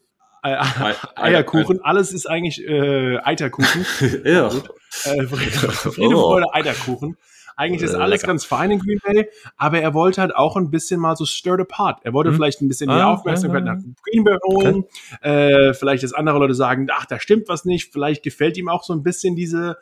Eierkuchen, 0.43 1.81
alles 1.83 2.11
ist 2.11 2.29
eigentlich 2.29 2.63
äh, 2.67 3.17
Eiterkuchen. 3.19 3.85
ja. 4.25 4.47
Äh, 4.47 5.23
Friede, 5.27 6.15
oh. 6.15 6.21
Freude, 6.21 6.53
Eiterkuchen. 6.53 7.17
Eigentlich 7.55 7.83
ist 7.83 7.93
alles 7.93 8.21
Lecker. 8.21 8.31
ganz 8.31 8.45
fein 8.45 8.71
in 8.71 8.79
Green 8.79 8.99
Bay, 9.03 9.29
aber 9.57 9.79
er 9.79 9.93
wollte 9.93 10.21
halt 10.21 10.35
auch 10.35 10.57
ein 10.57 10.71
bisschen 10.71 10.99
mal 10.99 11.15
so 11.15 11.25
stirred 11.25 11.61
apart. 11.61 11.99
Er 12.03 12.11
wollte 12.11 12.31
hm. 12.31 12.37
vielleicht 12.37 12.61
ein 12.61 12.67
bisschen 12.67 12.87
mehr 12.87 13.05
ah, 13.05 13.13
Aufmerksamkeit 13.13 13.63
nach 13.63 13.77
Green 13.77 14.23
Bay 14.23 14.37
holen. 14.43 14.85
Okay. 15.21 15.69
Äh, 15.69 15.73
vielleicht, 15.75 16.03
dass 16.03 16.13
andere 16.13 16.39
Leute 16.39 16.55
sagen, 16.55 16.87
ach, 16.91 17.05
da 17.05 17.19
stimmt 17.19 17.47
was 17.49 17.63
nicht. 17.63 17.93
Vielleicht 17.93 18.23
gefällt 18.23 18.57
ihm 18.57 18.69
auch 18.69 18.83
so 18.83 18.93
ein 18.93 19.03
bisschen 19.03 19.35
diese 19.35 19.77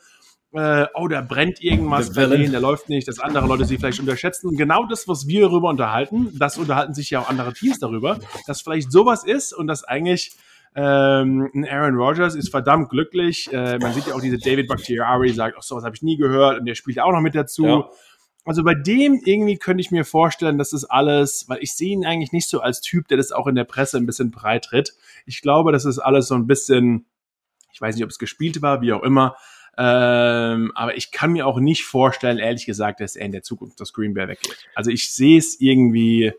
äh, 0.54 0.86
oh, 0.95 1.08
da 1.08 1.21
brennt 1.21 1.63
irgendwas 1.63 2.13
bei 2.13 2.26
denen, 2.26 2.52
der 2.52 2.60
läuft 2.60 2.89
nicht, 2.89 3.08
dass 3.08 3.19
andere 3.19 3.47
Leute 3.47 3.63
sie 3.63 3.78
vielleicht 3.78 4.02
unterschätzen. 4.02 4.47
Und 4.47 4.58
genau 4.58 4.86
das, 4.86 5.08
was 5.08 5.26
wir 5.28 5.41
darüber 5.41 5.69
unterhalten, 5.69 6.38
das 6.38 6.58
unterhalten 6.58 6.93
sich 6.93 7.10
ja 7.10 7.21
auch 7.21 7.30
andere 7.30 7.54
Teams 7.54 7.80
darüber, 7.80 8.19
dass 8.47 8.62
vielleicht 8.62 8.91
sowas 8.91 9.24
ist 9.24 9.54
und 9.54 9.67
dass 9.67 9.86
eigentlich 9.86 10.36
Ähm, 10.74 11.66
Aaron 11.70 11.96
Rodgers 11.96 12.36
ist 12.36 12.50
verdammt 12.50 12.90
glücklich. 12.90 13.52
Äh, 13.52 13.78
man 13.80 13.94
sieht 13.94 14.08
ja 14.08 14.16
auch 14.16 14.22
diese 14.22 14.38
David 14.38 14.68
Bakhtiari, 14.68 15.30
sagt, 15.30 15.56
ach, 15.60 15.64
sowas 15.64 15.84
habe 15.84 15.96
ich 15.96 16.02
nie 16.02 16.18
gehört 16.18 16.60
und 16.60 16.66
der 16.66 16.76
spielt 16.76 17.00
auch 17.00 17.12
noch 17.12 17.22
mit 17.22 17.36
dazu. 17.36 17.66
Ja. 17.66 17.90
Also 18.44 18.64
bei 18.64 18.74
dem 18.74 19.22
irgendwie 19.24 19.58
könnte 19.58 19.82
ich 19.82 19.92
mir 19.92 20.04
vorstellen, 20.04 20.58
dass 20.58 20.72
das 20.72 20.86
alles, 20.86 21.46
weil 21.48 21.60
ich 21.62 21.74
sehe 21.74 21.92
ihn 21.92 22.06
eigentlich 22.06 22.32
nicht 22.32 22.50
so 22.50 22.62
als 22.62 22.82
Typ, 22.82 23.08
der 23.08 23.18
das 23.18 23.32
auch 23.32 23.48
in 23.48 23.56
der 23.56 23.66
Presse 23.66 23.98
ein 23.98 24.06
bisschen 24.06 24.32
breit 24.32 24.66
tritt. 24.66 24.94
Ich 25.26 25.42
glaube, 25.42 25.72
das 25.72 25.86
ist 25.86 26.00
alles 26.00 26.28
so 26.28 26.36
ein 26.36 26.48
bisschen, 26.48 27.06
ich 27.72 27.80
weiß 27.80 27.96
nicht, 27.96 28.04
ob 28.04 28.10
es 28.10 28.18
gespielt 28.18 28.62
war, 28.62 28.82
wie 28.82 28.94
auch 28.94 29.04
immer. 29.04 29.36
Ähm, 29.78 30.72
aber 30.76 30.98
ich 30.98 31.12
kann 31.12 31.34
mir 31.34 31.46
auch 31.46 31.60
nicht 31.60 31.86
vorstellen, 31.86 32.40
ehrlich 32.40 32.66
gesagt, 32.66 33.00
dass 33.00 33.16
er 33.16 33.26
in 33.26 33.32
der 33.32 33.44
Zukunft 33.44 33.80
das 33.80 33.94
Green 33.94 34.14
Bay 34.14 34.28
weggeht. 34.28 34.58
Also 34.76 34.90
ich 34.90 35.14
sehe 35.14 35.38
es 35.38 35.60
irgendwie, 35.60 36.34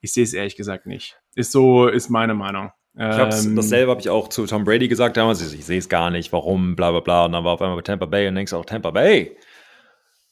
ich 0.00 0.12
sehe 0.12 0.24
es 0.24 0.34
ehrlich 0.34 0.56
gesagt 0.56 0.86
nicht. 0.86 1.18
Ist 1.34 1.52
so, 1.52 1.88
ist 1.88 2.10
meine 2.10 2.34
Meinung. 2.34 2.72
Ich 3.00 3.04
ähm, 3.44 3.54
dasselbe 3.54 3.92
habe 3.92 4.00
ich 4.00 4.10
auch 4.10 4.26
zu 4.26 4.44
Tom 4.46 4.64
Brady 4.64 4.88
gesagt 4.88 5.16
damals. 5.16 5.40
Ich, 5.40 5.56
ich 5.56 5.64
sehe 5.64 5.78
es 5.78 5.88
gar 5.88 6.10
nicht, 6.10 6.32
warum, 6.32 6.74
bla 6.74 6.90
bla 6.90 6.98
bla. 6.98 7.26
Und 7.26 7.32
dann 7.32 7.44
war 7.44 7.52
auf 7.52 7.62
einmal 7.62 7.76
bei 7.76 7.82
Tampa 7.82 8.06
Bay 8.06 8.26
und 8.26 8.34
denkst 8.34 8.52
auch 8.52 8.64
Tampa 8.64 8.90
Bay. 8.90 9.36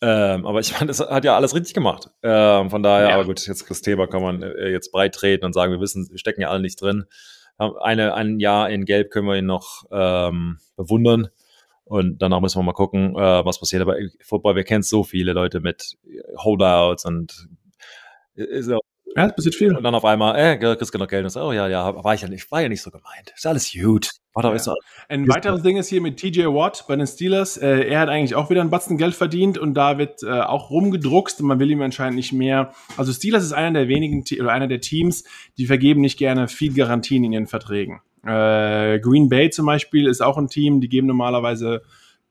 Ähm, 0.03 0.45
aber 0.45 0.59
ich 0.59 0.73
meine, 0.73 0.87
das 0.87 0.99
hat 0.99 1.25
ja 1.25 1.37
alles 1.37 1.55
richtig 1.55 1.75
gemacht. 1.75 2.11
Ähm, 2.25 2.69
von 2.69 2.83
daher, 2.83 3.11
ja. 3.11 3.15
aber 3.15 3.25
gut, 3.25 3.47
jetzt 3.47 3.71
das 3.71 3.83
Thema 3.83 4.09
kann 4.09 4.21
man 4.21 4.43
äh, 4.43 4.69
jetzt 4.71 4.91
breit 4.91 5.15
treten 5.15 5.45
und 5.45 5.53
sagen, 5.53 5.71
wir 5.71 5.81
wissen, 5.81 6.09
wir 6.11 6.19
stecken 6.19 6.41
ja 6.41 6.51
alle 6.51 6.61
nicht 6.61 6.81
drin. 6.81 7.05
Eine, 7.57 8.15
ein 8.15 8.41
Jahr 8.41 8.69
in 8.69 8.85
Gelb 8.85 9.13
können 9.13 9.29
wir 9.29 9.37
ihn 9.37 9.47
noch 9.47 9.85
ähm, 9.93 10.59
bewundern. 10.77 11.29
Und 11.85 12.21
danach 12.21 12.41
müssen 12.41 12.59
wir 12.59 12.65
mal 12.65 12.73
gucken, 12.73 13.15
äh, 13.15 13.45
was 13.45 13.61
passiert. 13.61 13.83
Aber 13.83 13.97
Football, 14.23 14.57
wir 14.57 14.65
kennen 14.65 14.83
so 14.83 15.05
viele 15.05 15.33
Leute 15.35 15.61
mit 15.61 15.97
Holdouts 16.37 17.05
und 17.05 17.49
äh, 18.35 18.43
ist 18.43 18.69
ja 18.69 18.79
ja, 19.17 19.27
das 19.27 19.35
passiert 19.35 19.55
viel. 19.55 19.75
Und 19.75 19.83
dann 19.83 19.95
auf 19.95 20.05
einmal, 20.05 20.39
äh, 20.39 20.57
kriegst 20.59 20.95
du 20.95 20.99
noch 20.99 21.09
Geld. 21.09 21.25
Und 21.25 21.31
so, 21.31 21.41
oh 21.41 21.53
ja, 21.53 21.67
ja, 21.67 22.05
war 22.05 22.15
ich 22.15 22.21
ja 22.21 22.29
nicht, 22.29 22.51
war 22.51 22.61
ja 22.61 22.69
nicht 22.69 22.83
so 22.83 22.91
gemeint. 22.91 23.33
Ist 23.35 23.47
alles 23.47 23.73
gut. 23.73 24.11
War 24.35 24.43
doch, 24.43 24.51
ja. 24.51 24.57
ist 24.57 24.71
Ein 25.09 25.27
weiteres 25.27 25.63
Ding 25.63 25.79
ist 25.79 25.89
hier 25.89 26.03
mit 26.03 26.19
TJ 26.19 26.45
Watt 26.45 26.85
bei 26.87 26.97
den 26.97 27.07
Steelers. 27.07 27.57
Äh, 27.57 27.85
er 27.89 28.01
hat 28.01 28.11
eigentlich 28.11 28.35
auch 28.35 28.51
wieder 28.51 28.61
ein 28.61 28.69
Batzen 28.69 28.99
Geld 28.99 29.15
verdient 29.15 29.57
und 29.57 29.73
da 29.73 29.97
wird 29.97 30.23
äh, 30.23 30.41
auch 30.41 30.69
rumgedruckst 30.69 31.41
und 31.41 31.47
man 31.47 31.59
will 31.59 31.71
ihm 31.71 31.81
anscheinend 31.81 32.17
nicht 32.17 32.35
mehr. 32.35 32.73
Also 32.99 33.13
Steelers 33.13 33.43
ist 33.43 33.53
einer 33.53 33.79
der 33.79 33.89
wenigen 33.89 34.25
oder 34.39 34.53
einer 34.53 34.69
der 34.69 34.83
Teams, 34.83 35.25
die 35.57 35.65
vergeben 35.65 36.03
nicht 36.03 36.19
gerne 36.19 36.49
viel 36.49 36.75
Garantien 36.75 37.25
in 37.25 37.33
ihren 37.33 37.47
Verträgen. 37.47 38.03
Äh, 38.27 38.99
Green 39.01 39.31
Bay 39.31 39.49
zum 39.49 39.65
Beispiel 39.65 40.07
ist 40.07 40.21
auch 40.21 40.37
ein 40.37 40.49
Team, 40.49 40.83
die 40.83 40.89
geben 40.89 41.07
normalerweise 41.07 41.83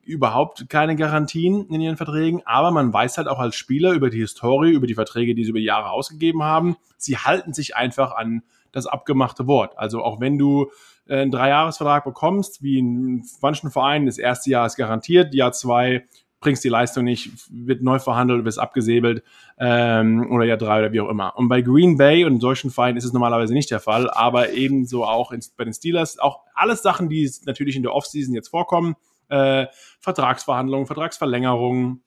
überhaupt 0.05 0.69
keine 0.69 0.95
Garantien 0.95 1.67
in 1.67 1.81
ihren 1.81 1.97
Verträgen, 1.97 2.41
aber 2.45 2.71
man 2.71 2.93
weiß 2.93 3.17
halt 3.17 3.27
auch 3.27 3.39
als 3.39 3.55
Spieler 3.55 3.91
über 3.93 4.09
die 4.09 4.19
Historie, 4.19 4.71
über 4.71 4.87
die 4.87 4.93
Verträge, 4.93 5.35
die 5.35 5.43
sie 5.43 5.49
über 5.49 5.59
Jahre 5.59 5.89
ausgegeben 5.89 6.43
haben, 6.43 6.77
sie 6.97 7.17
halten 7.17 7.53
sich 7.53 7.75
einfach 7.75 8.15
an 8.15 8.43
das 8.71 8.87
abgemachte 8.87 9.47
Wort. 9.47 9.77
Also 9.77 10.03
auch 10.03 10.19
wenn 10.19 10.37
du 10.37 10.69
äh, 11.07 11.21
einen 11.21 11.31
Dreijahresvertrag 11.31 12.03
bekommst, 12.03 12.61
wie 12.61 12.77
in 12.77 13.23
manchen 13.41 13.71
Vereinen, 13.71 14.05
das 14.05 14.17
erste 14.17 14.49
Jahr 14.49 14.65
ist 14.65 14.75
garantiert, 14.75 15.33
Jahr 15.33 15.53
zwei 15.53 16.05
bringst 16.41 16.63
die 16.63 16.69
Leistung 16.69 17.05
nicht, 17.05 17.31
wird 17.49 17.81
neu 17.81 17.97
verhandelt, 17.97 18.45
wird 18.45 18.59
abgesäbelt 18.59 19.23
ähm, 19.57 20.29
oder 20.31 20.45
Jahr 20.45 20.57
drei 20.57 20.79
oder 20.79 20.91
wie 20.91 21.01
auch 21.01 21.09
immer. 21.09 21.35
Und 21.37 21.47
bei 21.47 21.61
Green 21.61 21.97
Bay 21.97 22.23
und 22.25 22.39
solchen 22.39 22.69
Vereinen 22.69 22.97
ist 22.97 23.05
es 23.05 23.13
normalerweise 23.13 23.53
nicht 23.53 23.71
der 23.71 23.79
Fall, 23.79 24.09
aber 24.11 24.51
ebenso 24.51 25.05
auch 25.05 25.31
in, 25.31 25.39
bei 25.57 25.63
den 25.63 25.73
Steelers, 25.73 26.19
auch 26.19 26.41
alles 26.53 26.83
Sachen, 26.83 27.09
die 27.09 27.31
natürlich 27.45 27.75
in 27.75 27.81
der 27.81 27.93
Offseason 27.93 28.35
jetzt 28.35 28.49
vorkommen, 28.49 28.95
äh, 29.29 29.67
Vertragsverhandlungen, 29.99 30.87
Vertragsverlängerungen. 30.87 32.03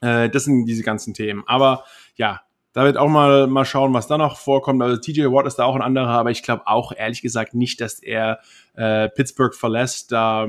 Äh, 0.00 0.30
das 0.30 0.44
sind 0.44 0.66
diese 0.66 0.82
ganzen 0.82 1.14
Themen. 1.14 1.42
Aber 1.46 1.84
ja, 2.16 2.42
da 2.72 2.84
wird 2.84 2.96
auch 2.96 3.08
mal, 3.08 3.46
mal 3.46 3.64
schauen, 3.64 3.92
was 3.92 4.06
da 4.06 4.16
noch 4.16 4.38
vorkommt. 4.38 4.82
Also 4.82 4.96
TJ 4.96 5.26
Watt 5.26 5.46
ist 5.46 5.56
da 5.56 5.64
auch 5.64 5.74
ein 5.74 5.82
anderer, 5.82 6.08
aber 6.08 6.30
ich 6.30 6.42
glaube 6.42 6.66
auch 6.66 6.92
ehrlich 6.92 7.22
gesagt 7.22 7.54
nicht, 7.54 7.80
dass 7.80 7.98
er 7.98 8.40
äh, 8.74 9.08
Pittsburgh 9.08 9.54
verlässt. 9.54 10.12
Da 10.12 10.48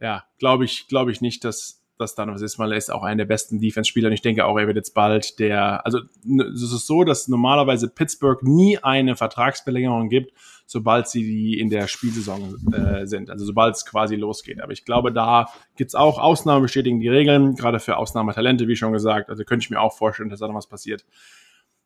ja, 0.00 0.24
glaube 0.38 0.64
ich, 0.64 0.86
glaube 0.86 1.10
ich 1.10 1.20
nicht, 1.20 1.44
dass 1.44 1.78
dass 1.98 2.14
da 2.14 2.24
noch 2.24 2.34
was 2.34 2.42
ist, 2.42 2.58
weil 2.58 2.72
er 2.72 2.78
ist 2.78 2.92
auch 2.92 3.02
einer 3.02 3.18
der 3.18 3.24
besten 3.24 3.60
Defense-Spieler 3.60 4.08
und 4.08 4.14
ich 4.14 4.22
denke 4.22 4.44
auch, 4.44 4.56
er 4.56 4.66
wird 4.66 4.76
jetzt 4.76 4.94
bald 4.94 5.38
der, 5.38 5.84
also 5.84 5.98
es 5.98 6.62
ist 6.62 6.86
so, 6.86 7.04
dass 7.04 7.28
normalerweise 7.28 7.88
Pittsburgh 7.88 8.42
nie 8.42 8.78
eine 8.78 9.16
Vertragsverlängerung 9.16 10.08
gibt, 10.08 10.32
sobald 10.68 11.08
sie 11.08 11.22
die 11.22 11.58
in 11.58 11.70
der 11.70 11.88
Spielsaison 11.88 12.54
äh, 12.72 13.06
sind, 13.06 13.30
also 13.30 13.46
sobald 13.46 13.74
es 13.74 13.86
quasi 13.86 14.16
losgeht. 14.16 14.60
Aber 14.60 14.72
ich 14.72 14.84
glaube, 14.84 15.12
da 15.12 15.46
gibt's 15.76 15.94
auch 15.94 16.18
Ausnahmen 16.18 16.62
bestätigen 16.62 17.00
die 17.00 17.08
Regeln, 17.08 17.54
gerade 17.54 17.80
für 17.80 17.96
Ausnahmetalente, 17.96 18.68
wie 18.68 18.76
schon 18.76 18.92
gesagt. 18.92 19.30
Also 19.30 19.44
könnte 19.44 19.64
ich 19.64 19.70
mir 19.70 19.80
auch 19.80 19.96
vorstellen, 19.96 20.28
dass 20.28 20.40
da 20.40 20.46
noch 20.46 20.54
was 20.54 20.66
passiert. 20.66 21.06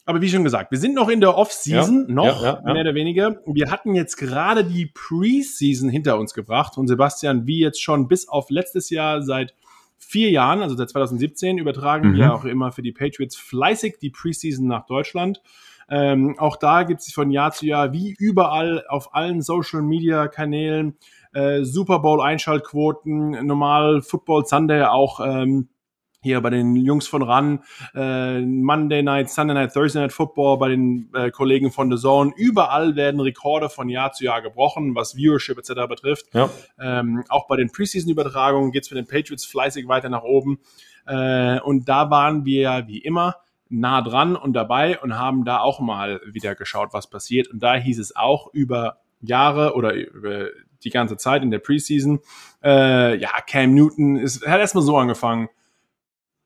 Aber 0.05 0.21
wie 0.21 0.29
schon 0.29 0.43
gesagt, 0.43 0.73
wir 0.73 0.79
sind 0.79 0.97
noch 0.97 1.09
in 1.09 1.21
der 1.21 1.37
Off-Season, 1.39 2.07
ja, 2.09 2.13
noch 2.13 2.43
ja, 2.43 2.61
ja, 2.67 2.73
mehr 2.73 2.83
oder 2.83 2.95
weniger. 2.97 3.41
Wir 3.47 3.71
hatten 3.71 3.95
jetzt 3.95 4.17
gerade 4.17 4.65
die 4.65 4.87
Pre-Season 4.87 5.89
hinter 5.89 6.19
uns 6.19 6.35
gebracht 6.35 6.77
und 6.77 6.89
Sebastian, 6.89 7.47
wie 7.47 7.61
jetzt 7.61 7.81
schon 7.81 8.09
bis 8.09 8.29
auf 8.29 8.51
letztes 8.51 8.91
Jahr 8.91 9.23
seit 9.23 9.55
vier 9.97 10.31
Jahren, 10.31 10.61
also 10.61 10.75
seit 10.75 10.91
2017, 10.91 11.57
übertragen 11.59 12.11
mhm. 12.11 12.17
wir 12.17 12.35
auch 12.35 12.45
immer 12.45 12.73
für 12.73 12.83
die 12.83 12.91
Patriots 12.91 13.37
fleißig 13.37 13.99
die 14.01 14.11
Preseason 14.11 14.67
nach 14.67 14.87
Deutschland. 14.87 15.41
Ähm, 15.89 16.37
auch 16.39 16.57
da 16.57 16.83
gibt 16.83 17.01
es 17.01 17.13
von 17.13 17.31
Jahr 17.31 17.53
zu 17.53 17.67
Jahr, 17.67 17.93
wie 17.93 18.15
überall 18.19 18.85
auf 18.89 19.15
allen 19.15 19.43
Social 19.43 19.83
Media 19.83 20.29
Kanälen, 20.29 20.97
äh, 21.33 21.65
Super 21.65 21.99
Bowl 21.99 22.21
Einschaltquoten, 22.21 23.47
normal 23.47 24.03
Football 24.03 24.47
Sunday 24.47 24.85
auch 24.85 25.21
ähm, 25.21 25.69
hier 26.23 26.41
bei 26.41 26.51
den 26.51 26.77
Jungs 26.77 27.09
von 27.09 27.23
RAN, 27.23 27.65
äh, 27.95 28.41
Monday 28.41 29.03
Night, 29.03 29.29
Sunday 29.29 29.55
Night, 29.55 29.75
Thursday 29.75 30.03
Night 30.03 30.13
Football, 30.13 30.59
bei 30.59 30.69
den 30.69 31.11
äh, 31.15 31.31
Kollegen 31.31 31.73
von 31.73 31.91
The 31.91 32.01
Zone. 32.01 32.33
Überall 32.37 32.95
werden 32.95 33.21
Rekorde 33.21 33.69
von 33.69 33.89
Jahr 33.89 34.13
zu 34.13 34.25
Jahr 34.25 34.41
gebrochen, 34.41 34.95
was 34.95 35.17
Viewership 35.17 35.59
etc. 35.59 35.89
betrifft. 35.89 36.27
Ja. 36.33 36.49
Ähm, 36.81 37.25
auch 37.29 37.49
bei 37.49 37.57
den 37.57 37.71
Preseason-Übertragungen 37.71 38.71
geht's 38.71 38.89
für 38.89 38.95
den 38.95 39.07
Patriots 39.07 39.45
fleißig 39.45 39.89
weiter 39.89 40.09
nach 40.09 40.23
oben. 40.23 40.61
Äh, 41.07 41.61
und 41.61 41.89
da 41.89 42.09
waren 42.11 42.45
wir 42.45 42.85
wie 42.87 42.99
immer 42.99 43.37
nah 43.73 44.03
dran 44.03 44.37
und 44.37 44.53
dabei 44.53 45.01
und 45.01 45.19
haben 45.19 45.45
da 45.45 45.59
auch 45.59 45.81
mal 45.81 46.21
wieder 46.27 46.55
geschaut, 46.55 46.91
was 46.93 47.09
passiert. 47.09 47.49
Und 47.49 47.63
da 47.63 47.75
hieß 47.75 47.99
es 47.99 48.15
auch 48.15 48.53
über 48.53 48.99
Jahre 49.21 49.75
oder 49.75 49.95
über 49.95 50.49
die 50.85 50.91
ganze 50.91 51.17
Zeit 51.17 51.43
in 51.43 51.51
der 51.51 51.61
Preseason, 51.61 52.21
äh, 52.63 53.17
ja, 53.17 53.31
Cam 53.47 53.75
Newton 53.75 54.17
ist, 54.17 54.47
hat 54.47 54.61
erstmal 54.61 54.83
so 54.83 54.97
angefangen, 54.97 55.49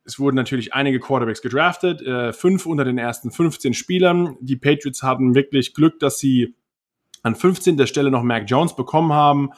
es 0.04 0.20
wurden 0.20 0.36
natürlich 0.36 0.72
einige 0.72 1.00
Quarterbacks 1.00 1.42
gedraftet, 1.42 2.00
äh, 2.00 2.32
fünf 2.32 2.64
unter 2.64 2.84
den 2.84 2.96
ersten 2.96 3.32
15 3.32 3.74
Spielern. 3.74 4.36
Die 4.40 4.56
Patriots 4.56 5.02
hatten 5.02 5.34
wirklich 5.34 5.74
Glück, 5.74 5.98
dass 5.98 6.20
sie 6.20 6.54
an 7.22 7.34
15. 7.34 7.86
Stelle 7.88 8.12
noch 8.12 8.22
Mac 8.22 8.44
Jones 8.46 8.76
bekommen 8.76 9.12
haben. 9.12 9.50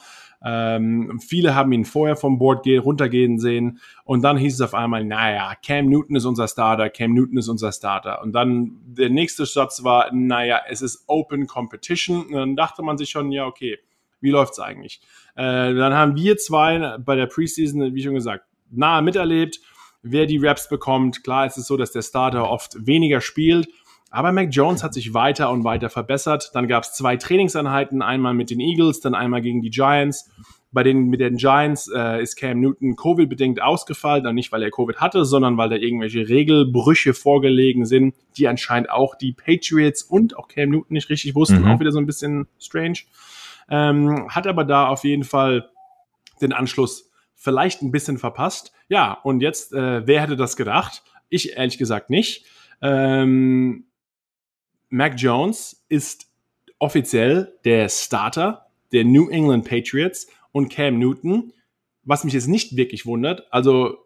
Ähm, 0.43 1.19
viele 1.19 1.55
haben 1.55 1.71
ihn 1.71 1.85
vorher 1.85 2.15
vom 2.15 2.39
Board 2.39 2.65
runtergehen 2.65 3.39
sehen 3.39 3.79
und 4.05 4.21
dann 4.23 4.37
hieß 4.37 4.55
es 4.55 4.61
auf 4.61 4.73
einmal, 4.73 5.03
naja, 5.03 5.53
Cam 5.65 5.87
Newton 5.87 6.15
ist 6.15 6.25
unser 6.25 6.47
Starter, 6.47 6.89
Cam 6.89 7.13
Newton 7.13 7.37
ist 7.37 7.49
unser 7.49 7.71
Starter. 7.71 8.21
Und 8.21 8.33
dann 8.33 8.79
der 8.85 9.09
nächste 9.09 9.45
Satz 9.45 9.83
war, 9.83 10.13
naja, 10.13 10.61
es 10.69 10.81
ist 10.81 11.03
Open 11.07 11.47
Competition. 11.47 12.27
Und 12.27 12.33
dann 12.33 12.55
dachte 12.55 12.81
man 12.81 12.97
sich 12.97 13.09
schon, 13.09 13.31
ja, 13.31 13.45
okay, 13.45 13.79
wie 14.21 14.31
läuft's 14.31 14.59
eigentlich? 14.59 15.01
Äh, 15.35 15.73
dann 15.73 15.93
haben 15.93 16.15
wir 16.15 16.37
zwei 16.37 16.97
bei 16.97 17.15
der 17.15 17.27
Preseason, 17.27 17.93
wie 17.93 18.03
schon 18.03 18.15
gesagt, 18.15 18.45
nahe 18.69 19.01
miterlebt 19.01 19.59
wer 20.01 20.25
die 20.25 20.37
Raps 20.37 20.69
bekommt. 20.69 21.23
Klar 21.23 21.45
ist 21.45 21.57
es 21.57 21.67
so, 21.67 21.77
dass 21.77 21.91
der 21.91 22.01
Starter 22.01 22.49
oft 22.49 22.75
weniger 22.85 23.21
spielt, 23.21 23.67
aber 24.09 24.31
Mac 24.31 24.49
Jones 24.51 24.83
hat 24.83 24.93
sich 24.93 25.13
weiter 25.13 25.51
und 25.51 25.63
weiter 25.63 25.89
verbessert. 25.89 26.51
Dann 26.53 26.67
gab 26.67 26.83
es 26.83 26.93
zwei 26.93 27.17
Trainingseinheiten, 27.17 28.01
einmal 28.01 28.33
mit 28.33 28.49
den 28.49 28.59
Eagles, 28.59 29.01
dann 29.01 29.15
einmal 29.15 29.41
gegen 29.41 29.61
die 29.61 29.69
Giants. 29.69 30.29
Bei 30.71 30.83
den 30.83 31.07
mit 31.07 31.19
den 31.19 31.37
Giants 31.37 31.89
äh, 31.93 32.21
ist 32.21 32.35
Cam 32.35 32.59
Newton 32.59 32.95
Covid-bedingt 32.95 33.59
ausgefallen, 33.59 34.23
dann 34.23 34.35
nicht, 34.35 34.51
weil 34.51 34.61
er 34.61 34.69
Covid 34.69 34.97
hatte, 34.97 35.25
sondern 35.25 35.57
weil 35.57 35.69
da 35.69 35.75
irgendwelche 35.75 36.29
Regelbrüche 36.29 37.15
vorgelegen 37.15 37.85
sind, 37.85 38.13
die 38.37 38.47
anscheinend 38.47 38.91
auch 38.91 39.15
die 39.15 39.33
Patriots 39.33 40.03
und 40.03 40.37
auch 40.37 40.47
Cam 40.47 40.69
Newton 40.69 40.93
nicht 40.93 41.09
richtig 41.09 41.33
wussten. 41.33 41.61
Mhm. 41.61 41.71
Auch 41.71 41.79
wieder 41.79 41.91
so 41.91 41.97
ein 41.97 42.05
bisschen 42.05 42.47
strange. 42.59 42.99
Ähm, 43.67 44.27
hat 44.29 44.45
aber 44.45 44.63
da 44.63 44.87
auf 44.87 45.03
jeden 45.03 45.23
Fall 45.23 45.69
den 46.41 46.53
Anschluss 46.53 47.09
vielleicht 47.35 47.81
ein 47.81 47.91
bisschen 47.91 48.17
verpasst. 48.17 48.71
Ja, 48.89 49.13
und 49.23 49.41
jetzt, 49.41 49.73
äh, 49.73 50.05
wer 50.05 50.21
hätte 50.21 50.35
das 50.35 50.55
gedacht? 50.55 51.03
Ich 51.29 51.57
ehrlich 51.57 51.77
gesagt 51.77 52.09
nicht. 52.11 52.45
Ähm, 52.81 53.85
Mac 54.89 55.13
Jones 55.17 55.85
ist 55.89 56.27
offiziell 56.79 57.57
der 57.65 57.89
Starter 57.89 58.67
der 58.91 59.05
New 59.05 59.29
England 59.29 59.67
Patriots 59.67 60.27
und 60.51 60.69
Cam 60.69 60.97
Newton, 60.97 61.53
was 62.03 62.23
mich 62.23 62.33
jetzt 62.33 62.47
nicht 62.47 62.75
wirklich 62.75 63.05
wundert, 63.05 63.47
also 63.51 63.97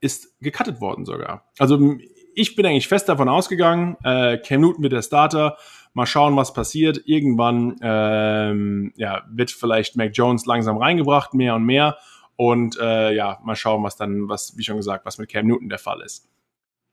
ist 0.00 0.38
gecuttet 0.40 0.80
worden 0.80 1.04
sogar. 1.04 1.50
Also 1.58 1.96
ich 2.34 2.56
bin 2.56 2.66
eigentlich 2.66 2.88
fest 2.88 3.08
davon 3.08 3.28
ausgegangen, 3.28 3.96
äh, 4.02 4.38
Cam 4.38 4.60
Newton 4.60 4.82
wird 4.82 4.92
der 4.92 5.02
Starter. 5.02 5.56
Mal 5.96 6.06
schauen, 6.06 6.36
was 6.36 6.52
passiert. 6.52 7.02
Irgendwann 7.06 7.76
ähm, 7.80 8.92
ja, 8.96 9.22
wird 9.30 9.52
vielleicht 9.52 9.96
Mac 9.96 10.10
Jones 10.12 10.44
langsam 10.44 10.76
reingebracht, 10.76 11.34
mehr 11.34 11.54
und 11.54 11.64
mehr. 11.64 11.96
Und 12.34 12.76
äh, 12.80 13.14
ja, 13.14 13.38
mal 13.44 13.54
schauen, 13.54 13.84
was 13.84 13.96
dann, 13.96 14.28
was, 14.28 14.56
wie 14.56 14.64
schon 14.64 14.76
gesagt, 14.76 15.06
was 15.06 15.18
mit 15.18 15.30
Cam 15.30 15.46
Newton 15.46 15.68
der 15.68 15.78
Fall 15.78 16.00
ist. 16.00 16.28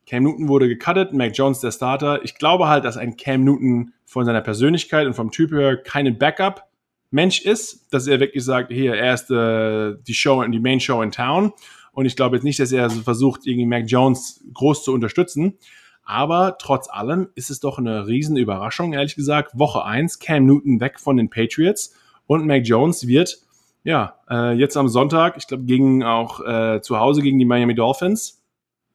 Cam 0.07 0.23
Newton 0.23 0.47
wurde 0.47 0.67
gecuttet, 0.67 1.13
Mac 1.13 1.31
Jones 1.35 1.59
der 1.59 1.71
Starter. 1.71 2.23
Ich 2.23 2.35
glaube 2.35 2.67
halt, 2.67 2.85
dass 2.85 2.97
ein 2.97 3.17
Cam 3.17 3.43
Newton 3.43 3.93
von 4.05 4.25
seiner 4.25 4.41
Persönlichkeit 4.41 5.07
und 5.07 5.13
vom 5.13 5.31
Typ 5.31 5.51
her 5.51 5.77
keine 5.77 6.11
Backup 6.11 6.67
Mensch 7.11 7.41
ist, 7.41 7.93
dass 7.93 8.07
er 8.07 8.19
wirklich 8.19 8.43
sagt, 8.43 8.71
hier, 8.71 8.95
er 8.95 9.13
ist 9.13 9.29
äh, 9.29 9.95
die 10.07 10.13
Show, 10.13 10.43
die 10.43 10.59
Main 10.59 10.79
Show 10.79 11.01
in 11.01 11.11
Town. 11.11 11.51
Und 11.91 12.05
ich 12.05 12.15
glaube 12.15 12.37
jetzt 12.37 12.43
nicht, 12.43 12.59
dass 12.59 12.71
er 12.71 12.89
versucht, 12.89 13.45
irgendwie 13.45 13.65
Mac 13.65 13.83
Jones 13.85 14.43
groß 14.53 14.85
zu 14.85 14.93
unterstützen. 14.93 15.57
Aber 16.03 16.57
trotz 16.57 16.89
allem 16.89 17.29
ist 17.35 17.49
es 17.49 17.59
doch 17.59 17.77
eine 17.77 18.07
riesen 18.07 18.37
Überraschung, 18.37 18.93
ehrlich 18.93 19.15
gesagt. 19.15 19.57
Woche 19.59 19.85
eins 19.85 20.19
Cam 20.19 20.45
Newton 20.45 20.79
weg 20.79 20.99
von 20.99 21.17
den 21.17 21.29
Patriots 21.29 21.93
und 22.27 22.45
Mac 22.47 22.65
Jones 22.65 23.07
wird, 23.07 23.39
ja, 23.83 24.15
äh, 24.29 24.53
jetzt 24.53 24.77
am 24.77 24.87
Sonntag, 24.87 25.35
ich 25.37 25.47
glaube, 25.47 25.63
gegen 25.63 26.03
auch 26.03 26.39
äh, 26.45 26.81
zu 26.81 26.97
Hause 26.97 27.21
gegen 27.21 27.39
die 27.39 27.45
Miami 27.45 27.75
Dolphins 27.75 28.40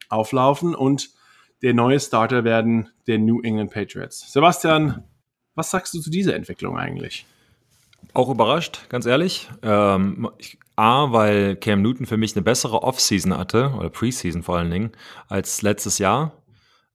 auflaufen 0.08 0.74
und 0.74 1.10
der 1.62 1.74
neue 1.74 1.98
Starter 2.00 2.44
werden 2.44 2.90
der 3.06 3.18
New 3.18 3.40
England 3.42 3.70
Patriots. 3.70 4.30
Sebastian, 4.32 5.04
was 5.54 5.70
sagst 5.70 5.94
du 5.94 6.00
zu 6.00 6.10
dieser 6.10 6.34
Entwicklung 6.34 6.76
eigentlich? 6.76 7.26
Auch 8.12 8.28
überrascht, 8.28 8.88
ganz 8.88 9.06
ehrlich. 9.06 9.48
Ähm, 9.62 10.28
A, 10.76 11.12
weil 11.12 11.56
Cam 11.56 11.82
Newton 11.82 12.06
für 12.06 12.18
mich 12.18 12.36
eine 12.36 12.42
bessere 12.42 12.82
Offseason 12.82 13.36
hatte, 13.36 13.72
oder 13.76 13.90
Preseason 13.90 14.42
vor 14.42 14.58
allen 14.58 14.70
Dingen, 14.70 14.92
als 15.28 15.62
letztes 15.62 15.98
Jahr. 15.98 16.32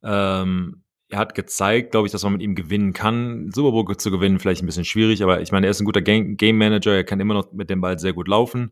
Ähm, 0.04 0.84
er 1.10 1.20
hat 1.20 1.36
gezeigt, 1.36 1.92
glaube 1.92 2.08
ich, 2.08 2.12
dass 2.12 2.24
man 2.24 2.34
mit 2.34 2.42
ihm 2.42 2.56
gewinnen 2.56 2.94
kann. 2.94 3.52
Super 3.52 3.72
Bowl 3.72 3.98
zu 3.98 4.12
gewinnen, 4.12 4.40
vielleicht 4.40 4.64
ein 4.64 4.66
bisschen 4.66 4.86
schwierig, 4.86 5.22
aber 5.24 5.42
ich 5.42 5.52
meine, 5.52 5.68
er 5.68 5.72
ist 5.72 5.82
ein 5.82 5.86
guter 5.86 6.02
Game 6.02 6.58
Manager, 6.58 6.96
er 6.96 7.04
kann 7.04 7.20
immer 7.20 7.34
noch 7.34 7.52
mit 7.52 7.70
dem 7.70 7.82
Ball 7.82 8.00
sehr 8.00 8.14
gut 8.14 8.28
laufen. 8.28 8.72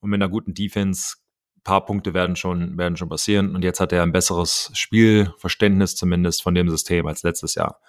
Und 0.00 0.10
mit 0.10 0.22
einer 0.22 0.30
guten 0.30 0.54
Defense, 0.54 1.16
paar 1.64 1.84
Punkte 1.84 2.14
werden 2.14 2.36
schon, 2.36 2.76
werden 2.78 2.96
schon 2.96 3.08
passieren. 3.08 3.54
Und 3.54 3.62
jetzt 3.64 3.80
hat 3.80 3.92
er 3.92 4.02
ein 4.02 4.12
besseres 4.12 4.70
Spielverständnis 4.74 5.96
zumindest 5.96 6.42
von 6.42 6.54
dem 6.54 6.68
System 6.68 7.06
als 7.06 7.22
letztes 7.22 7.54
Jahr. 7.54 7.80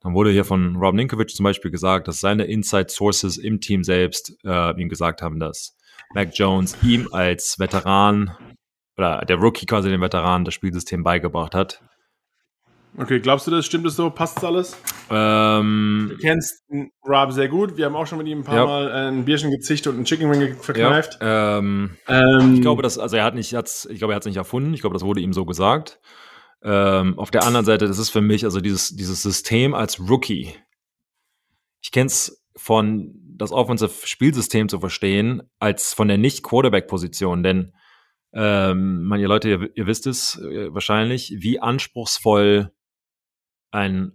Dann 0.00 0.14
wurde 0.14 0.30
hier 0.30 0.44
von 0.44 0.76
Rob 0.76 0.94
Ninkovic 0.94 1.30
zum 1.30 1.44
Beispiel 1.44 1.70
gesagt, 1.70 2.06
dass 2.06 2.20
seine 2.20 2.44
Inside 2.44 2.88
Sources 2.90 3.38
im 3.38 3.60
Team 3.60 3.82
selbst 3.82 4.36
äh, 4.44 4.80
ihm 4.80 4.88
gesagt 4.88 5.22
haben, 5.22 5.40
dass 5.40 5.76
Mac 6.14 6.30
Jones 6.34 6.76
ihm 6.82 7.08
als 7.12 7.58
Veteran 7.58 8.36
oder 8.96 9.24
der 9.26 9.36
Rookie 9.36 9.66
quasi 9.66 9.88
den 9.88 10.00
Veteran 10.00 10.44
das 10.44 10.54
Spielsystem 10.54 11.02
beigebracht 11.02 11.54
hat. 11.54 11.82
Okay, 12.98 13.20
glaubst 13.20 13.46
du 13.46 13.50
das? 13.50 13.66
Stimmt 13.66 13.84
das 13.84 13.96
so? 13.96 14.08
Passt 14.10 14.38
das 14.38 14.44
alles? 14.44 14.76
Ähm, 15.10 16.08
du 16.10 16.16
kennst 16.16 16.64
Rob 17.06 17.32
sehr 17.32 17.48
gut. 17.48 17.76
Wir 17.76 17.84
haben 17.84 17.94
auch 17.94 18.06
schon 18.06 18.18
mit 18.18 18.26
ihm 18.26 18.38
ein 18.38 18.44
paar 18.44 18.56
ja. 18.56 18.64
Mal 18.64 18.88
äh, 18.88 19.08
ein 19.08 19.24
Bierchen 19.24 19.50
gezicht 19.50 19.86
und 19.86 19.98
ein 19.98 20.04
Chicken 20.04 20.30
Ring 20.30 20.56
verkneift. 20.56 21.18
Ja, 21.20 21.58
ähm, 21.58 21.96
ähm, 22.08 22.54
ich 22.54 22.62
glaube, 22.62 22.82
das, 22.82 22.98
also 22.98 23.16
er 23.16 23.24
hat 23.24 23.34
nicht, 23.34 23.52
ich 23.52 23.98
glaube, 23.98 24.14
er 24.14 24.16
hat 24.16 24.22
es 24.22 24.26
nicht 24.26 24.36
erfunden. 24.36 24.72
Ich 24.72 24.80
glaube, 24.80 24.94
das 24.94 25.04
wurde 25.04 25.20
ihm 25.20 25.34
so 25.34 25.44
gesagt. 25.44 26.00
Ähm, 26.62 27.18
auf 27.18 27.30
der 27.30 27.44
anderen 27.44 27.66
Seite, 27.66 27.86
das 27.86 27.98
ist 27.98 28.10
für 28.10 28.22
mich 28.22 28.44
also 28.44 28.60
dieses, 28.60 28.96
dieses 28.96 29.22
System 29.22 29.74
als 29.74 30.00
Rookie. 30.00 30.54
Ich 31.82 31.92
kenne 31.92 32.06
es 32.06 32.42
von 32.56 33.14
das 33.36 33.52
Offensive 33.52 34.06
Spielsystem 34.06 34.70
zu 34.70 34.80
verstehen, 34.80 35.42
als 35.58 35.92
von 35.92 36.08
der 36.08 36.16
Nicht-Quarterback-Position, 36.16 37.42
denn 37.42 37.72
ähm, 38.32 39.04
man, 39.04 39.20
ihr 39.20 39.28
Leute, 39.28 39.48
ihr, 39.48 39.70
ihr 39.74 39.86
wisst 39.86 40.06
es 40.06 40.40
äh, 40.40 40.72
wahrscheinlich, 40.72 41.36
wie 41.38 41.60
anspruchsvoll 41.60 42.72
ein 43.70 44.12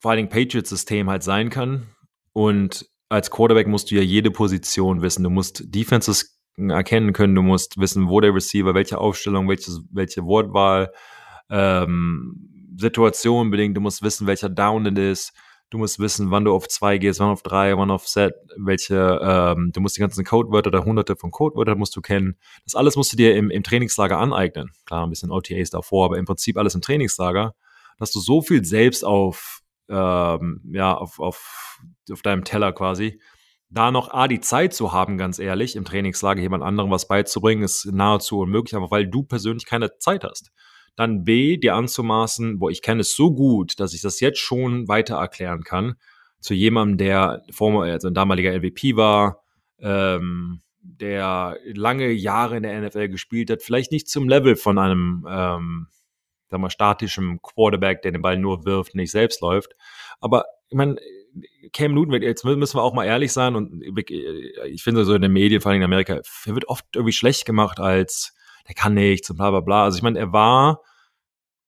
vor 0.00 0.10
allen 0.10 0.18
Dingen 0.18 0.28
Patriots-System 0.28 1.08
halt 1.10 1.22
sein 1.22 1.50
kann. 1.50 1.86
Und 2.32 2.86
als 3.08 3.30
Quarterback 3.30 3.66
musst 3.66 3.90
du 3.90 3.94
ja 3.94 4.02
jede 4.02 4.30
Position 4.30 5.02
wissen. 5.02 5.24
Du 5.24 5.30
musst 5.30 5.74
Defenses 5.74 6.38
erkennen 6.56 7.12
können, 7.12 7.34
du 7.34 7.42
musst 7.42 7.78
wissen, 7.78 8.08
wo 8.08 8.20
der 8.20 8.34
Receiver, 8.34 8.74
welche 8.74 8.98
Aufstellung, 8.98 9.48
welches, 9.48 9.80
welche 9.90 10.24
Wortwahl, 10.24 10.90
ähm, 11.50 12.74
Situation 12.78 13.50
bedingt, 13.50 13.76
du 13.76 13.80
musst 13.80 14.02
wissen, 14.02 14.26
welcher 14.26 14.48
Down 14.48 14.86
it 14.86 14.98
ist, 14.98 15.32
du 15.70 15.78
musst 15.78 15.98
wissen, 15.98 16.30
wann 16.30 16.44
du 16.44 16.54
auf 16.54 16.68
zwei 16.68 16.98
gehst, 16.98 17.20
wann 17.20 17.30
auf 17.30 17.42
drei, 17.42 17.76
wann 17.76 17.90
auf 17.90 18.06
Set, 18.06 18.34
welche, 18.56 19.20
ähm, 19.22 19.70
du 19.72 19.80
musst 19.80 19.96
die 19.96 20.00
ganzen 20.00 20.24
Codewörter 20.24 20.68
oder 20.68 20.84
hunderte 20.84 21.16
von 21.16 21.30
Codewörtern 21.30 21.78
musst 21.78 21.96
du 21.96 22.00
kennen. 22.00 22.36
Das 22.64 22.74
alles 22.74 22.96
musst 22.96 23.12
du 23.12 23.16
dir 23.16 23.34
im, 23.36 23.50
im 23.50 23.62
Trainingslager 23.62 24.18
aneignen. 24.18 24.70
Klar, 24.84 25.06
ein 25.06 25.10
bisschen 25.10 25.30
OTAs 25.30 25.70
davor, 25.70 26.06
aber 26.06 26.18
im 26.18 26.24
Prinzip 26.24 26.56
alles 26.56 26.74
im 26.74 26.82
Trainingslager, 26.82 27.54
dass 27.98 28.12
du 28.12 28.20
so 28.20 28.42
viel 28.42 28.64
selbst 28.64 29.04
auf, 29.04 29.60
ähm, 29.88 30.60
ja, 30.72 30.94
auf, 30.94 31.18
auf, 31.18 31.80
auf 32.10 32.22
deinem 32.22 32.44
Teller 32.44 32.72
quasi, 32.72 33.20
da 33.68 33.90
noch 33.90 34.12
A, 34.12 34.28
die 34.28 34.40
Zeit 34.40 34.74
zu 34.74 34.92
haben, 34.92 35.18
ganz 35.18 35.38
ehrlich, 35.38 35.76
im 35.76 35.84
Trainingslager 35.84 36.40
jemand 36.40 36.62
anderem 36.62 36.90
was 36.90 37.08
beizubringen, 37.08 37.64
ist 37.64 37.86
nahezu 37.86 38.38
unmöglich, 38.38 38.74
aber 38.76 38.90
weil 38.90 39.08
du 39.08 39.22
persönlich 39.24 39.66
keine 39.66 39.98
Zeit 39.98 40.24
hast. 40.24 40.50
Dann 40.94 41.24
B, 41.24 41.56
dir 41.56 41.74
anzumaßen, 41.74 42.60
wo 42.60 42.70
ich 42.70 42.80
kenne 42.80 43.00
es 43.00 43.14
so 43.14 43.32
gut, 43.34 43.78
dass 43.80 43.92
ich 43.92 44.00
das 44.00 44.20
jetzt 44.20 44.38
schon 44.38 44.88
weiter 44.88 45.16
erklären 45.16 45.62
kann, 45.62 45.96
zu 46.40 46.54
jemandem, 46.54 46.98
der 46.98 47.42
former, 47.50 47.82
also 47.82 48.08
ein 48.08 48.14
damaliger 48.14 48.56
MVP 48.56 48.96
war, 48.96 49.42
ähm, 49.80 50.62
der 50.80 51.56
lange 51.74 52.12
Jahre 52.12 52.56
in 52.56 52.62
der 52.62 52.80
NFL 52.80 53.08
gespielt 53.08 53.50
hat, 53.50 53.62
vielleicht 53.62 53.92
nicht 53.92 54.08
zum 54.08 54.28
Level 54.28 54.56
von 54.56 54.78
einem, 54.78 55.26
ähm, 55.28 55.88
sag 56.50 56.60
mal, 56.60 56.70
statischen 56.70 57.40
Quarterback, 57.42 58.02
der 58.02 58.12
den 58.12 58.22
Ball 58.22 58.38
nur 58.38 58.64
wirft, 58.64 58.94
nicht 58.94 59.10
selbst 59.10 59.40
läuft. 59.40 59.74
Aber 60.20 60.44
ich 60.68 60.76
meine, 60.76 60.96
Cam 61.72 61.94
Newton, 61.94 62.22
jetzt 62.22 62.44
müssen 62.44 62.78
wir 62.78 62.82
auch 62.82 62.94
mal 62.94 63.04
ehrlich 63.04 63.32
sein 63.32 63.56
und 63.56 63.82
ich 63.82 64.82
finde 64.82 65.04
so 65.04 65.14
in 65.14 65.22
den 65.22 65.32
Medien, 65.32 65.60
vor 65.60 65.70
allem 65.70 65.80
in 65.80 65.84
Amerika, 65.84 66.14
er 66.46 66.54
wird 66.54 66.68
oft 66.68 66.84
irgendwie 66.94 67.12
schlecht 67.12 67.44
gemacht 67.44 67.78
als 67.78 68.32
der 68.66 68.74
kann 68.74 68.94
nichts 68.94 69.30
und 69.30 69.36
bla 69.36 69.50
bla 69.50 69.60
bla. 69.60 69.84
Also 69.84 69.96
ich 69.96 70.02
meine, 70.02 70.18
er 70.18 70.32
war 70.32 70.80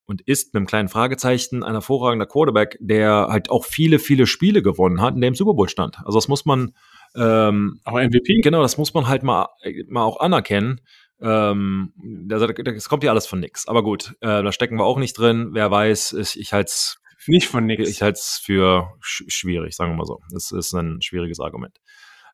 und 0.07 0.23
ist 0.23 0.55
mit 0.55 0.61
einem 0.61 0.67
kleinen 0.67 0.89
Fragezeichen 0.89 1.63
ein 1.63 1.75
hervorragender 1.75 2.27
Quarterback, 2.27 2.79
der 2.81 3.29
halt 3.29 3.51
auch 3.51 3.65
viele, 3.65 3.99
viele 3.99 4.27
Spiele 4.27 4.63
gewonnen 4.63 5.01
hat, 5.01 5.15
in 5.15 5.21
dem 5.21 5.35
Super 5.35 5.55
Bowl 5.55 5.69
stand. 5.69 5.99
Also 6.05 6.19
das 6.19 6.29
muss 6.29 6.45
man 6.45 6.75
ähm, 7.15 7.81
auch 7.85 7.99
MVP? 7.99 8.41
Genau, 8.41 8.63
das 8.63 8.79
muss 8.79 8.95
man 8.95 9.07
halt 9.07 9.23
mal, 9.23 9.49
mal 9.89 10.03
auch 10.03 10.21
anerkennen. 10.21 10.81
Ähm, 11.21 11.93
das 12.29 12.89
kommt 12.89 13.05
ja 13.05 13.11
alles 13.11 13.27
von 13.27 13.41
nix. 13.41 13.67
Aber 13.67 13.83
gut, 13.83 14.15
äh, 14.21 14.43
da 14.43 14.53
stecken 14.53 14.77
wir 14.77 14.85
auch 14.85 14.99
nicht 14.99 15.19
drin. 15.19 15.51
Wer 15.53 15.71
weiß, 15.71 16.13
ich, 16.13 16.39
ich 16.39 16.53
halte 16.53 16.69
es 16.69 17.01
nicht 17.27 17.49
von 17.49 17.67
nix. 17.67 17.89
Ich 17.89 18.03
halte 18.03 18.19
es 18.19 18.41
für 18.43 18.93
sch 19.01 19.25
schwierig, 19.29 19.75
sagen 19.75 19.93
wir 19.93 19.97
mal 19.97 20.07
so. 20.07 20.21
Das 20.31 20.51
ist 20.53 20.73
ein 20.75 21.03
schwieriges 21.03 21.41
Argument. 21.41 21.77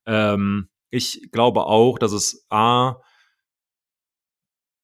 Ähm, 0.07 0.69
ich 0.91 1.29
glaube 1.33 1.65
auch, 1.65 1.99
dass 1.99 2.13
es 2.13 2.47
A 2.51 2.97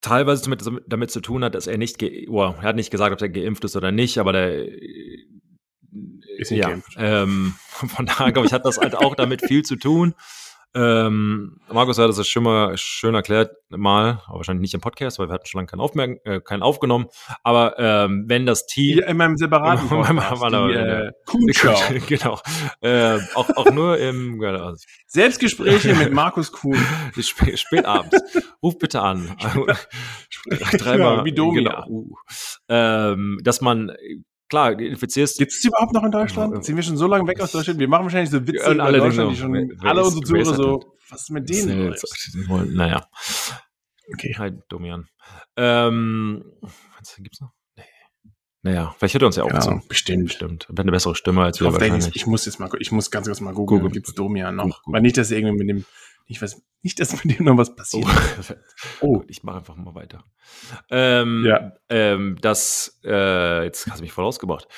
teilweise 0.01 0.43
damit, 0.45 0.65
damit 0.87 1.11
zu 1.11 1.21
tun 1.21 1.45
hat, 1.45 1.55
dass 1.55 1.67
er 1.67 1.79
nicht, 1.79 2.03
oh, 2.29 2.41
er 2.43 2.63
hat 2.63 2.77
nicht 2.77 2.91
gesagt, 2.91 3.13
ob 3.13 3.21
er 3.21 3.29
geimpft 3.29 3.65
ist 3.65 3.77
oder 3.77 3.93
nicht, 3.93 4.19
aber 4.19 4.33
der 4.33 4.67
ist 6.39 6.51
nicht 6.51 6.61
ja, 6.61 6.71
geimpft. 6.71 6.95
Ähm, 6.97 7.55
von 7.69 8.07
daher 8.07 8.33
glaube 8.33 8.47
ich, 8.47 8.53
hat 8.53 8.65
das 8.65 8.79
halt 8.79 8.97
auch 8.97 9.15
damit 9.15 9.43
viel 9.43 9.63
zu 9.63 9.77
tun. 9.77 10.15
Ähm, 10.73 11.59
Markus 11.73 11.99
hat 11.99 12.09
das 12.09 12.29
schon 12.29 12.45
mal 12.45 12.77
schön 12.77 13.15
erklärt, 13.15 13.57
mal, 13.71 14.23
aber 14.27 14.37
wahrscheinlich 14.37 14.63
nicht 14.63 14.75
im 14.75 14.81
Podcast, 14.81 15.19
weil 15.19 15.29
wir 15.29 15.33
hatten 15.33 15.47
schon 15.47 15.59
lange 15.59 15.67
keinen, 15.67 15.81
Aufmerk 15.81 16.21
äh, 16.25 16.41
keinen 16.41 16.63
aufgenommen. 16.63 17.07
Aber 17.43 17.79
ähm, 17.79 18.25
wenn 18.29 18.47
das 18.47 18.67
Team. 18.67 18.95
Hier 18.95 19.07
in 19.09 19.17
meinem 19.17 19.37
separaten 19.37 19.89
Podcast, 19.89 20.43
die, 20.53 20.75
äh, 20.75 21.13
Kuhn-Show. 21.27 21.75
genau. 22.07 22.41
Äh, 22.81 23.19
auch, 23.35 23.51
auch 23.57 23.71
nur 23.73 23.99
im. 23.99 24.39
Genau. 24.39 24.75
Selbstgespräche 25.07 25.95
mit 25.95 26.13
Markus 26.13 26.53
Kuhn. 26.53 26.79
Spät, 27.21 27.59
spät 27.59 27.85
abends. 27.85 28.17
Ruf 28.63 28.79
bitte 28.79 29.03
an. 29.03 29.37
Dreimal. 30.73 31.19
Ja, 31.19 31.25
wie 31.25 31.33
Domina. 31.33 31.85
Genau. 31.85 31.89
Uh. 31.89 32.15
Ähm, 32.69 33.41
dass 33.43 33.61
man 33.61 33.93
klar, 34.51 34.79
infizierst. 34.79 35.39
Gibt 35.39 35.53
es 35.53 35.61
die 35.61 35.69
überhaupt 35.69 35.95
noch 35.95 36.05
in 36.05 36.11
Deutschland? 36.11 36.55
Ja, 36.55 36.63
Sind 36.63 36.77
wir 36.77 36.83
schon 36.83 36.99
so 36.99 37.07
lange 37.07 37.27
weg 37.27 37.41
aus 37.41 37.53
Deutschland? 37.53 37.79
Wir 37.79 37.89
machen 37.89 38.05
wahrscheinlich 38.05 38.31
so 38.31 38.47
Witze 38.47 38.71
in 38.71 38.79
Deutschland, 38.79 39.33
die 39.33 39.37
schon 39.37 39.53
wer, 39.55 39.67
wer 39.81 39.91
alle 39.91 40.05
unsere 40.05 40.23
Zuhörer 40.23 40.55
so, 40.55 40.97
was 41.09 41.23
ist 41.23 41.31
mit 41.31 41.49
denen? 41.49 41.93
Ist 41.93 42.37
naja. 42.67 43.09
Okay. 44.13 44.35
Hi, 44.37 44.53
Domian. 44.69 45.09
Ähm, 45.57 46.45
was 46.61 47.17
gibt's 47.17 47.41
noch? 47.41 47.53
Nee. 47.77 47.85
Naja, 48.63 48.95
vielleicht 48.99 49.15
hört 49.15 49.23
er 49.23 49.27
uns 49.27 49.37
ja 49.37 49.45
auch 49.45 49.49
genau, 49.49 49.61
zu. 49.61 49.89
Bestimmt. 49.89 50.25
Bestimmt. 50.25 50.67
Er 50.69 50.73
hat 50.73 50.81
eine 50.81 50.91
bessere 50.91 51.15
Stimme 51.15 51.43
als 51.43 51.61
wir 51.61 51.73
wahrscheinlich. 51.73 52.15
Ich 52.15 52.27
muss 52.27 52.45
jetzt 52.45 52.59
mal, 52.59 52.69
ich 52.79 52.93
muss 52.93 53.11
ganz 53.11 53.27
kurz 53.27 53.41
mal 53.41 53.55
googeln. 53.55 53.81
Google. 53.81 53.93
Gibt's 53.93 54.15
Domian 54.15 54.57
noch? 54.57 54.83
Google. 54.83 54.97
Weil 54.97 55.03
nicht, 55.03 55.17
dass 55.17 55.31
irgendwie 55.31 55.57
mit 55.57 55.69
dem 55.69 55.85
ich 56.31 56.41
weiß 56.41 56.63
nicht, 56.83 57.01
dass 57.01 57.25
mit 57.25 57.39
dem 57.39 57.45
noch 57.45 57.57
was 57.57 57.75
passiert. 57.75 58.07
Oh, 59.01 59.07
oh. 59.19 59.25
ich 59.27 59.43
mache 59.43 59.59
einfach 59.59 59.75
mal 59.75 59.97
weiter. 59.97 60.25
Ähm, 60.89 61.45
ja. 61.45 61.73
Ähm, 61.89 62.39
das, 62.41 63.01
äh, 63.05 63.65
jetzt 63.65 63.89
hast 63.89 63.99
du 63.99 64.03
mich 64.03 64.13
voll 64.13 64.25
ausgebracht. 64.25 64.69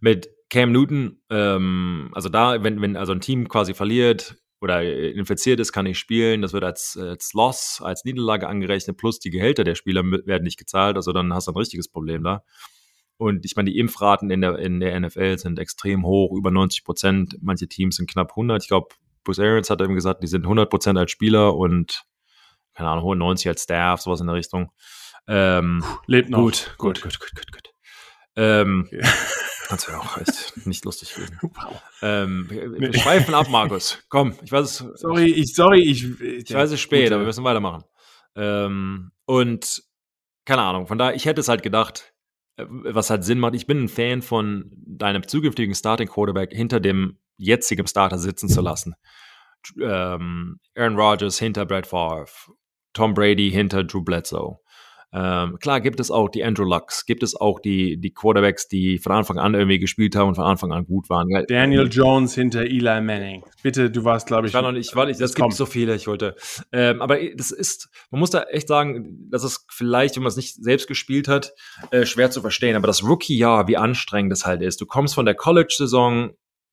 Mit 0.00 0.30
Cam 0.50 0.70
Newton, 0.70 1.20
ähm, 1.28 2.10
also 2.14 2.28
da, 2.28 2.62
wenn, 2.62 2.80
wenn 2.80 2.96
also 2.96 3.12
ein 3.12 3.20
Team 3.20 3.48
quasi 3.48 3.74
verliert 3.74 4.36
oder 4.60 4.82
infiziert 4.82 5.58
ist, 5.58 5.72
kann 5.72 5.86
ich 5.86 5.98
spielen. 5.98 6.42
Das 6.42 6.52
wird 6.52 6.62
als, 6.62 6.96
als 6.96 7.32
Loss, 7.32 7.80
als 7.82 8.04
Niederlage 8.04 8.46
angerechnet, 8.46 8.96
plus 8.96 9.18
die 9.18 9.30
Gehälter 9.30 9.64
der 9.64 9.74
Spieler 9.74 10.04
werden 10.04 10.44
nicht 10.44 10.58
gezahlt. 10.58 10.94
Also 10.94 11.12
dann 11.12 11.34
hast 11.34 11.48
du 11.48 11.52
ein 11.52 11.56
richtiges 11.56 11.88
Problem 11.88 12.22
da. 12.22 12.44
Und 13.16 13.44
ich 13.44 13.56
meine, 13.56 13.70
die 13.70 13.78
Impfraten 13.78 14.30
in 14.30 14.42
der, 14.42 14.58
in 14.60 14.78
der 14.78 14.98
NFL 14.98 15.38
sind 15.38 15.58
extrem 15.58 16.06
hoch, 16.06 16.36
über 16.36 16.52
90 16.52 16.84
Prozent. 16.84 17.36
Manche 17.42 17.68
Teams 17.68 17.96
sind 17.96 18.08
knapp 18.08 18.30
100. 18.30 18.62
Ich 18.62 18.68
glaube, 18.68 18.94
Bruce 19.24 19.40
Arians 19.40 19.70
hat 19.70 19.80
eben 19.80 19.94
gesagt, 19.94 20.22
die 20.22 20.26
sind 20.26 20.46
100% 20.46 20.98
als 20.98 21.10
Spieler 21.10 21.56
und, 21.56 22.04
keine 22.74 22.88
Ahnung, 22.88 23.04
190 23.04 23.48
als 23.48 23.62
Staff, 23.62 24.00
sowas 24.00 24.20
in 24.20 24.26
der 24.26 24.36
Richtung. 24.36 24.72
Ähm, 25.28 25.84
Lebt 26.06 26.30
noch. 26.30 26.38
Gut, 26.40 26.74
gut, 26.78 27.02
gut, 27.02 27.20
gut, 27.20 27.32
gut, 27.36 27.52
gut. 27.52 27.70
Ähm, 28.36 28.84
okay. 28.86 29.02
Das 29.70 29.86
wäre 29.86 30.00
auch 30.00 30.18
echt 30.18 30.66
nicht 30.66 30.84
lustig 30.84 31.14
gewesen. 31.14 31.38
Wow. 31.42 31.80
Ähm, 32.02 32.48
nee. 32.50 32.92
schweifen 32.98 33.34
ab, 33.34 33.48
Markus. 33.48 34.02
Komm, 34.08 34.34
ich 34.42 34.50
weiß 34.50 34.80
es. 34.80 35.00
Sorry, 35.00 35.26
ich, 35.26 35.54
sorry, 35.54 35.82
ich. 35.82 36.20
Ich 36.20 36.52
weiß 36.52 36.72
es 36.72 36.80
spät, 36.80 37.12
aber 37.12 37.22
wir 37.22 37.26
müssen 37.26 37.44
weitermachen. 37.44 37.84
Ähm, 38.34 39.12
und 39.26 39.84
keine 40.44 40.62
Ahnung, 40.62 40.88
von 40.88 40.98
daher, 40.98 41.14
ich 41.14 41.24
hätte 41.24 41.40
es 41.40 41.48
halt 41.48 41.62
gedacht, 41.62 42.14
äh, 42.56 42.64
was 42.68 43.10
halt 43.10 43.22
Sinn 43.22 43.38
macht. 43.38 43.54
Ich 43.54 43.66
bin 43.66 43.84
ein 43.84 43.88
Fan 43.88 44.22
von 44.22 44.72
deinem 44.74 45.26
zukünftigen 45.26 45.74
Starting 45.74 46.08
Quarterback 46.08 46.52
hinter 46.52 46.80
dem 46.80 47.18
jetzigen 47.40 47.86
Starter 47.86 48.18
sitzen 48.18 48.48
zu 48.48 48.60
lassen. 48.60 48.94
Ähm, 49.80 50.58
Aaron 50.74 50.96
Rodgers 50.96 51.38
hinter 51.38 51.66
Brett 51.66 51.86
Favre, 51.86 52.26
Tom 52.92 53.14
Brady 53.14 53.50
hinter 53.50 53.84
Drew 53.84 54.02
Bledsoe. 54.02 54.58
Ähm, 55.12 55.58
klar 55.58 55.80
gibt 55.80 55.98
es 55.98 56.12
auch 56.12 56.28
die 56.28 56.44
Andrew 56.44 56.64
Lucks, 56.64 57.04
gibt 57.04 57.24
es 57.24 57.34
auch 57.34 57.58
die, 57.58 58.00
die 58.00 58.12
Quarterbacks, 58.12 58.68
die 58.68 58.98
von 58.98 59.10
Anfang 59.10 59.38
an 59.38 59.54
irgendwie 59.54 59.80
gespielt 59.80 60.14
haben 60.14 60.28
und 60.28 60.34
von 60.36 60.44
Anfang 60.44 60.72
an 60.72 60.84
gut 60.84 61.10
waren. 61.10 61.28
Daniel 61.48 61.88
Jones 61.90 62.34
hinter 62.34 62.60
Eli 62.60 63.00
Manning. 63.00 63.42
Bitte, 63.62 63.90
du 63.90 64.04
warst, 64.04 64.28
glaube 64.28 64.46
ich. 64.46 64.52
Ich 64.52 64.54
war 64.54 64.62
noch 64.62 64.70
nicht, 64.70 64.94
war 64.94 65.06
nicht 65.06 65.20
das, 65.20 65.32
das 65.32 65.34
gibt 65.34 65.54
so 65.54 65.66
viele, 65.66 65.96
ich 65.96 66.06
wollte. 66.06 66.36
Ähm, 66.70 67.02
aber 67.02 67.18
das 67.34 67.50
ist, 67.50 67.88
man 68.12 68.20
muss 68.20 68.30
da 68.30 68.42
echt 68.44 68.68
sagen, 68.68 69.28
das 69.30 69.42
ist 69.42 69.66
vielleicht, 69.68 70.14
wenn 70.14 70.22
man 70.22 70.30
es 70.30 70.36
nicht 70.36 70.62
selbst 70.62 70.86
gespielt 70.86 71.26
hat, 71.26 71.54
äh, 71.90 72.06
schwer 72.06 72.30
zu 72.30 72.40
verstehen. 72.40 72.76
Aber 72.76 72.86
das 72.86 73.02
Rookie-Jahr, 73.02 73.66
wie 73.66 73.76
anstrengend 73.76 74.30
das 74.30 74.46
halt 74.46 74.62
ist. 74.62 74.80
Du 74.80 74.86
kommst 74.86 75.16
von 75.16 75.24
der 75.24 75.34
College-Saison, 75.34 76.30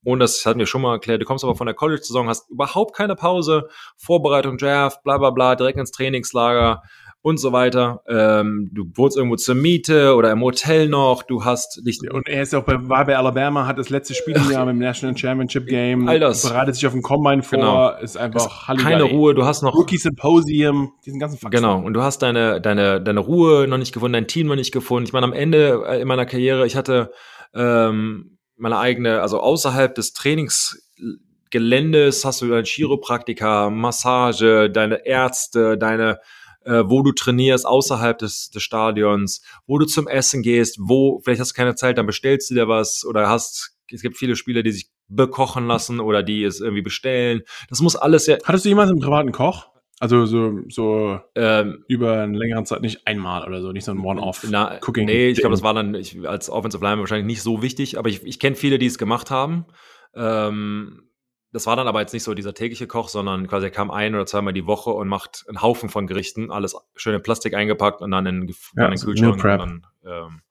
und 0.08 0.20
das 0.20 0.45
hatten 0.45 0.58
wir 0.58 0.68
schon 0.68 0.84
mal 0.84 0.93
erklärt, 0.93 1.22
du 1.22 1.26
kommst 1.26 1.43
aber 1.43 1.55
von 1.55 1.68
der 1.68 1.76
College-Saison, 1.76 2.30
hast 2.30 2.49
überhaupt 2.49 2.95
keine 2.95 3.18
Pause, 3.18 3.68
Vorbereitung, 3.97 4.58
Draft, 4.58 5.03
bla 5.03 5.18
bla 5.18 5.32
bla, 5.32 5.55
direkt 5.55 5.78
ins 5.78 5.91
Trainingslager 5.91 6.82
und 7.22 7.41
so 7.41 7.51
weiter. 7.51 8.03
Ähm, 8.08 8.70
du 8.72 8.86
wohnst 8.95 9.18
irgendwo 9.18 9.36
zur 9.36 9.55
Miete 9.55 10.16
oder 10.16 10.32
im 10.32 10.41
Hotel 10.41 10.88
noch, 10.88 11.24
du 11.24 11.43
hast 11.43 11.86
dich. 11.86 11.99
Und 12.10 12.30
er 12.30 12.43
ist 12.43 12.55
auch 12.55 12.64
bei, 12.64 12.78
war 12.88 13.03
bei 13.03 13.18
Alabama, 13.18 13.68
hat 13.68 13.80
das 13.80 13.89
letzte 13.89 14.14
Spiel 14.14 14.38
im 14.38 14.49
Jahr 14.49 14.70
im 14.70 14.80
National 14.80 15.18
Championship 15.18 15.68
Game, 15.68 16.08
All 16.08 16.22
das. 16.22 16.43
bereitet 16.47 16.76
sich 16.76 16.88
auf 16.88 16.93
den 16.93 17.01
Combine 17.01 17.43
vor, 17.43 17.60
genau. 17.60 17.89
ist 17.97 18.16
einfach 18.16 18.70
ist 18.74 18.82
Keine 18.82 19.03
Ruhe, 19.03 19.36
du 19.36 19.43
hast 19.43 19.62
noch. 19.62 19.76
Rookie 19.76 19.97
Symposium, 19.97 20.93
diesen 21.05 21.20
ganzen 21.20 21.38
Faxen. 21.38 21.62
Genau, 21.62 21.82
und 21.82 21.93
du 21.93 22.01
hast 22.01 22.20
deine, 22.20 22.62
deine, 22.62 23.01
deine 23.01 23.20
Ruhe 23.20 23.68
noch 23.68 23.78
nicht 23.78 23.93
gefunden, 23.93 24.14
dein 24.14 24.28
Team 24.28 24.47
noch 24.47 24.55
nicht 24.55 24.72
gefunden. 24.72 25.05
Ich 25.05 25.12
meine, 25.12 25.26
am 25.26 25.34
Ende 25.34 25.84
äh, 25.86 25.99
in 25.99 26.08
meiner 26.08 26.26
Karriere, 26.26 26.66
ich 26.66 26.78
hatte 26.78 27.12
ähm, 27.53 28.36
meine 28.58 28.78
eigene, 28.78 29.22
also 29.22 29.39
außerhalb 29.39 29.95
des 29.95 30.12
Trainingsgeländes 30.14 32.26
hast 32.26 32.41
du 32.41 32.47
deinen 32.47 32.66
Chiropraktiker, 32.66 33.70
Massage, 33.70 34.70
deine 34.70 35.05
Ärzte, 35.05 35.78
deine 35.78 36.20
äh, 36.68 36.84
wo 36.86 37.01
du 37.01 37.14
trainierst 37.14 37.66
außerhalb 37.66 38.18
des, 38.18 38.49
des 38.49 38.62
Stadions, 38.62 39.41
wo 39.66 39.80
du 39.80 39.86
zum 39.86 40.08
Essen 40.08 40.41
gehst, 40.41 40.78
wo, 40.82 41.22
vielleicht 41.24 41.39
hast 41.39 41.51
du 41.51 41.55
keine 41.55 41.76
Zeit, 41.76 41.97
dann 41.97 42.05
bestellst 42.05 42.49
du 42.49 42.55
dir 42.55 42.68
was 42.68 43.05
oder 43.05 43.30
hast, 43.30 43.78
es 43.91 44.01
gibt 44.01 44.18
viele 44.18 44.36
Spieler, 44.36 44.64
die 44.64 44.72
sich 44.72 44.89
bekochen 45.08 45.68
lassen 45.68 46.01
oder 46.01 46.24
die 46.24 46.43
es 46.43 46.60
irgendwie 46.60 46.82
bestellen. 46.82 47.41
Das 47.70 47.80
muss 47.80 47.95
alles 47.95 48.28
ja. 48.28 48.38
Hattest 48.43 48.66
du 48.66 48.70
jemals 48.70 48.89
einen 48.89 48.99
privaten 48.99 49.32
Koch? 49.32 49.70
Also 49.99 50.25
so, 50.25 50.59
so 50.69 51.19
ähm, 51.33 51.83
über 51.87 52.21
eine 52.21 52.37
längere 52.37 52.63
Zeit, 52.63 52.81
nicht 52.81 53.07
einmal 53.07 53.47
oder 53.47 53.61
so, 53.61 53.71
nicht 53.71 53.85
so 53.85 53.91
ein 53.91 53.99
One-Off-Cooking. 53.99 55.05
Nee, 55.05 55.29
ich 55.29 55.39
glaube, 55.39 55.53
das 55.53 55.63
war 55.63 55.73
dann 55.73 55.95
ich, 55.95 56.27
als 56.27 56.51
Offensive 56.51 56.83
Line 56.83 56.99
wahrscheinlich 56.99 57.25
nicht 57.25 57.41
so 57.41 57.63
wichtig, 57.63 57.97
aber 57.97 58.09
ich, 58.09 58.23
ich 58.23 58.39
kenne 58.39 58.55
viele, 58.55 58.77
die 58.77 58.85
es 58.85 58.99
gemacht 58.99 59.31
haben. 59.31 59.65
Ähm, 60.13 61.07
das 61.51 61.65
war 61.65 61.75
dann 61.75 61.87
aber 61.87 62.01
jetzt 62.01 62.13
nicht 62.13 62.23
so 62.23 62.35
dieser 62.35 62.53
tägliche 62.53 62.85
Koch, 62.85 63.09
sondern 63.09 63.47
quasi 63.47 63.67
er 63.67 63.71
kam 63.71 63.89
ein 63.89 64.13
oder 64.13 64.27
zweimal 64.27 64.53
die 64.53 64.67
Woche 64.67 64.91
und 64.91 65.07
macht 65.07 65.45
einen 65.47 65.63
Haufen 65.63 65.89
von 65.89 66.05
Gerichten, 66.05 66.51
alles 66.51 66.75
schön 66.95 67.15
in 67.15 67.23
Plastik 67.23 67.55
eingepackt 67.55 68.01
und 68.01 68.11
dann 68.11 68.25
in, 68.27 68.53
ja, 68.75 68.85
in 68.85 68.91
den 68.91 68.99
Kühlschrank. 68.99 69.33
Und 69.33 69.43
dann, 69.43 69.87
ähm, 70.05 70.11
äh, 70.11 70.41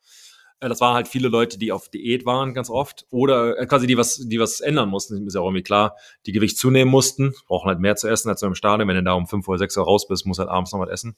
das 0.61 0.81
waren 0.81 0.95
halt 0.95 1.09
viele 1.09 1.29
Leute, 1.29 1.59
die 1.59 1.71
auf 1.71 1.89
Diät 1.89 2.25
waren 2.25 2.55
ganz 2.55 2.71
oft 2.71 3.07
oder 3.11 3.59
äh, 3.59 3.67
quasi 3.67 3.87
die 3.87 3.99
was, 3.99 4.17
die 4.17 4.41
was 4.41 4.61
ändern 4.61 4.89
mussten. 4.89 5.27
Ist 5.27 5.35
ja 5.35 5.41
auch 5.41 5.47
irgendwie 5.47 5.63
klar, 5.63 5.97
die 6.25 6.33
Gewicht 6.33 6.57
zunehmen 6.57 6.91
mussten, 6.91 7.35
brauchen 7.47 7.69
halt 7.69 7.79
mehr 7.79 7.97
zu 7.97 8.09
essen 8.09 8.31
als 8.31 8.43
im 8.43 8.55
Stadion. 8.55 8.89
Wenn 8.89 8.97
du 8.97 9.03
da 9.03 9.13
um 9.13 9.27
fünf 9.27 9.47
oder 9.49 9.59
sechs 9.59 9.77
Uhr 9.77 9.85
raus 9.85 10.09
bist, 10.09 10.25
musst 10.27 10.41
halt 10.41 10.49
abends 10.49 10.73
noch 10.73 10.81
was 10.81 10.89
essen. 10.89 11.17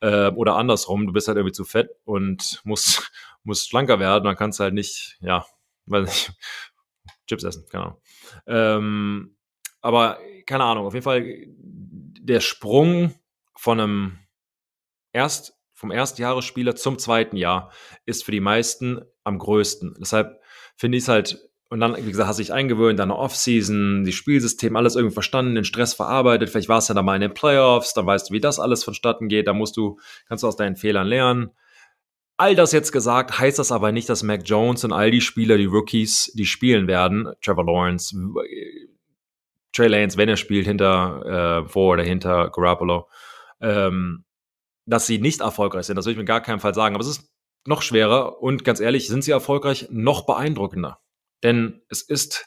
Äh, 0.00 0.28
oder 0.30 0.56
andersrum, 0.56 1.06
du 1.06 1.12
bist 1.12 1.26
halt 1.26 1.36
irgendwie 1.36 1.52
zu 1.52 1.64
fett 1.64 1.90
und 2.04 2.60
musst, 2.64 3.10
musst 3.42 3.68
schlanker 3.68 3.98
werden. 3.98 4.24
Dann 4.24 4.36
kannst 4.36 4.60
du 4.60 4.64
halt 4.64 4.74
nicht, 4.74 5.18
ja, 5.20 5.44
weiß 5.86 6.06
nicht, 6.06 6.32
Chips 7.26 7.44
essen, 7.44 7.66
genau. 7.70 8.00
Ähm, 8.46 9.36
aber 9.80 10.18
keine 10.46 10.64
Ahnung, 10.64 10.86
auf 10.86 10.94
jeden 10.94 11.04
Fall 11.04 11.44
der 11.56 12.40
Sprung 12.40 13.14
von 13.56 13.80
einem 13.80 14.18
erst 15.12 15.59
vom 15.80 15.90
Erstjahresspieler 15.90 16.76
zum 16.76 16.98
zweiten 16.98 17.38
Jahr 17.38 17.72
ist 18.04 18.22
für 18.22 18.32
die 18.32 18.40
meisten 18.40 19.00
am 19.24 19.38
größten. 19.38 19.96
Deshalb 19.98 20.38
finde 20.76 20.98
ich 20.98 21.04
es 21.04 21.08
halt, 21.08 21.38
und 21.70 21.80
dann, 21.80 21.96
wie 21.96 22.10
gesagt, 22.10 22.28
hast 22.28 22.38
du 22.38 22.42
dich 22.42 22.52
eingewöhnt, 22.52 22.98
deine 22.98 23.16
Offseason, 23.16 24.04
die 24.04 24.12
Spielsystem, 24.12 24.76
alles 24.76 24.94
irgendwie 24.94 25.14
verstanden, 25.14 25.54
den 25.54 25.64
Stress 25.64 25.94
verarbeitet, 25.94 26.50
vielleicht 26.50 26.68
warst 26.68 26.90
du 26.90 26.92
ja 26.92 26.96
da 26.96 27.02
mal 27.02 27.14
in 27.14 27.22
den 27.22 27.32
Playoffs, 27.32 27.94
dann 27.94 28.04
weißt 28.04 28.28
du, 28.28 28.34
wie 28.34 28.40
das 28.40 28.60
alles 28.60 28.84
vonstatten 28.84 29.28
geht, 29.28 29.46
da 29.46 29.54
musst 29.54 29.78
du, 29.78 29.98
kannst 30.28 30.44
du 30.44 30.48
aus 30.48 30.56
deinen 30.56 30.76
Fehlern 30.76 31.06
lernen. 31.06 31.48
All 32.36 32.54
das 32.54 32.72
jetzt 32.72 32.92
gesagt, 32.92 33.38
heißt 33.38 33.58
das 33.58 33.72
aber 33.72 33.90
nicht, 33.90 34.10
dass 34.10 34.22
Mac 34.22 34.42
Jones 34.44 34.84
und 34.84 34.92
all 34.92 35.10
die 35.10 35.22
Spieler, 35.22 35.56
die 35.56 35.64
Rookies, 35.64 36.30
die 36.34 36.46
spielen 36.46 36.88
werden, 36.88 37.32
Trevor 37.40 37.64
Lawrence, 37.64 38.14
Trey 39.72 39.88
Lance, 39.88 40.18
wenn 40.18 40.28
er 40.28 40.36
spielt, 40.36 40.66
hinter 40.66 41.62
äh, 41.64 41.68
vor 41.70 41.94
oder 41.94 42.02
hinter 42.02 42.50
Garoppolo, 42.50 43.08
ähm, 43.62 44.24
dass 44.90 45.06
sie 45.06 45.18
nicht 45.18 45.40
erfolgreich 45.40 45.86
sind. 45.86 45.96
Das 45.96 46.06
will 46.06 46.12
ich 46.12 46.18
mir 46.18 46.24
gar 46.24 46.40
keinen 46.40 46.60
Fall 46.60 46.74
sagen. 46.74 46.94
Aber 46.94 47.02
es 47.02 47.10
ist 47.10 47.30
noch 47.66 47.82
schwerer 47.82 48.42
und 48.42 48.64
ganz 48.64 48.80
ehrlich, 48.80 49.08
sind 49.08 49.22
sie 49.22 49.30
erfolgreich, 49.30 49.88
noch 49.90 50.26
beeindruckender. 50.26 51.00
Denn 51.42 51.82
es 51.88 52.02
ist 52.02 52.46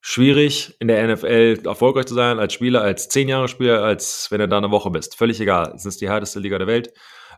schwierig, 0.00 0.76
in 0.80 0.88
der 0.88 1.06
NFL 1.06 1.62
erfolgreich 1.64 2.06
zu 2.06 2.14
sein 2.14 2.38
als 2.38 2.52
Spieler, 2.52 2.82
als 2.82 3.08
zehn 3.08 3.28
Jahre 3.28 3.48
Spieler, 3.48 3.82
als 3.82 4.30
wenn 4.30 4.40
du 4.40 4.48
da 4.48 4.58
eine 4.58 4.70
Woche 4.70 4.90
bist. 4.90 5.16
Völlig 5.16 5.40
egal. 5.40 5.72
Es 5.74 5.86
ist 5.86 6.00
die 6.00 6.08
härteste 6.08 6.40
Liga 6.40 6.58
der 6.58 6.66
Welt. 6.66 6.92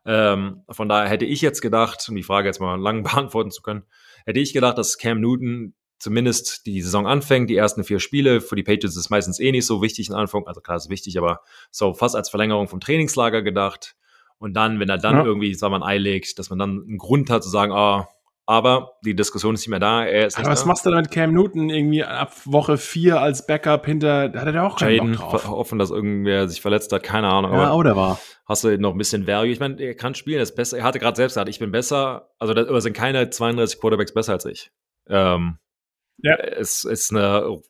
Ähm, 0.05 0.63
von 0.69 0.89
daher 0.89 1.09
hätte 1.09 1.25
ich 1.25 1.41
jetzt 1.41 1.61
gedacht, 1.61 2.05
um 2.09 2.17
die 2.17 2.23
Frage 2.23 2.49
jetzt 2.49 2.61
mal 2.61 2.81
lang 2.81 3.03
beantworten 3.05 3.51
zu 3.51 3.63
können, 3.63 3.85
hätte 4.25 4.41
ich 4.41 4.53
gedacht, 4.53 4.79
dass 4.79 4.99
Cam 4.99 5.21
Newton 5.21 5.75
zumindest 5.99 6.67
die 6.67 6.83
Saison 6.83 7.07
anfängt, 7.07 7.51
die 7.51 7.57
ersten 7.57 7.85
vier 7.85 8.01
Spiele. 8.01 8.41
Für 8.41 8.57
die 8.57 8.63
Patriots 8.63 8.97
ist 8.97 9.05
es 9.05 9.11
meistens 9.11 9.41
eh 9.41 9.53
nicht 9.53 9.67
so 9.67 9.83
wichtig 9.83 10.09
in 10.09 10.15
Anfang, 10.15 10.47
also 10.47 10.61
klar 10.61 10.77
ist 10.77 10.91
wichtig, 10.91 11.19
aber 11.19 11.41
so 11.71 11.95
fast 11.95 12.17
als 12.17 12.31
Verlängerung 12.31 12.69
vom 12.69 12.81
Trainingslager 12.81 13.43
gedacht. 13.43 13.97
Und 14.39 14.55
dann, 14.55 14.81
wenn 14.81 14.89
er 14.89 14.99
dann 14.99 15.17
ja. 15.17 15.25
irgendwie, 15.25 15.55
sagen 15.55 15.73
wir, 15.73 15.77
ein 15.79 15.83
Ei 15.83 15.99
legt, 15.99 16.39
dass 16.39 16.51
man 16.51 16.59
dann 16.59 16.85
einen 16.87 16.99
Grund 16.99 17.31
hat 17.31 17.43
zu 17.43 17.49
sagen, 17.49 17.73
ah, 17.73 18.09
aber 18.49 18.93
die 19.05 19.17
Diskussion 19.17 19.55
ist 19.55 19.63
nicht 19.63 19.71
mehr 19.71 19.81
da. 19.81 20.05
Er 20.05 20.27
ist 20.27 20.39
aber 20.39 20.49
was 20.49 20.61
da. 20.61 20.67
machst 20.69 20.87
du 20.87 20.91
dann 20.91 21.01
mit 21.01 21.11
Cam 21.11 21.33
Newton 21.35 21.69
irgendwie 21.69 22.05
ab 22.05 22.33
Woche 22.45 22.79
4 22.79 23.21
als 23.21 23.45
Backup 23.45 23.85
hinter, 23.87 24.29
da 24.29 24.41
hat 24.41 24.47
er 24.47 24.53
da 24.53 24.67
auch 24.67 24.79
keinen 24.79 24.97
Jaden, 24.97 25.17
Bock 25.17 25.31
drauf. 25.31 25.49
hoffen, 25.49 25.81
dass 25.81 25.91
irgendwer 25.91 26.49
sich 26.49 26.61
verletzt 26.61 26.93
hat, 26.93 27.03
keine 27.03 27.29
Ahnung. 27.29 27.53
Ja, 27.53 27.73
oder 27.75 27.97
war. 27.97 28.21
Hast 28.47 28.63
du 28.63 28.79
noch 28.79 28.93
ein 28.93 28.99
bisschen 28.99 29.27
Value? 29.27 29.51
Ich 29.51 29.59
meine, 29.59 29.81
er 29.83 29.97
kann 29.97 30.15
spielen, 30.15 30.37
er 30.37 30.45
ist 30.45 30.55
besser. 30.55 30.79
Er 30.79 30.85
hatte 30.85 31.01
gerade 31.01 31.17
selbst 31.17 31.35
gesagt, 31.35 31.49
ich 31.49 31.59
bin 31.59 31.73
besser, 31.73 32.31
also 32.39 32.55
da 32.55 32.81
sind 32.81 32.93
keine 32.93 33.29
32 33.29 33.81
Quarterbacks 33.81 34.15
besser 34.15 34.35
als 34.35 34.45
ich. 34.45 34.71
Ähm, 35.09 35.59
ja. 36.27 36.37
Es 36.37 36.85
ist 36.85 37.11
eine 37.13 37.61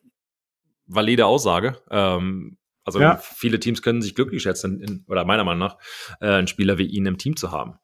valide 0.85 1.25
Aussage. 1.25 1.77
Ähm, 1.89 2.57
also 2.83 3.01
ja. 3.01 3.17
viele 3.17 3.59
Teams 3.59 3.81
können 3.81 4.01
sich 4.01 4.15
glücklich 4.15 4.41
schätzen, 4.41 4.79
in, 4.79 5.03
oder 5.07 5.25
meiner 5.25 5.43
Meinung 5.43 5.59
nach, 5.59 5.77
äh, 6.21 6.27
einen 6.27 6.47
Spieler 6.47 6.77
wie 6.77 6.85
ihn 6.85 7.05
im 7.05 7.17
Team 7.17 7.35
zu 7.35 7.51
haben. 7.51 7.79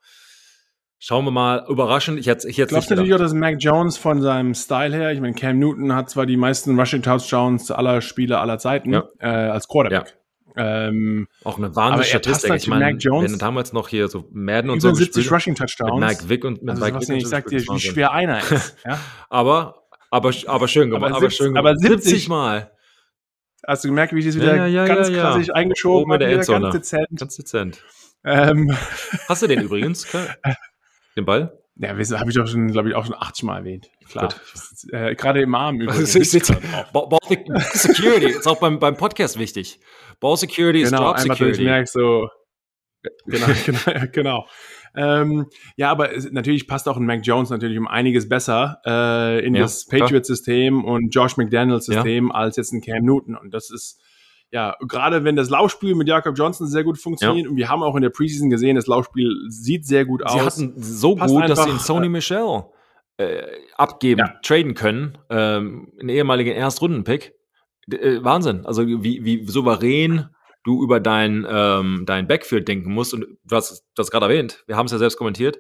Schauen 0.97 1.26
wir 1.26 1.32
mal, 1.32 1.65
überraschend. 1.67 2.17
Ich 2.17 2.28
hätte, 2.28 2.47
ich 2.47 2.57
hätte 2.57 2.69
Glaubst 2.69 2.89
du 2.89 2.95
natürlich 2.95 3.13
auch, 3.13 3.19
dass 3.19 3.34
Mac 3.34 3.57
Jones 3.59 3.97
von 3.97 4.21
seinem 4.21 4.53
Style 4.53 4.95
her, 4.95 5.11
ich 5.11 5.19
meine, 5.19 5.34
Cam 5.34 5.59
Newton 5.59 5.93
hat 5.93 6.09
zwar 6.09 6.26
die 6.26 6.38
meisten 6.38 6.80
Rushing 6.80 7.01
Touchdowns 7.01 7.69
aller 7.71 7.99
Spieler 7.99 8.39
aller 8.39 8.57
Zeiten 8.57 8.93
ja. 8.93 9.03
äh, 9.19 9.28
als 9.28 9.67
Quarterback. 9.67 10.15
Ja. 10.55 10.88
Ähm, 10.88 11.28
auch 11.43 11.57
eine 11.57 11.76
wahnsinnige 11.76 12.07
Statistik. 12.07 12.51
Halt 12.51 12.61
ich 12.61 12.69
meine, 12.69 12.86
wenn 12.86 13.38
damals 13.38 13.74
noch 13.74 13.89
hier 13.89 14.07
so 14.07 14.30
Madden 14.32 14.69
und 14.69 14.80
so 14.80 14.93
70 14.93 15.30
Rushing 15.30 15.55
Touchdowns. 15.55 15.91
Mit 15.91 15.99
Mac 15.99 16.30
Vick 16.30 16.45
und 16.45 16.61
mit 16.61 16.69
also 16.69 16.86
Mike 16.86 16.99
Vick. 17.01 17.17
Ich 17.17 17.28
sag 17.28 17.47
dir, 17.47 17.59
wie 17.59 17.80
schwer 17.80 18.13
einer 18.13 18.39
ist. 18.39 18.78
ja? 18.86 18.97
aber, 19.30 19.83
aber, 20.14 20.32
aber 20.45 20.68
schön 20.68 20.89
gemacht. 20.91 21.11
Aber, 21.11 21.18
aber, 21.18 21.30
schön 21.32 21.53
gemacht. 21.53 21.66
aber 21.66 21.76
70, 21.76 22.03
70 22.03 22.30
Mal. 22.30 22.72
Hast 23.66 23.84
du 23.84 23.88
gemerkt, 23.88 24.14
wie 24.14 24.20
ich 24.20 24.26
das 24.26 24.36
wieder 24.36 24.55
ja, 24.55 24.68
ja, 24.68 24.86
ganz 24.86 25.09
ja, 25.09 25.16
klassisch 25.16 25.49
eingeschoben 25.53 26.14
habe? 26.14 26.30
Ganz 26.30 26.47
dezent. 26.74 27.07
Ganz 27.16 27.36
dezent. 27.36 27.84
Ähm. 28.24 28.76
Hast 29.28 29.41
du 29.41 29.47
den 29.47 29.61
übrigens? 29.64 30.07
Den 31.16 31.26
Ball? 31.26 31.57
Ja, 31.76 31.89
habe 31.89 32.01
ich 32.01 32.36
doch 32.36 32.47
schon, 32.47 32.68
glaube 32.68 32.89
ich, 32.89 32.95
auch 32.95 33.05
schon 33.05 33.16
80 33.16 33.43
Mal 33.45 33.59
erwähnt. 33.59 33.89
Klar. 34.07 34.34
Äh, 34.91 35.16
Gerade 35.16 35.41
im 35.41 35.55
Arm 35.55 35.82
übrigens. 35.82 36.14
Ball 36.14 37.09
Security 37.74 38.28
ist 38.28 38.47
auch 38.47 38.59
beim, 38.59 38.78
beim 38.80 38.95
Podcast 38.95 39.39
wichtig. 39.39 39.80
Ball 40.20 40.38
Security 40.38 40.84
genau, 40.84 41.16
ist 41.16 41.26
Job 41.26 41.38
Security. 41.38 41.61
Ich 41.61 41.68
merke 41.68 41.89
so, 41.89 42.30
genau, 43.26 43.47
genau, 43.66 44.05
genau. 44.11 44.47
Ähm, 44.96 45.48
ja, 45.76 45.89
aber 45.89 46.16
es, 46.16 46.32
natürlich 46.32 46.68
passt 46.68 46.88
auch 46.88 46.98
ein 46.98 47.06
Mac 47.06 47.22
Jones 47.24 47.50
natürlich 47.50 47.78
um 47.78 47.88
einiges 47.88 48.30
besser 48.30 48.82
äh, 48.86 49.46
in 49.46 49.56
ja, 49.56 49.62
das 49.62 49.86
Patriots-System 49.86 50.84
und 50.86 51.10
Josh 51.10 51.38
McDaniels-System 51.38 52.28
ja. 52.28 52.34
als 52.34 52.58
jetzt 52.58 52.74
ein 52.74 52.82
Cam 52.82 53.04
Newton. 53.04 53.36
Und 53.36 53.54
das 53.54 53.72
ist 53.72 54.00
ja, 54.52 54.76
gerade 54.88 55.24
wenn 55.24 55.36
das 55.36 55.50
Laufspiel 55.50 55.96
mit 55.96 56.08
Jakob 56.08 56.38
Johnson 56.38 56.68
sehr 56.68 56.84
gut 56.84 57.00
funktioniert 57.00 57.46
ja. 57.46 57.50
und 57.50 57.58
wir 57.58 57.70
haben 57.70 57.82
auch 57.82 57.96
in 57.96 58.04
der 58.04 58.12
Preseason 58.12 58.52
gesehen, 58.52 58.76
das 58.76 58.86
Laufspiel 58.86 59.34
sieht 59.50 59.88
sehr 59.88 60.06
gut 60.06 60.24
aus. 60.24 60.34
Sie 60.34 60.41
hatten 60.41 60.74
so 60.78 61.16
Passt 61.16 61.34
gut, 61.34 61.50
dass 61.50 61.64
sie 61.64 61.72
in 61.72 61.80
Sony 61.80 62.08
Michel 62.08 62.66
äh, 63.18 63.41
abgeben, 63.78 64.20
ja. 64.20 64.39
traden 64.44 64.76
können. 64.76 65.18
Ähm, 65.32 65.91
einen 66.00 66.10
ehemaligen 66.10 66.52
Erstrunden-Pick. 66.52 67.34
Äh, 67.91 68.24
Wahnsinn. 68.24 68.64
Also 68.66 68.86
wie, 68.88 69.26
wie 69.26 69.44
souverän 69.48 70.30
du 70.64 70.84
über 70.84 70.99
dein, 70.99 71.45
ähm, 71.49 72.03
dein 72.05 72.28
Backfield 72.28 72.68
denken 72.68 72.93
musst. 72.93 73.14
Und 73.14 73.26
du 73.43 73.55
hast 73.55 73.86
das 73.95 74.11
gerade 74.11 74.26
erwähnt, 74.26 74.64
wir 74.68 74.78
haben 74.78 74.86
es 74.86 74.91
ja 74.91 74.97
selbst 74.97 75.18
kommentiert. 75.18 75.59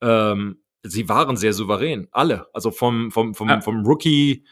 Ähm, 0.00 0.62
sie 0.82 1.08
waren 1.08 1.36
sehr 1.36 1.52
souverän, 1.52 2.08
alle. 2.12 2.46
Also 2.52 2.70
vom, 2.70 3.10
vom, 3.10 3.34
vom, 3.34 3.48
ja. 3.48 3.60
vom 3.60 3.84
Rookie, 3.84 4.44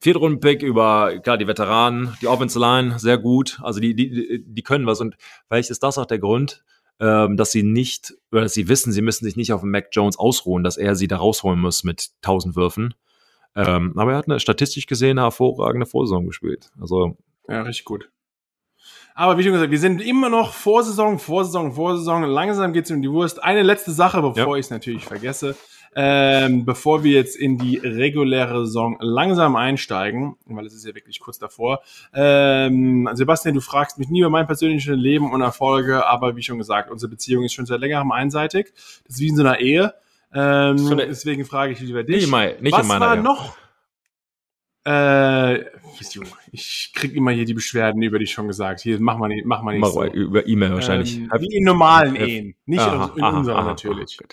Viertrunden-Pick 0.00 0.62
über, 0.62 1.18
klar, 1.18 1.36
die 1.36 1.46
Veteranen, 1.46 2.16
die 2.22 2.26
Offensive 2.26 2.60
Line, 2.60 2.98
sehr 2.98 3.18
gut. 3.18 3.60
Also 3.62 3.80
die, 3.80 3.94
die, 3.94 4.42
die 4.46 4.62
können 4.62 4.86
was. 4.86 5.00
Und 5.00 5.16
vielleicht 5.48 5.70
ist 5.70 5.82
das 5.82 5.98
auch 5.98 6.06
der 6.06 6.18
Grund, 6.18 6.64
ähm, 6.98 7.36
dass 7.36 7.52
sie 7.52 7.62
nicht, 7.62 8.14
oder 8.32 8.42
dass 8.42 8.54
sie 8.54 8.68
wissen, 8.68 8.92
sie 8.92 9.02
müssen 9.02 9.24
sich 9.24 9.36
nicht 9.36 9.52
auf 9.52 9.62
Mac 9.62 9.88
Jones 9.92 10.18
ausruhen, 10.18 10.64
dass 10.64 10.76
er 10.76 10.96
sie 10.96 11.08
da 11.08 11.18
rausholen 11.18 11.60
muss 11.60 11.84
mit 11.84 12.08
1000 12.22 12.56
Würfen. 12.56 12.94
Ähm, 13.54 13.92
aber 13.96 14.12
er 14.12 14.18
hat 14.18 14.28
eine 14.28 14.40
statistisch 14.40 14.86
gesehen 14.86 15.18
eine 15.18 15.22
hervorragende 15.22 15.86
Vorsaison 15.86 16.26
gespielt. 16.26 16.70
Also. 16.80 17.16
Ja, 17.48 17.62
richtig 17.62 17.84
gut. 17.84 18.10
Aber 19.14 19.36
wie 19.38 19.42
schon 19.42 19.52
gesagt, 19.52 19.70
wir 19.70 19.78
sind 19.78 20.00
immer 20.00 20.28
noch 20.28 20.54
Vorsaison, 20.54 21.18
Vorsaison, 21.18 21.72
Vorsaison. 21.72 22.24
Langsam 22.24 22.72
geht 22.72 22.86
es 22.86 22.90
um 22.90 23.02
die 23.02 23.10
Wurst. 23.10 23.42
Eine 23.42 23.62
letzte 23.62 23.92
Sache, 23.92 24.22
bevor 24.22 24.54
ja. 24.54 24.56
ich 24.56 24.66
es 24.66 24.70
natürlich 24.70 25.04
vergesse. 25.04 25.56
Ähm, 25.96 26.64
bevor 26.64 27.02
wir 27.02 27.12
jetzt 27.12 27.34
in 27.34 27.58
die 27.58 27.78
reguläre 27.78 28.64
Saison 28.64 28.96
langsam 29.00 29.56
einsteigen, 29.56 30.36
weil 30.46 30.64
es 30.64 30.72
ist 30.72 30.86
ja 30.86 30.94
wirklich 30.94 31.18
kurz 31.18 31.40
davor. 31.40 31.80
Ähm, 32.14 33.08
Sebastian, 33.12 33.56
du 33.56 33.60
fragst 33.60 33.98
mich 33.98 34.08
nie 34.08 34.20
über 34.20 34.30
mein 34.30 34.46
persönliches 34.46 34.94
Leben 34.96 35.32
und 35.32 35.40
Erfolge, 35.40 36.06
aber 36.06 36.36
wie 36.36 36.44
schon 36.44 36.58
gesagt, 36.58 36.92
unsere 36.92 37.10
Beziehung 37.10 37.42
ist 37.42 37.54
schon 37.54 37.66
seit 37.66 37.80
längerem 37.80 38.12
einseitig. 38.12 38.72
Das 39.04 39.16
ist 39.16 39.20
wie 39.20 39.28
in 39.28 39.36
so 39.36 39.42
einer 39.42 39.58
Ehe. 39.58 39.92
Ähm, 40.32 40.96
deswegen 40.96 41.44
frage 41.44 41.72
ich 41.72 41.80
lieber 41.80 42.04
dich. 42.04 42.18
Nicht, 42.18 42.30
mal, 42.30 42.56
nicht 42.60 42.72
Was 42.72 42.82
in 42.82 42.88
meiner 42.88 43.06
war 43.06 43.16
Ehe. 43.16 43.22
noch? 43.22 43.56
Äh, 44.84 45.64
ich 46.52 46.92
krieg 46.94 47.14
immer 47.14 47.30
hier 47.30 47.44
die 47.44 47.54
Beschwerden, 47.54 48.02
über 48.02 48.18
die 48.18 48.26
schon 48.26 48.46
gesagt. 48.46 48.80
Hier, 48.80 49.00
mach 49.00 49.16
mal 49.16 49.28
nicht, 49.28 49.44
mach 49.44 49.62
mal 49.62 49.72
nicht 49.72 49.80
mach 49.80 49.90
so. 49.90 50.04
Über 50.04 50.46
E-Mail 50.46 50.72
wahrscheinlich. 50.74 51.18
Ähm, 51.18 51.30
wie 51.38 51.56
in 51.56 51.64
normalen 51.64 52.16
Ehen. 52.16 52.54
Nicht 52.66 52.80
aha, 52.80 53.12
in, 53.16 53.24
in 53.24 53.24
unseren 53.24 53.64
natürlich. 53.66 54.18
Aha, 54.20 54.28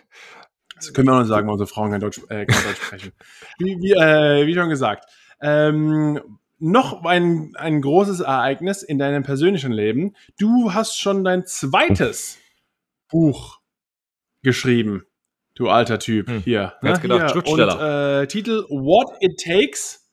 das 0.76 0.94
können 0.94 1.08
wir 1.08 1.16
auch 1.16 1.20
noch 1.20 1.26
sagen, 1.26 1.48
weil 1.48 1.54
unsere 1.54 1.68
Frauen 1.68 1.92
kein 1.92 2.02
Deutsch, 2.02 2.20
äh, 2.30 2.46
kein 2.46 2.64
Deutsch 2.64 2.82
sprechen. 2.82 3.12
Wie, 3.58 3.78
wie, 3.82 3.92
äh, 3.94 4.46
wie 4.46 4.54
schon 4.54 4.70
gesagt. 4.70 5.06
Ähm, 5.42 6.20
noch 6.60 7.04
ein, 7.06 7.54
ein 7.56 7.82
großes 7.82 8.22
Ereignis 8.22 8.84
in 8.84 8.98
deinem 8.98 9.24
persönlichen 9.24 9.72
Leben. 9.72 10.16
Du 10.40 10.74
hast 10.74 11.00
schon 11.00 11.24
dein 11.24 11.46
zweites 11.46 12.38
Buch 13.10 13.60
geschrieben. 14.44 15.04
Du 15.56 15.70
alter 15.70 16.00
Typ. 16.00 16.28
Hm. 16.28 16.42
Hier. 16.42 16.74
Jetzt 16.82 17.04
ne? 17.04 17.10
gedacht, 17.10 17.34
Hier. 17.46 17.54
Und 17.54 17.82
äh, 17.82 18.28
Titel 18.28 18.66
What 18.70 19.16
It 19.22 19.40
Takes 19.40 20.07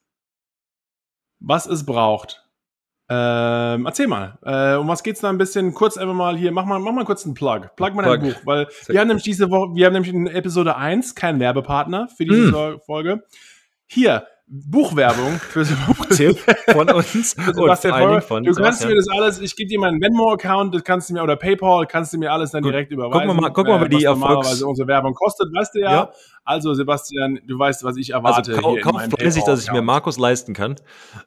was 1.47 1.67
es 1.67 1.85
braucht. 1.85 2.43
Ähm, 3.11 3.85
erzähl 3.85 4.07
mal, 4.07 4.39
äh, 4.45 4.77
um 4.77 4.89
was 4.89 5.03
geht's 5.03 5.21
da 5.21 5.29
ein 5.29 5.37
bisschen? 5.37 5.75
Kurz 5.75 5.99
einfach 5.99 6.15
mal 6.15 6.37
hier, 6.37 6.53
mach 6.53 6.65
mal, 6.65 6.79
mach 6.79 6.93
mal 6.93 7.05
kurz 7.05 7.27
einen 7.27 7.35
Plug. 7.35 7.69
Plug 7.77 7.91
mal 7.91 8.03
Plug. 8.03 8.17
dein 8.17 8.21
Buch, 8.21 8.41
weil 8.45 8.67
wir 8.87 8.99
haben 8.99 9.09
nämlich 9.09 9.25
diese 9.25 9.51
Woche, 9.51 9.75
wir 9.75 9.87
haben 9.87 9.93
nämlich 9.93 10.13
in 10.13 10.27
Episode 10.27 10.77
1 10.77 11.15
keinen 11.15 11.39
Werbepartner 11.39 12.09
für 12.09 12.25
diese 12.25 12.51
mm. 12.51 12.81
Folge. 12.87 13.23
Hier, 13.87 14.27
Buchwerbung 14.47 15.33
für 15.39 15.65
Sebastian 15.65 16.35
von 16.73 16.89
uns 16.91 17.35
und 17.35 18.25
von 18.25 18.45
Du 18.45 18.55
kannst 18.55 18.87
mir 18.87 18.95
das 18.95 19.09
alles, 19.09 19.41
ich 19.41 19.57
gebe 19.57 19.69
dir 19.69 19.81
meinen 19.81 20.01
Venmo-Account, 20.01 20.75
das 20.75 20.85
kannst 20.85 21.09
du 21.09 21.15
mir, 21.15 21.23
oder 21.23 21.37
PayPal, 21.37 21.87
kannst 21.87 22.13
du 22.13 22.19
mir 22.19 22.31
alles 22.31 22.51
dann 22.51 22.63
Gut. 22.63 22.73
direkt 22.73 22.93
überweisen. 22.93 23.13
Gucken 23.13 23.29
wir 23.29 23.41
mal, 23.41 23.51
gucken 23.51 23.73
wir 23.73 23.79
mal, 23.79 23.91
wie 23.91 23.97
die 23.97 24.05
normalerweise 24.05 24.67
unsere 24.67 24.87
Werbung 24.87 25.15
kostet, 25.15 25.49
weißt 25.55 25.75
du 25.75 25.81
ja. 25.81 25.93
ja. 25.93 26.13
Also 26.47 26.75
Sebastian, 26.75 27.41
du 27.47 27.59
weißt, 27.59 27.85
was 27.85 27.97
ich 27.97 28.11
erwarte. 28.11 28.55
Also, 28.55 28.61
kau 28.61 28.77
kauf 28.77 29.03
fleißig, 29.03 29.45
dass 29.45 29.65
ich 29.65 29.73
mir 29.73 29.81
Markus 29.81 30.19
leisten 30.19 30.53
kann. 30.53 30.77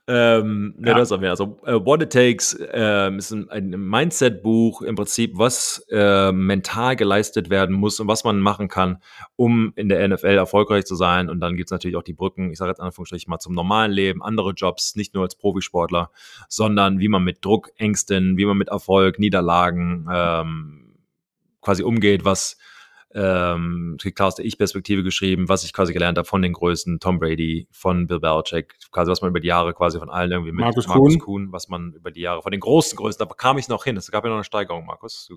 Ähm, 0.05 0.75
ja. 0.77 0.93
das 0.93 1.11
auch 1.11 1.19
mehr. 1.19 1.31
Also 1.31 1.57
uh, 1.65 1.83
What 1.83 2.03
It 2.03 2.13
Takes 2.13 2.53
äh, 2.53 3.11
ist 3.15 3.31
ein, 3.31 3.49
ein 3.49 3.69
Mindset-Buch 3.69 4.83
im 4.83 4.95
Prinzip, 4.95 5.31
was 5.35 5.83
äh, 5.89 6.31
mental 6.31 6.95
geleistet 6.95 7.49
werden 7.49 7.75
muss 7.75 7.99
und 7.99 8.07
was 8.07 8.23
man 8.23 8.39
machen 8.39 8.67
kann, 8.67 9.01
um 9.35 9.73
in 9.75 9.89
der 9.89 10.07
NFL 10.07 10.37
erfolgreich 10.37 10.85
zu 10.85 10.95
sein. 10.95 11.29
Und 11.29 11.39
dann 11.39 11.57
gibt 11.57 11.69
es 11.69 11.71
natürlich 11.71 11.97
auch 11.97 12.03
die 12.03 12.13
Brücken, 12.13 12.51
ich 12.51 12.59
sage 12.59 12.69
jetzt 12.69 12.79
Anführungsstrichen 12.79 13.29
mal 13.31 13.39
zum 13.39 13.55
normalen 13.55 13.91
Leben, 13.91 14.21
andere 14.21 14.51
Jobs, 14.51 14.95
nicht 14.95 15.15
nur 15.15 15.23
als 15.23 15.35
Profisportler, 15.35 16.11
sondern 16.47 16.99
wie 16.99 17.07
man 17.07 17.23
mit 17.23 17.43
Druck, 17.43 17.71
Ängsten, 17.77 18.37
wie 18.37 18.45
man 18.45 18.57
mit 18.57 18.69
Erfolg, 18.69 19.17
Niederlagen 19.17 20.07
ähm, 20.13 20.93
quasi 21.61 21.81
umgeht, 21.81 22.23
was 22.23 22.57
ähm, 23.13 23.97
klar 24.15 24.27
aus 24.27 24.35
der 24.35 24.45
Ich-Perspektive 24.45 25.03
geschrieben, 25.03 25.47
was 25.47 25.63
ich 25.63 25.73
quasi 25.73 25.93
gelernt 25.93 26.17
habe 26.17 26.27
von 26.27 26.41
den 26.41 26.53
Größen, 26.53 26.99
Tom 26.99 27.19
Brady, 27.19 27.67
von 27.71 28.07
Bill 28.07 28.19
Belichick, 28.19 28.75
quasi 28.91 29.09
was 29.09 29.21
man 29.21 29.29
über 29.29 29.39
die 29.39 29.47
Jahre 29.47 29.73
quasi 29.73 29.99
von 29.99 30.09
allen 30.09 30.31
irgendwie 30.31 30.51
mit 30.51 30.61
Markus, 30.61 30.87
Markus 30.87 31.17
Kuhn. 31.19 31.51
Was 31.51 31.69
man 31.69 31.93
über 31.93 32.11
die 32.11 32.21
Jahre 32.21 32.41
von 32.41 32.51
den 32.51 32.59
großen 32.59 32.97
Größen, 32.97 33.25
da 33.25 33.33
kam 33.33 33.57
ich 33.57 33.69
noch 33.69 33.85
hin, 33.85 33.95
es 33.95 34.11
gab 34.11 34.23
ja 34.23 34.29
noch 34.29 34.37
eine 34.37 34.43
Steigerung, 34.43 34.85
Markus. 34.85 35.29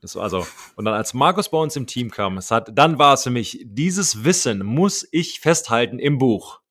Das 0.00 0.16
war 0.16 0.24
also, 0.24 0.46
und 0.74 0.84
dann 0.84 0.94
als 0.94 1.14
Markus 1.14 1.50
bei 1.50 1.58
uns 1.58 1.76
im 1.76 1.86
Team 1.86 2.10
kam, 2.10 2.38
es 2.38 2.50
hat, 2.50 2.70
dann 2.76 2.98
war 2.98 3.14
es 3.14 3.22
für 3.22 3.30
mich, 3.30 3.60
dieses 3.64 4.24
Wissen 4.24 4.64
muss 4.64 5.06
ich 5.12 5.40
festhalten 5.40 5.98
im 5.98 6.18
Buch. 6.18 6.61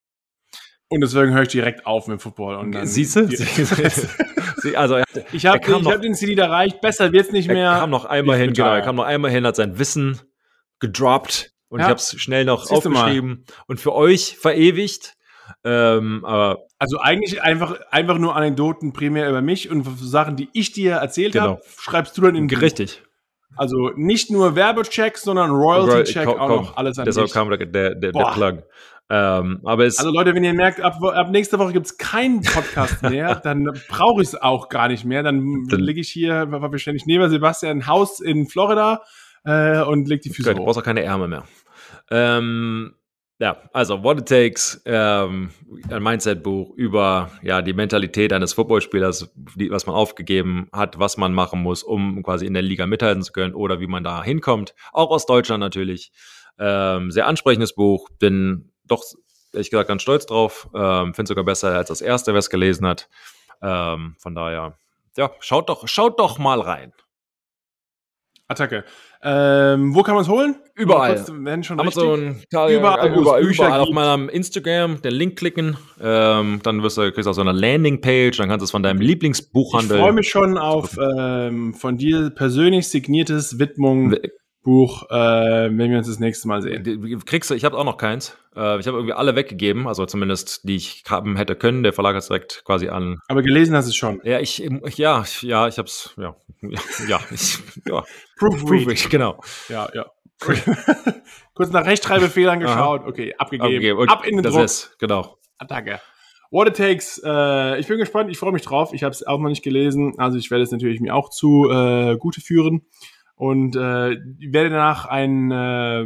Und 0.91 0.99
deswegen 0.99 1.33
höre 1.33 1.43
ich 1.43 1.47
direkt 1.47 1.85
auf 1.85 2.07
mit 2.07 2.21
Football. 2.21 2.57
Und 2.57 2.73
dann 2.73 2.85
Siehst 2.85 3.15
du? 3.15 3.21
also 4.75 4.97
ich 5.31 5.45
habe 5.45 5.65
hab 5.65 6.01
den 6.01 6.13
CD 6.13 6.39
erreicht, 6.39 6.81
besser 6.81 7.13
wird's 7.13 7.31
nicht 7.31 7.47
mehr. 7.47 7.69
Er 7.69 7.79
kam 7.79 7.89
noch 7.89 8.03
einmal 8.03 8.37
hin, 8.37 8.51
genau, 8.51 8.73
er 8.73 8.81
kam 8.81 8.97
noch 8.97 9.05
einmal 9.05 9.31
hin, 9.31 9.45
hat 9.45 9.55
sein 9.55 9.79
Wissen 9.79 10.19
gedroppt 10.79 11.53
und 11.69 11.79
ja. 11.79 11.85
ich 11.85 11.89
habe 11.89 11.97
es 11.99 12.19
schnell 12.19 12.43
noch 12.43 12.65
Siehst 12.65 12.85
aufgeschrieben 12.85 13.45
und 13.67 13.79
für 13.79 13.93
euch 13.93 14.37
verewigt. 14.37 15.13
Ähm, 15.63 16.25
aber 16.25 16.65
also 16.77 16.99
eigentlich 16.99 17.41
einfach, 17.41 17.79
einfach 17.89 18.17
nur 18.17 18.35
Anekdoten 18.35 18.91
primär 18.91 19.29
über 19.29 19.41
mich 19.41 19.71
und 19.71 19.85
Sachen, 19.97 20.35
die 20.35 20.49
ich 20.51 20.73
dir 20.73 20.95
erzählt 20.95 21.33
genau. 21.33 21.45
habe, 21.45 21.61
schreibst 21.79 22.17
du 22.17 22.21
dann 22.21 22.35
in 22.35 22.49
Richtig. 22.49 23.01
Also 23.55 23.91
nicht 23.95 24.29
nur 24.29 24.57
Werbecheck, 24.57 25.17
sondern 25.17 25.51
Royalty-Check 25.51 26.27
auch 26.27 26.49
noch 26.49 26.77
alles 26.77 26.97
an 26.97 27.05
Deshalb 27.05 27.31
kam 27.31 27.49
der, 27.49 27.59
der, 27.59 27.95
der, 27.95 28.11
der 28.11 28.31
Plug. 28.33 28.63
Ähm, 29.13 29.59
aber 29.65 29.85
es 29.85 29.99
also 29.99 30.09
Leute, 30.09 30.33
wenn 30.33 30.43
ihr 30.45 30.53
merkt, 30.53 30.79
ab, 30.79 31.03
ab 31.03 31.31
nächste 31.31 31.59
Woche 31.59 31.73
gibt 31.73 31.85
es 31.85 31.97
keinen 31.97 32.41
Podcast 32.43 33.01
mehr, 33.09 33.35
dann 33.35 33.69
brauche 33.89 34.21
ich 34.21 34.29
es 34.29 34.41
auch 34.41 34.69
gar 34.69 34.87
nicht 34.87 35.03
mehr. 35.03 35.21
Dann, 35.21 35.67
dann 35.67 35.81
liege 35.81 35.99
ich 35.99 36.07
hier 36.07 36.49
wahrscheinlich 36.49 37.05
neben 37.05 37.29
Sebastian 37.29 37.79
ein 37.79 37.87
Haus 37.87 38.21
in 38.21 38.47
Florida 38.47 39.01
äh, 39.43 39.81
und 39.81 40.07
leg 40.07 40.21
die 40.21 40.29
Füße 40.29 40.51
okay, 40.51 40.55
hoch. 40.57 40.61
Du 40.61 40.65
brauchst 40.65 40.79
auch 40.79 40.85
keine 40.85 41.03
Ärmel 41.03 41.27
mehr. 41.27 41.43
Ähm, 42.09 42.93
ja, 43.37 43.57
also 43.73 44.01
What 44.01 44.19
It 44.19 44.29
Takes, 44.29 44.81
ähm, 44.85 45.49
ein 45.89 46.03
Mindset-Buch 46.03 46.73
über 46.77 47.31
ja, 47.43 47.61
die 47.61 47.73
Mentalität 47.73 48.31
eines 48.31 48.53
Footballspielers, 48.53 49.33
die, 49.55 49.71
was 49.71 49.87
man 49.87 49.95
aufgegeben 49.95 50.69
hat, 50.71 50.99
was 50.99 51.17
man 51.17 51.33
machen 51.33 51.61
muss, 51.61 51.83
um 51.83 52.23
quasi 52.23 52.45
in 52.45 52.53
der 52.53 52.63
Liga 52.63 52.85
mithalten 52.85 53.23
zu 53.23 53.33
können 53.33 53.55
oder 53.55 53.81
wie 53.81 53.87
man 53.87 54.05
da 54.05 54.23
hinkommt. 54.23 54.73
Auch 54.93 55.09
aus 55.09 55.25
Deutschland 55.25 55.59
natürlich. 55.59 56.13
Ähm, 56.57 57.11
sehr 57.11 57.27
ansprechendes 57.27 57.73
Buch, 57.75 58.07
bin 58.19 58.70
doch, 58.91 59.03
ehrlich 59.53 59.69
gesagt, 59.69 59.87
ganz 59.87 60.01
stolz 60.01 60.25
drauf. 60.25 60.69
Ähm, 60.75 61.13
Finde 61.13 61.27
sogar 61.29 61.43
besser 61.43 61.75
als 61.75 61.89
das 61.89 62.01
erste, 62.01 62.33
wer 62.33 62.39
es 62.39 62.49
gelesen 62.49 62.87
hat. 62.87 63.09
Ähm, 63.61 64.15
von 64.19 64.35
daher, 64.35 64.77
ja, 65.17 65.31
schaut 65.39 65.69
doch, 65.69 65.87
schaut 65.87 66.19
doch 66.19 66.37
mal 66.37 66.61
rein. 66.61 66.93
Attacke. 68.51 68.83
Ähm, 69.23 69.95
wo 69.95 70.03
kann 70.03 70.15
man 70.15 70.23
es 70.23 70.29
holen? 70.29 70.55
Überall. 70.75 71.15
Kurz, 71.15 71.31
wenn 71.33 71.63
schon 71.63 71.79
Amazon, 71.79 72.41
überall, 72.49 72.73
überall, 72.73 73.13
überall, 73.13 73.43
überall 73.43 73.79
auf 73.79 73.89
meinem 73.91 74.29
Instagram 74.29 75.01
den 75.01 75.13
Link 75.13 75.37
klicken. 75.37 75.77
Ähm, 76.01 76.59
dann 76.63 76.83
wirst 76.83 76.97
du, 76.97 77.11
kriegst 77.11 77.27
du 77.27 77.29
auch 77.29 77.35
so 77.35 77.41
eine 77.41 77.53
Landingpage, 77.53 78.37
dann 78.37 78.49
kannst 78.49 78.61
du 78.61 78.65
es 78.65 78.71
von 78.71 78.83
deinem 78.83 78.99
Lieblingsbuchhandel. 78.99 79.97
Ich 79.97 80.03
freue 80.03 80.13
mich 80.13 80.29
schon 80.29 80.57
auf 80.57 80.97
ähm, 80.97 81.73
von 81.73 81.97
dir 81.97 82.29
persönlich 82.31 82.89
signiertes 82.89 83.57
Widmung 83.57 84.15
Buch, 84.63 85.09
äh, 85.09 85.15
wenn 85.15 85.89
wir 85.89 85.97
uns 85.97 86.07
das 86.07 86.19
nächste 86.19 86.47
Mal 86.47 86.61
sehen. 86.61 87.19
Kriegst 87.25 87.49
du, 87.49 87.55
ich 87.55 87.65
habe 87.65 87.77
auch 87.77 87.83
noch 87.83 87.97
keins. 87.97 88.37
Äh, 88.55 88.79
ich 88.79 88.87
habe 88.87 88.97
irgendwie 88.97 89.13
alle 89.13 89.35
weggegeben, 89.35 89.87
also 89.87 90.05
zumindest 90.05 90.67
die 90.67 90.75
ich 90.75 91.03
haben 91.09 91.35
hätte 91.35 91.55
können. 91.55 91.81
Der 91.81 91.93
Verlag 91.93 92.15
hat 92.15 92.27
direkt 92.27 92.63
quasi 92.63 92.89
an. 92.89 93.17
Aber 93.27 93.41
gelesen 93.41 93.75
hast 93.75 93.85
du 93.85 93.89
es 93.89 93.95
schon. 93.95 94.21
Ja, 94.23 94.39
ich, 94.39 94.59
ja, 94.59 95.23
ja, 95.41 95.67
ich 95.67 95.77
habe 95.77 95.87
es, 95.87 96.13
ja, 96.17 96.35
ja, 97.07 97.19
ich, 97.31 97.57
ja. 97.87 98.03
Proofread. 98.37 99.09
genau. 99.09 99.41
Ja, 99.67 99.89
ja. 99.93 100.05
Kurz 101.53 101.71
nach 101.71 101.85
Rechtschreibfehlern 101.85 102.59
geschaut. 102.59 103.01
Okay, 103.05 103.33
abgegeben. 103.37 103.65
abgegeben. 103.65 103.99
Okay, 103.99 104.11
Ab 104.11 104.25
in 104.25 104.37
den 104.37 104.43
das 104.43 104.53
Druck. 104.53 104.63
Ist, 104.63 104.95
genau. 104.99 105.37
Danke. 105.67 105.99
What 106.49 106.67
it 106.67 106.75
takes. 106.75 107.21
Äh, 107.23 107.79
ich 107.79 107.87
bin 107.87 107.97
gespannt. 107.97 108.29
Ich 108.29 108.37
freue 108.37 108.51
mich 108.51 108.63
drauf. 108.63 108.91
Ich 108.93 109.03
habe 109.03 109.11
es 109.11 109.25
auch 109.25 109.39
noch 109.39 109.49
nicht 109.49 109.63
gelesen. 109.63 110.15
Also 110.17 110.37
ich 110.37 110.51
werde 110.51 110.63
es 110.63 110.71
natürlich 110.71 110.99
mir 110.99 111.15
auch 111.15 111.29
zu 111.29 111.69
äh, 111.69 112.17
Gute 112.17 112.41
führen 112.41 112.85
und 113.41 113.75
äh, 113.75 114.19
werde 114.51 114.69
danach 114.69 115.05
ein, 115.05 115.49
äh, 115.49 116.05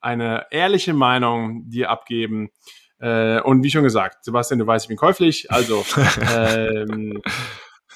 eine 0.00 0.46
ehrliche 0.50 0.94
Meinung 0.94 1.70
dir 1.70 1.90
abgeben. 1.90 2.50
Äh, 2.98 3.40
und 3.40 3.62
wie 3.62 3.70
schon 3.70 3.84
gesagt, 3.84 4.24
Sebastian, 4.24 4.58
du 4.58 4.66
weißt, 4.66 4.86
ich 4.86 4.88
bin 4.88 4.96
käuflich, 4.96 5.48
also 5.52 5.84
ähm, 6.36 7.22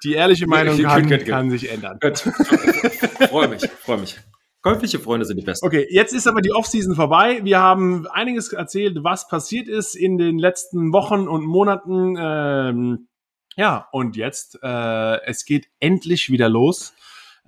die 0.05 0.13
ehrliche 0.13 0.47
Meinung 0.47 0.81
kann, 0.81 1.09
kann 1.25 1.51
sich 1.51 1.69
ändern. 1.69 1.99
Freue 3.29 3.49
mich, 3.49 3.69
freue 3.81 3.99
mich. 3.99 4.21
Käufliche 4.63 5.01
Freunde 5.01 5.27
sind 5.27 5.39
die 5.39 5.45
besten. 5.45 5.67
Okay, 5.67 5.89
jetzt 5.91 6.13
ist 6.13 6.29
aber 6.29 6.41
die 6.41 6.53
Offseason 6.53 6.95
vorbei. 6.95 7.41
Wir 7.43 7.59
haben 7.59 8.07
einiges 8.07 8.53
erzählt, 8.53 8.99
was 9.03 9.27
passiert 9.27 9.67
ist 9.67 9.97
in 9.97 10.17
den 10.17 10.39
letzten 10.39 10.93
Wochen 10.93 11.27
und 11.27 11.45
Monaten. 11.45 12.17
Ähm, 12.17 13.09
ja, 13.57 13.89
und 13.91 14.15
jetzt, 14.15 14.61
äh, 14.63 15.23
es 15.25 15.45
geht 15.45 15.67
endlich 15.81 16.31
wieder 16.31 16.49
los. 16.49 16.93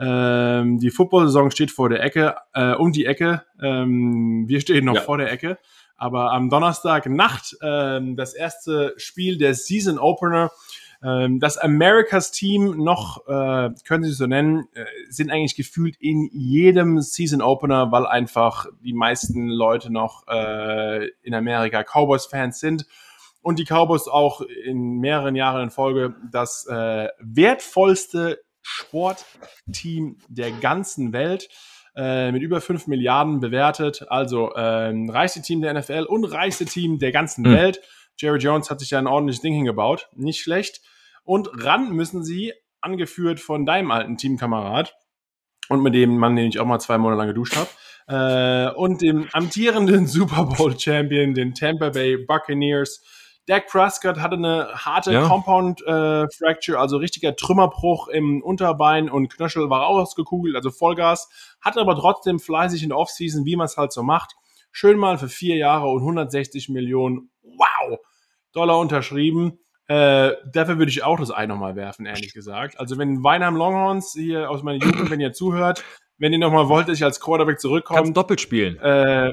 Ähm, 0.00 0.78
die 0.78 0.90
Football-Saison 0.90 1.50
steht 1.50 1.70
vor 1.70 1.88
der 1.88 2.02
Ecke, 2.02 2.36
äh, 2.54 2.74
um 2.74 2.92
die 2.92 3.06
Ecke. 3.06 3.44
Ähm, 3.60 4.44
wir 4.46 4.60
stehen 4.60 4.84
noch 4.84 4.94
ja. 4.94 5.00
vor 5.00 5.18
der 5.18 5.30
Ecke. 5.32 5.58
Aber 5.96 6.32
am 6.32 6.48
Donnerstag 6.48 7.06
Nacht 7.06 7.56
ähm, 7.60 8.16
das 8.16 8.34
erste 8.34 8.94
Spiel 8.96 9.36
der 9.36 9.54
Season 9.54 9.98
Opener. 9.98 10.50
Ähm, 11.02 11.40
das 11.40 11.58
Americas 11.58 12.30
Team 12.30 12.76
noch, 12.82 13.26
äh, 13.26 13.70
können 13.84 14.04
Sie 14.04 14.12
so 14.12 14.26
nennen, 14.26 14.68
äh, 14.74 14.84
sind 15.10 15.30
eigentlich 15.30 15.56
gefühlt 15.56 15.96
in 16.00 16.28
jedem 16.32 17.00
Season 17.00 17.42
Opener, 17.42 17.90
weil 17.90 18.06
einfach 18.06 18.66
die 18.82 18.92
meisten 18.92 19.48
Leute 19.48 19.92
noch 19.92 20.26
äh, 20.28 21.08
in 21.22 21.34
Amerika 21.34 21.82
Cowboys-Fans 21.82 22.60
sind 22.60 22.86
und 23.42 23.58
die 23.58 23.64
Cowboys 23.64 24.08
auch 24.08 24.40
in 24.40 24.98
mehreren 24.98 25.34
Jahren 25.36 25.64
in 25.64 25.70
Folge 25.70 26.14
das 26.30 26.66
äh, 26.66 27.08
wertvollste 27.20 28.40
Sportteam 28.68 30.18
der 30.28 30.50
ganzen 30.50 31.14
Welt 31.14 31.48
äh, 31.96 32.30
mit 32.32 32.42
über 32.42 32.60
5 32.60 32.86
Milliarden 32.86 33.40
bewertet. 33.40 34.04
Also 34.08 34.50
äh, 34.52 34.92
reichste 35.10 35.40
Team 35.40 35.62
der 35.62 35.72
NFL 35.72 36.04
und 36.08 36.24
reichste 36.26 36.66
Team 36.66 36.98
der 36.98 37.10
ganzen 37.10 37.48
mhm. 37.48 37.54
Welt. 37.54 37.80
Jerry 38.18 38.38
Jones 38.38 38.70
hat 38.70 38.80
sich 38.80 38.90
ja 38.90 38.98
ein 38.98 39.06
ordentliches 39.06 39.40
Ding 39.40 39.54
hingebaut. 39.54 40.08
Nicht 40.14 40.40
schlecht. 40.40 40.82
Und 41.24 41.48
ran 41.64 41.92
müssen 41.92 42.22
sie, 42.22 42.52
angeführt 42.80 43.40
von 43.40 43.66
deinem 43.66 43.90
alten 43.90 44.16
Teamkamerad 44.16 44.94
und 45.68 45.82
mit 45.82 45.94
dem 45.94 46.16
Mann, 46.18 46.36
den 46.36 46.48
ich 46.48 46.60
auch 46.60 46.66
mal 46.66 46.78
zwei 46.78 46.98
Monate 46.98 47.18
lang 47.18 47.28
geduscht 47.28 47.56
habe, 47.56 47.68
äh, 48.08 48.74
und 48.74 49.02
dem 49.02 49.28
amtierenden 49.32 50.06
Super 50.06 50.44
Bowl 50.44 50.78
Champion, 50.78 51.34
den 51.34 51.54
Tampa 51.54 51.90
Bay 51.90 52.16
Buccaneers, 52.16 53.02
Dak 53.48 53.66
Prescott 53.66 54.18
hatte 54.18 54.36
eine 54.36 54.68
harte 54.74 55.10
ja. 55.10 55.26
Compound 55.26 55.80
äh, 55.86 56.28
Fracture, 56.28 56.78
also 56.78 56.98
richtiger 56.98 57.34
Trümmerbruch 57.34 58.08
im 58.08 58.42
Unterbein 58.42 59.08
und 59.08 59.30
Knöchel 59.30 59.70
war 59.70 59.86
ausgekugelt, 59.86 60.54
also 60.54 60.70
Vollgas, 60.70 61.30
hat 61.62 61.78
aber 61.78 61.96
trotzdem 61.96 62.40
fleißig 62.40 62.82
in 62.82 62.90
der 62.90 62.98
Offseason, 62.98 63.46
wie 63.46 63.56
man 63.56 63.64
es 63.64 63.78
halt 63.78 63.92
so 63.92 64.02
macht, 64.02 64.34
schön 64.70 64.98
mal 64.98 65.16
für 65.16 65.28
vier 65.28 65.56
Jahre 65.56 65.88
und 65.88 66.00
160 66.00 66.68
Millionen, 66.68 67.30
wow, 67.42 67.98
Dollar 68.52 68.78
unterschrieben. 68.78 69.58
Äh, 69.86 70.32
dafür 70.52 70.76
würde 70.76 70.90
ich 70.90 71.02
auch 71.02 71.18
das 71.18 71.30
Ei 71.30 71.46
nochmal 71.46 71.74
werfen, 71.74 72.04
ehrlich 72.04 72.34
gesagt. 72.34 72.78
Also 72.78 72.98
wenn 72.98 73.24
Weinheim 73.24 73.56
Longhorns 73.56 74.12
hier 74.12 74.50
aus 74.50 74.62
meiner 74.62 74.84
Jugend, 74.84 75.10
wenn 75.10 75.20
ihr 75.20 75.32
zuhört, 75.32 75.82
wenn 76.18 76.34
ihr 76.34 76.38
nochmal 76.38 76.68
wollt, 76.68 76.88
dass 76.88 76.98
ich 76.98 77.04
als 77.04 77.18
Quarterback 77.18 77.58
zurückkomme. 77.58 78.00
Kannst 78.00 78.16
doppelt 78.16 78.42
spielen. 78.42 78.78
Äh, 78.78 79.32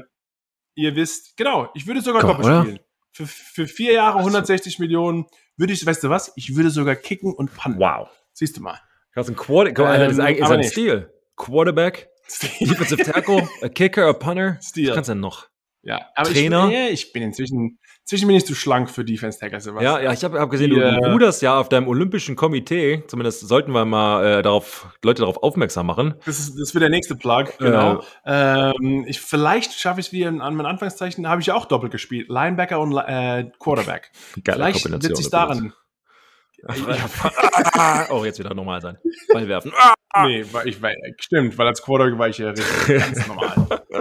ihr 0.74 0.96
wisst, 0.96 1.36
genau, 1.36 1.68
ich 1.74 1.86
würde 1.86 2.00
sogar 2.00 2.22
Komm, 2.22 2.30
doppelt 2.30 2.46
oder? 2.46 2.62
spielen 2.62 2.85
für, 3.16 3.26
für 3.26 3.66
vier 3.66 3.94
Jahre 3.94 4.18
160 4.18 4.78
Millionen 4.78 5.26
würde 5.56 5.72
ich, 5.72 5.84
weißt 5.86 6.04
du 6.04 6.10
was? 6.10 6.32
Ich 6.36 6.54
würde 6.54 6.70
sogar 6.70 6.96
kicken 6.96 7.32
und 7.32 7.54
punten. 7.54 7.80
Wow. 7.80 8.08
Siehst 8.32 8.56
du 8.58 8.60
mal. 8.60 8.80
Das 9.14 9.26
ist 9.26 9.32
ein 9.32 9.36
Quarterback. 9.36 10.00
Ähm, 10.00 10.10
ist 10.10 10.20
eigentlich 10.20 10.44
ist 10.44 10.50
ein 10.50 10.64
Stil. 10.64 11.10
Quarterback, 11.36 12.10
Defensive 12.60 13.02
Tackle, 13.02 13.48
a 13.62 13.68
Kicker, 13.68 14.06
a 14.06 14.12
Punter. 14.12 14.58
Stil. 14.60 14.88
Was 14.88 14.94
kannst 14.94 15.08
du 15.08 15.14
denn 15.14 15.20
noch? 15.20 15.48
Ja, 15.86 16.00
aber 16.16 16.30
Trainer. 16.30 16.68
Ich, 16.68 17.04
ich 17.04 17.12
bin 17.12 17.22
inzwischen, 17.22 17.78
inzwischen 18.00 18.26
bin 18.26 18.36
ich 18.36 18.44
zu 18.44 18.56
schlank 18.56 18.90
für 18.90 19.04
Defense 19.04 19.38
Tackle. 19.38 19.60
Ja, 19.80 20.00
ja, 20.00 20.12
ich 20.12 20.24
habe 20.24 20.40
hab 20.40 20.50
gesehen, 20.50 20.70
die, 20.70 20.80
du, 20.80 20.80
du 20.80 21.12
ruderst 21.12 21.42
ja 21.42 21.60
auf 21.60 21.68
deinem 21.68 21.86
olympischen 21.86 22.34
Komitee. 22.34 23.04
Zumindest 23.06 23.46
sollten 23.46 23.70
wir 23.70 23.84
mal 23.84 24.24
äh, 24.24 24.42
darauf, 24.42 24.88
Leute 25.04 25.22
darauf 25.22 25.40
aufmerksam 25.44 25.86
machen. 25.86 26.14
Das, 26.26 26.40
ist, 26.40 26.58
das 26.58 26.74
wird 26.74 26.82
der 26.82 26.90
nächste 26.90 27.14
Plug, 27.14 27.44
genau. 27.58 28.02
Äh, 28.24 28.72
ähm, 28.72 29.04
ich, 29.06 29.20
vielleicht 29.20 29.74
schaffe 29.74 30.00
ich 30.00 30.06
es 30.06 30.12
wie 30.12 30.26
an 30.26 30.38
meinen 30.38 30.66
Anfangszeichen, 30.66 31.22
da 31.22 31.30
habe 31.30 31.40
ich 31.40 31.52
auch 31.52 31.66
doppelt 31.66 31.92
gespielt. 31.92 32.28
Linebacker 32.28 32.80
und 32.80 32.96
äh, 32.96 33.48
Quarterback. 33.60 34.10
Geile 34.44 34.74
vielleicht 34.74 34.90
wird 34.90 35.16
sich 35.16 35.30
daran. 35.30 35.72
oh, 38.10 38.24
jetzt 38.24 38.40
wieder 38.40 38.54
normal 38.54 38.80
sein. 38.80 38.98
Ball 39.32 39.46
werfen. 39.46 39.72
Nee, 40.24 40.44
weil 40.52 40.68
ich, 40.68 40.80
weil, 40.82 40.96
stimmt, 41.18 41.58
weil 41.58 41.66
als 41.66 41.82
Quarterback 41.82 42.18
war 42.18 42.28
ich 42.28 42.38
ja 42.38 42.50
richtig 42.50 42.86
ganz 42.98 43.26
normal. 43.26 43.54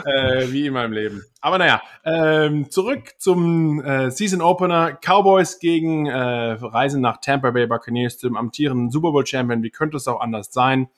äh, 0.05 0.51
wie 0.51 0.67
immer 0.67 0.85
im 0.85 0.93
Leben. 0.93 1.23
Aber 1.41 1.57
naja, 1.57 1.81
ähm, 2.03 2.69
zurück 2.69 3.13
zum 3.17 3.83
äh, 3.83 4.11
Season 4.11 4.41
Opener. 4.41 4.97
Cowboys 5.01 5.59
gegen 5.59 6.07
äh, 6.07 6.17
Reisen 6.17 7.01
nach 7.01 7.17
Tampa 7.21 7.51
Bay 7.51 7.67
Buccaneers, 7.67 8.17
zum 8.17 8.35
amtierenden 8.37 8.89
Super 8.89 9.11
Bowl 9.11 9.25
Champion. 9.25 9.63
Wie 9.63 9.71
könnte 9.71 9.97
es 9.97 10.07
auch 10.07 10.21
anders 10.21 10.51
sein? 10.51 10.89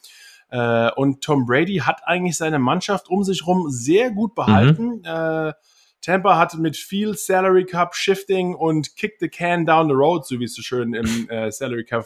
Äh, 0.50 0.92
und 0.92 1.22
Tom 1.22 1.46
Brady 1.46 1.78
hat 1.78 2.02
eigentlich 2.06 2.38
seine 2.38 2.60
Mannschaft 2.60 3.10
um 3.10 3.24
sich 3.24 3.46
rum 3.46 3.70
sehr 3.70 4.12
gut 4.12 4.36
behalten. 4.36 5.00
Mhm. 5.00 5.02
Äh, 5.04 5.54
Tampa 6.02 6.38
hat 6.38 6.56
mit 6.56 6.78
viel 6.78 7.16
Salary 7.16 7.66
Cup 7.66 7.96
Shifting 7.96 8.56
und 8.56 8.96
Kick 8.96 9.16
the 9.20 9.28
Can 9.28 9.66
down 9.66 9.88
the 9.88 9.94
road, 9.94 10.26
so 10.26 10.40
wie 10.40 10.46
es 10.46 10.56
so 10.56 10.62
schön 10.62 10.94
im 10.94 11.30
äh, 11.30 11.52
Salary 11.52 11.84
Cup, 11.84 12.06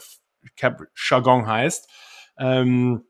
Cap 0.56 0.82
Jargon 0.96 1.46
heißt. 1.46 1.88
Ähm, 2.38 3.04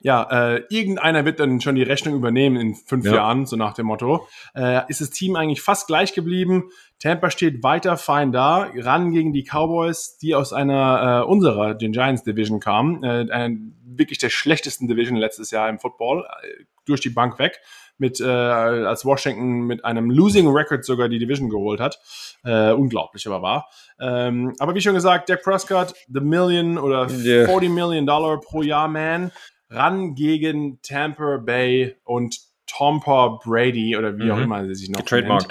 ja, 0.00 0.54
äh, 0.54 0.62
irgendeiner 0.68 1.24
wird 1.24 1.40
dann 1.40 1.60
schon 1.60 1.74
die 1.74 1.82
Rechnung 1.82 2.14
übernehmen 2.14 2.56
in 2.56 2.74
fünf 2.74 3.06
ja. 3.06 3.14
Jahren, 3.14 3.46
so 3.46 3.56
nach 3.56 3.74
dem 3.74 3.86
Motto. 3.86 4.28
Äh, 4.54 4.82
ist 4.88 5.00
das 5.00 5.10
Team 5.10 5.36
eigentlich 5.36 5.62
fast 5.62 5.86
gleich 5.86 6.12
geblieben. 6.12 6.70
Tampa 6.98 7.30
steht 7.30 7.62
weiter 7.62 7.96
fein 7.96 8.30
da, 8.30 8.70
ran 8.76 9.12
gegen 9.12 9.32
die 9.32 9.42
Cowboys, 9.42 10.18
die 10.18 10.34
aus 10.34 10.52
einer 10.52 11.22
äh, 11.22 11.26
unserer, 11.26 11.74
den 11.74 11.92
Giants 11.92 12.24
Division 12.24 12.60
kamen. 12.60 13.02
Äh, 13.02 13.50
wirklich 13.84 14.18
der 14.18 14.30
schlechtesten 14.30 14.86
Division 14.86 15.16
letztes 15.16 15.50
Jahr 15.50 15.68
im 15.68 15.78
Football, 15.78 16.26
äh, 16.42 16.64
durch 16.84 17.00
die 17.00 17.10
Bank 17.10 17.38
weg 17.38 17.60
mit 17.98 18.20
äh, 18.20 18.24
als 18.24 19.04
Washington 19.04 19.62
mit 19.66 19.84
einem 19.84 20.10
Losing 20.10 20.48
Record 20.48 20.84
sogar 20.84 21.08
die 21.08 21.18
Division 21.18 21.48
geholt 21.48 21.80
hat. 21.80 21.98
Äh, 22.44 22.72
unglaublich, 22.72 23.26
aber 23.26 23.42
wahr. 23.42 23.68
Ähm, 23.98 24.54
aber 24.58 24.74
wie 24.74 24.80
schon 24.80 24.94
gesagt, 24.94 25.28
Dak 25.28 25.42
Prescott, 25.42 25.94
the 26.08 26.20
Million 26.20 26.78
oder 26.78 27.10
yeah. 27.10 27.46
40 27.46 27.70
Million 27.70 28.06
Dollar 28.06 28.40
pro 28.40 28.62
Jahr 28.62 28.88
Man, 28.88 29.32
ran 29.70 30.14
gegen 30.14 30.80
Tampa 30.82 31.38
Bay 31.38 31.96
und 32.04 32.38
Tompa 32.66 33.38
Brady 33.44 33.96
oder 33.96 34.16
wie 34.18 34.24
mhm. 34.24 34.30
auch 34.30 34.38
immer 34.38 34.58
er 34.58 34.74
sich 34.74 34.90
noch 34.90 35.10
nennt. 35.10 35.48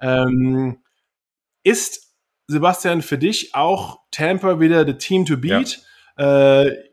Ähm, 0.00 0.78
ist 1.64 2.14
Sebastian 2.46 3.02
für 3.02 3.18
dich 3.18 3.54
auch 3.54 3.98
Tampa 4.10 4.60
wieder 4.60 4.86
the 4.86 4.94
Team 4.94 5.24
to 5.24 5.36
beat? 5.36 5.80
Ja. 6.16 6.64
Äh, 6.64 6.88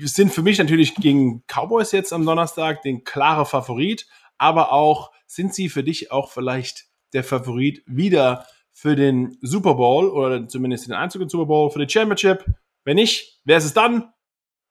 sind 0.00 0.32
für 0.32 0.42
mich 0.42 0.58
natürlich 0.58 0.94
gegen 0.94 1.42
Cowboys 1.46 1.92
jetzt 1.92 2.12
am 2.12 2.24
Donnerstag 2.24 2.82
den 2.82 3.04
klare 3.04 3.46
Favorit, 3.46 4.06
aber 4.38 4.72
auch, 4.72 5.10
sind 5.26 5.54
sie 5.54 5.68
für 5.68 5.82
dich 5.82 6.12
auch 6.12 6.30
vielleicht 6.30 6.86
der 7.12 7.24
Favorit 7.24 7.82
wieder 7.86 8.46
für 8.72 8.94
den 8.94 9.38
Super 9.40 9.74
Bowl 9.74 10.08
oder 10.08 10.46
zumindest 10.48 10.86
den 10.86 10.94
Einzug 10.94 11.22
in 11.22 11.28
Super 11.28 11.46
Bowl, 11.46 11.70
für 11.70 11.84
die 11.84 11.90
Championship? 11.90 12.44
Wenn 12.84 12.96
nicht, 12.96 13.40
wer 13.44 13.56
ist 13.58 13.64
es 13.64 13.74
dann? 13.74 14.12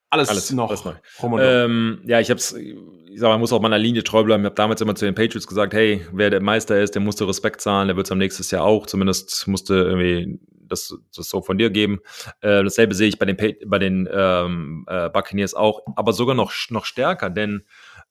Alles, 0.10 0.30
alles 0.30 0.52
noch 0.52 0.70
alles 0.70 0.86
neu. 0.86 0.94
Ähm, 1.42 2.02
ja, 2.06 2.20
ich 2.20 2.30
hab's, 2.30 2.54
ich 2.54 3.20
sag, 3.20 3.30
man 3.30 3.40
muss 3.40 3.52
auch 3.52 3.60
meiner 3.60 3.80
Linie 3.80 4.04
treu 4.04 4.24
bleiben. 4.24 4.44
Ich 4.44 4.46
habe 4.46 4.56
damals 4.56 4.80
immer 4.80 4.96
zu 4.96 5.06
den 5.06 5.16
Patriots 5.16 5.48
gesagt, 5.48 5.74
hey, 5.74 6.06
wer 6.14 6.30
der 6.30 6.42
Meister 6.42 6.80
ist, 6.80 6.96
der 6.96 7.02
musste 7.02 7.28
Respekt 7.28 7.62
zahlen, 7.62 7.88
der 7.88 7.98
wird 7.98 8.08
es 8.08 8.12
am 8.12 8.20
nächsten 8.20 8.44
Jahr 8.56 8.64
auch. 8.64 8.86
Zumindest 8.86 9.48
musste 9.48 9.74
irgendwie 9.74 10.40
das, 10.68 10.96
das 11.16 11.30
so 11.30 11.42
von 11.42 11.58
dir 11.58 11.70
geben. 11.70 12.00
Äh, 12.42 12.64
dasselbe 12.64 12.96
sehe 12.96 13.08
ich 13.08 13.20
bei 13.20 13.26
den, 13.26 13.38
bei 13.66 13.80
den 13.80 14.08
ähm, 14.12 14.86
äh, 14.88 15.10
Buccaneers 15.10 15.54
auch, 15.54 15.82
aber 15.96 16.14
sogar 16.14 16.36
noch, 16.36 16.54
noch 16.70 16.86
stärker, 16.86 17.30
denn 17.30 17.66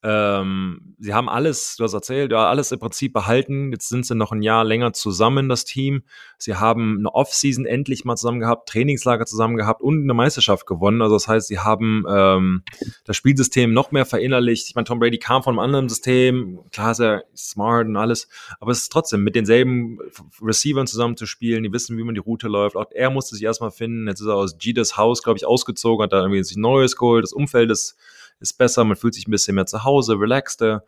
ähm, 0.07 0.93
sie 0.99 1.15
haben 1.15 1.27
alles, 1.27 1.77
du 1.77 1.83
hast 1.83 1.95
erzählt, 1.95 2.31
ja, 2.31 2.47
alles 2.47 2.71
im 2.71 2.77
Prinzip 2.77 3.11
behalten. 3.11 3.71
Jetzt 3.71 3.89
sind 3.89 4.05
sie 4.05 4.13
noch 4.13 4.31
ein 4.31 4.43
Jahr 4.43 4.63
länger 4.63 4.93
zusammen, 4.93 5.49
das 5.49 5.65
Team. 5.65 6.03
Sie 6.37 6.53
haben 6.53 6.99
eine 6.99 7.15
Offseason 7.15 7.65
endlich 7.65 8.05
mal 8.05 8.15
zusammen 8.15 8.39
gehabt, 8.39 8.69
Trainingslager 8.69 9.25
zusammen 9.25 9.57
gehabt 9.57 9.81
und 9.81 10.03
eine 10.03 10.13
Meisterschaft 10.13 10.67
gewonnen. 10.67 11.01
Also 11.01 11.15
das 11.15 11.27
heißt, 11.27 11.47
sie 11.47 11.57
haben 11.57 12.05
ähm, 12.07 12.61
das 13.03 13.17
Spielsystem 13.17 13.73
noch 13.73 13.91
mehr 13.91 14.05
verinnerlicht. 14.05 14.67
Ich 14.69 14.75
meine, 14.75 14.85
Tom 14.85 14.99
Brady 14.99 15.17
kam 15.17 15.41
von 15.41 15.53
einem 15.53 15.59
anderen 15.59 15.89
System. 15.89 16.59
Klar 16.71 16.91
ist 16.91 16.99
er 16.99 17.23
smart 17.35 17.87
und 17.87 17.97
alles, 17.97 18.27
aber 18.59 18.69
es 18.69 18.83
ist 18.83 18.91
trotzdem 18.91 19.23
mit 19.23 19.33
denselben 19.33 19.97
Receivern 20.39 20.85
zusammen 20.85 21.17
zu 21.17 21.25
spielen. 21.25 21.63
Die 21.63 21.73
wissen, 21.73 21.97
wie 21.97 22.03
man 22.03 22.13
die 22.13 22.21
Route 22.21 22.47
läuft. 22.47 22.75
Auch 22.75 22.91
er 22.91 23.09
musste 23.09 23.33
sich 23.33 23.43
erstmal 23.43 23.71
finden. 23.71 24.07
Jetzt 24.07 24.21
ist 24.21 24.27
er 24.27 24.35
aus 24.35 24.55
Jeter's 24.59 24.97
Haus, 24.97 25.23
glaube 25.23 25.37
ich, 25.37 25.47
ausgezogen, 25.47 26.03
hat 26.03 26.13
da 26.13 26.19
irgendwie 26.19 26.43
sich 26.43 26.57
Neues 26.57 26.95
geholt. 26.95 27.23
Das 27.23 27.33
Umfeld 27.33 27.71
ist 27.71 27.97
ist 28.39 28.57
besser, 28.57 28.83
man 28.83 28.97
fühlt 28.97 29.13
sich 29.13 29.27
ein 29.27 29.31
bisschen 29.31 29.55
mehr 29.55 29.65
zu 29.65 29.83
Hause, 29.83 30.19
relaxter 30.19 30.83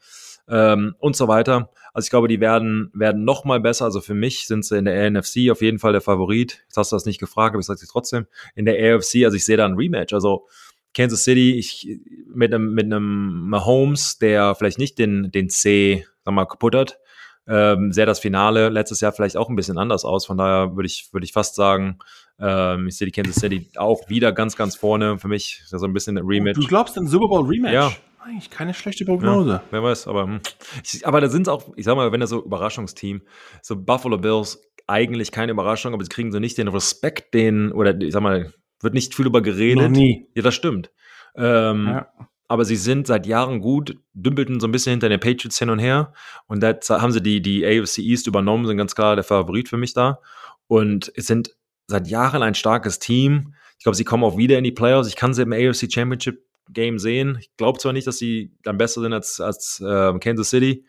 ähm, 0.48 0.95
und 1.00 1.16
so 1.16 1.28
weiter. 1.28 1.70
Also 1.93 2.06
ich 2.06 2.10
glaube, 2.10 2.28
die 2.28 2.39
werden, 2.39 2.91
werden 2.93 3.24
noch 3.24 3.45
mal 3.45 3.60
besser. 3.60 3.86
Also 3.86 4.02
für 4.02 4.14
mich 4.14 4.48
sind 4.48 4.66
sie 4.66 4.78
in 4.78 4.86
der 4.86 5.10
NFC 5.10 5.50
auf 5.52 5.62
jeden 5.62 5.80
Fall 5.80 5.91
der 5.91 6.02
Favorit. 6.02 6.64
Jetzt 6.64 6.78
hast 6.78 6.91
du 6.91 6.95
das 6.95 7.06
nicht 7.06 7.20
gefragt, 7.20 7.54
aber 7.54 7.60
ich 7.60 7.66
sage 7.66 7.80
es 7.82 7.88
trotzdem. 7.88 8.28
In 8.56 8.66
der 8.66 8.76
AFC, 8.76 9.26
also 9.26 9.36
ich 9.36 9.45
sehe 9.45 9.58
da 9.58 9.66
ein 9.66 9.76
Rematch. 9.76 10.14
Also 10.14 10.48
Kansas 10.93 11.24
City, 11.24 11.56
ich, 11.56 12.00
mit 12.28 12.54
einem, 12.54 12.74
mit 12.74 12.86
einem 12.86 13.50
Mahomes, 13.50 14.18
der 14.20 14.56
vielleicht 14.56 14.80
nicht 14.80 14.98
den, 14.98 15.32
den 15.32 15.50
C, 15.50 16.06
sag 16.24 16.34
mal, 16.34 16.45
kaputt 16.45 16.76
hat, 16.76 17.00
ähm, 17.48 17.91
sähe 17.91 18.06
das 18.06 18.20
Finale 18.20 18.70
letztes 18.70 19.02
Jahr 19.02 19.12
vielleicht 19.12 19.38
auch 19.38 19.50
ein 19.50 19.56
bisschen 19.56 19.78
anders 19.78 20.06
aus. 20.06 20.26
Von 20.26 20.38
daher 20.38 20.76
würde 20.76 20.88
ich, 20.88 21.10
würde 21.12 21.26
ich 21.26 21.34
fast 21.34 21.56
sagen, 21.56 22.00
ähm, 22.39 22.88
ich 22.88 22.98
sehe 22.98 23.06
die 23.06 23.12
Kansas 23.12 23.36
City 23.36 23.70
auch 23.78 24.10
wieder 24.10 24.32
ganz, 24.32 24.56
ganz 24.56 24.76
vorne. 24.76 25.18
Für 25.18 25.28
mich 25.28 25.62
ist 25.64 25.74
das 25.74 25.82
so 25.82 25.88
ein 25.88 25.93
bisschen 25.93 26.18
ein 26.18 26.26
Rematch. 26.26 26.60
Du 26.60 26.68
glaubst 26.68 26.98
an 26.98 27.08
Super 27.08 27.28
Bowl 27.28 27.45
Rematch? 27.45 27.74
Ja. 27.74 27.91
eigentlich 28.24 28.50
keine 28.50 28.74
schlechte 28.74 29.06
Prognose. 29.06 29.50
Ja, 29.52 29.64
wer 29.72 29.84
weiß, 29.84 30.08
aber, 30.08 30.24
hm. 30.24 30.41
ich, 30.84 31.08
aber 31.08 31.22
da 31.22 31.30
sind 31.30 31.43
es 31.43 31.48
auch, 31.48 31.74
ich 31.76 31.86
sag 31.86 31.95
mal, 31.95 32.12
wenn 32.12 32.22
er 32.22 32.28
so 32.28 32.43
Überraschungsteam, 32.43 33.22
so 33.62 33.76
Buffalo 33.76 34.18
Bills, 34.18 34.62
eigentlich 34.88 35.32
keine 35.32 35.52
Überraschung, 35.52 35.93
aber 35.93 36.04
sie 36.04 36.10
kriegen 36.10 36.32
so 36.32 36.39
nicht 36.39 36.58
den 36.58 36.70
Respekt, 36.70 37.34
den, 37.34 37.72
oder 37.72 38.00
ich 38.00 38.14
sag 38.14 38.22
mal, 38.22 38.54
wird 38.82 38.93
nicht 38.93 39.16
viel 39.16 39.26
über 39.26 39.41
geredet. 39.41 39.84
Noch 39.84 39.89
nie. 39.89 40.30
Ja, 40.36 40.43
das 40.43 40.56
stimmt. 40.56 40.91
Ähm, 41.36 41.88
ja. 41.88 42.08
Aber 42.48 42.64
sie 42.64 42.78
sind 42.78 43.08
seit 43.08 43.28
Jahren 43.28 43.60
gut, 43.60 43.98
dümpelten 44.14 44.60
so 44.60 44.68
ein 44.68 44.72
bisschen 44.72 44.91
hinter 44.91 45.10
den 45.10 45.20
Patriots 45.20 45.60
hin 45.60 45.70
und 45.70 45.80
her. 45.80 46.14
Und 46.48 46.62
da 46.62 46.78
haben 46.89 47.12
sie 47.12 47.22
die, 47.22 47.41
die 47.41 47.66
AFC 47.66 48.00
East 48.00 48.28
übernommen, 48.28 48.66
sind 48.66 48.78
ganz 48.78 48.95
klar 48.95 49.16
der 49.16 49.26
Favorit 49.26 49.68
für 49.68 49.78
mich 49.78 49.93
da. 49.93 50.20
Und 50.68 51.12
es 51.16 51.28
sind 51.28 51.56
seit 51.88 52.08
Jahren 52.08 52.43
ein 52.43 52.56
starkes 52.56 53.00
Team. 53.00 53.54
Ich 53.78 53.84
glaube, 53.84 53.95
sie 53.95 54.06
kommen 54.06 54.24
auch 54.24 54.38
wieder 54.38 54.58
in 54.58 54.64
die 54.64 54.72
Playoffs. 54.72 55.10
Ich 55.10 55.16
kann 55.16 55.34
sie 55.34 55.41
im 55.41 55.52
AFC 55.52 55.91
Championship 55.91 56.41
Game 56.70 57.00
sehen. 57.00 57.38
Ich 57.39 57.56
glaube 57.58 57.80
zwar 57.80 57.93
nicht, 57.93 58.08
dass 58.08 58.18
sie 58.18 58.52
dann 58.64 58.78
besser 58.78 59.02
sind 59.02 59.14
als, 59.14 59.39
als 59.39 59.80
äh, 59.80 60.18
Kansas 60.20 60.50
City, 60.50 60.86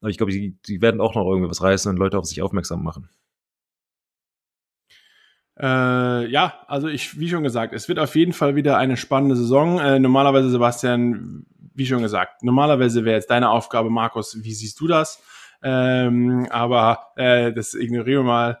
aber 0.00 0.10
ich 0.10 0.16
glaube, 0.16 0.32
sie, 0.32 0.56
sie 0.66 0.80
werden 0.80 1.00
auch 1.00 1.14
noch 1.14 1.26
irgendwie 1.26 1.50
was 1.50 1.62
reißen 1.62 1.88
und 1.90 1.96
Leute 1.96 2.18
auf 2.18 2.26
sich 2.26 2.42
aufmerksam 2.42 2.82
machen. 2.82 3.08
Äh, 5.58 6.26
ja, 6.26 6.54
also 6.66 6.88
ich, 6.88 7.18
wie 7.18 7.28
schon 7.28 7.42
gesagt, 7.42 7.74
es 7.74 7.88
wird 7.88 7.98
auf 7.98 8.14
jeden 8.16 8.32
Fall 8.32 8.56
wieder 8.56 8.78
eine 8.78 8.96
spannende 8.96 9.36
Saison. 9.36 9.78
Äh, 9.78 9.98
normalerweise, 9.98 10.50
Sebastian, 10.50 11.46
wie 11.74 11.86
schon 11.86 12.02
gesagt, 12.02 12.42
normalerweise 12.42 13.04
wäre 13.04 13.16
jetzt 13.16 13.30
deine 13.30 13.50
Aufgabe, 13.50 13.90
Markus, 13.90 14.42
wie 14.42 14.54
siehst 14.54 14.80
du 14.80 14.86
das? 14.86 15.22
Ähm, 15.62 16.46
aber 16.50 17.12
äh, 17.16 17.52
das 17.52 17.74
ignorieren 17.74 18.24
wir 18.24 18.32
mal. 18.32 18.60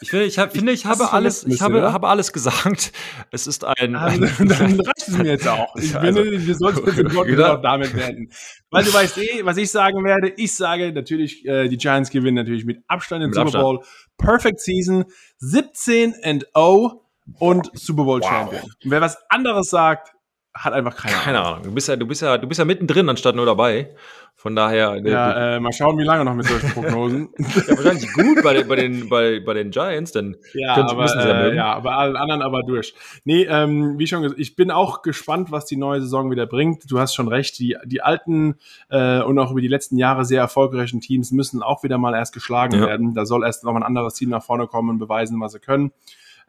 Ich 0.00 0.10
finde, 0.10 0.26
ich, 0.26 0.38
hab, 0.38 0.52
finde, 0.52 0.72
ich 0.72 0.84
habe 0.84 1.12
alles, 1.12 1.44
ich 1.44 1.60
habe, 1.60 1.92
habe 1.92 2.08
alles 2.08 2.32
gesagt. 2.32 2.92
Es 3.30 3.46
ist 3.46 3.64
ein. 3.64 3.94
Also, 3.94 4.26
dann 4.44 4.80
reicht 4.80 5.08
es 5.08 5.16
mir 5.16 5.30
jetzt 5.30 5.48
auch. 5.48 5.74
Ich 5.76 5.96
also, 5.96 6.22
finde, 6.22 6.46
wir 6.46 6.54
sollten 6.54 6.86
jetzt 6.86 6.98
den 6.98 7.08
Podcast 7.08 7.40
auch 7.40 7.62
damit 7.62 7.92
beenden. 7.94 8.32
Weil 8.70 8.84
du 8.84 8.92
weißt 8.92 9.18
eh, 9.18 9.44
was 9.44 9.56
ich 9.56 9.70
sagen 9.70 10.04
werde. 10.04 10.32
Ich 10.36 10.54
sage 10.54 10.92
natürlich, 10.92 11.46
äh, 11.46 11.68
die 11.68 11.76
Giants 11.76 12.10
gewinnen 12.10 12.34
natürlich 12.34 12.64
mit 12.64 12.82
Abstand 12.88 13.24
im 13.24 13.32
Super 13.32 13.60
Bowl. 13.60 13.84
Perfect 14.18 14.60
Season, 14.60 15.04
17 15.38 16.14
and 16.22 16.46
0 16.54 17.00
und 17.38 17.70
Super 17.74 18.04
Bowl 18.04 18.20
wow. 18.20 18.28
Champion. 18.28 18.62
Und 18.62 18.90
wer 18.90 19.00
was 19.00 19.16
anderes 19.30 19.70
sagt, 19.70 20.12
hat 20.54 20.72
einfach 20.72 20.96
keine, 20.96 21.16
keine 21.16 21.38
Ahnung. 21.40 21.52
Ahnung. 21.54 21.64
Du 21.64 21.74
bist 21.74 21.88
ja, 21.88 21.96
du 21.96 22.06
bist 22.06 22.22
ja, 22.22 22.36
du 22.38 22.46
bist 22.46 22.58
ja 22.58 22.64
mittendrin 22.64 23.08
anstatt 23.08 23.34
nur 23.34 23.46
dabei. 23.46 23.94
Von 24.42 24.56
daher. 24.56 24.94
Äh, 24.94 25.08
ja, 25.08 25.56
äh, 25.56 25.60
mal 25.60 25.72
schauen, 25.72 25.96
wie 25.98 26.02
lange 26.02 26.24
noch 26.24 26.34
mit 26.34 26.46
solchen 26.46 26.70
Prognosen. 26.70 27.28
ja, 27.38 27.76
wahrscheinlich 27.76 28.12
gut 28.12 28.42
bei 28.42 28.54
den, 28.54 28.66
bei 28.66 28.74
den, 28.74 29.08
bei, 29.08 29.38
bei 29.38 29.54
den 29.54 29.70
Giants, 29.70 30.10
denn 30.10 30.36
ja, 30.52 30.74
können, 30.74 30.88
aber, 30.88 31.02
müssen 31.02 31.20
sie 31.20 31.28
ja, 31.28 31.46
äh, 31.46 31.54
ja, 31.54 31.72
aber 31.72 31.96
allen 31.96 32.16
anderen 32.16 32.42
aber 32.42 32.64
durch. 32.64 32.92
Nee, 33.24 33.44
ähm, 33.44 34.00
wie 34.00 34.06
schon 34.08 34.22
gesagt, 34.22 34.40
ich 34.40 34.56
bin 34.56 34.72
auch 34.72 35.02
gespannt, 35.02 35.52
was 35.52 35.66
die 35.66 35.76
neue 35.76 36.00
Saison 36.00 36.30
wieder 36.32 36.46
bringt. 36.46 36.90
Du 36.90 36.98
hast 36.98 37.14
schon 37.14 37.28
recht, 37.28 37.56
die, 37.60 37.76
die 37.84 38.02
alten 38.02 38.56
äh, 38.90 39.22
und 39.22 39.38
auch 39.38 39.52
über 39.52 39.60
die 39.60 39.68
letzten 39.68 39.96
Jahre 39.96 40.24
sehr 40.24 40.40
erfolgreichen 40.40 41.00
Teams 41.00 41.30
müssen 41.30 41.62
auch 41.62 41.84
wieder 41.84 41.98
mal 41.98 42.14
erst 42.14 42.34
geschlagen 42.34 42.80
ja. 42.80 42.86
werden. 42.86 43.14
Da 43.14 43.26
soll 43.26 43.44
erst 43.44 43.62
noch 43.62 43.76
ein 43.76 43.84
anderes 43.84 44.14
Team 44.14 44.30
nach 44.30 44.42
vorne 44.42 44.66
kommen 44.66 44.90
und 44.90 44.98
beweisen, 44.98 45.40
was 45.40 45.52
sie 45.52 45.60
können. 45.60 45.92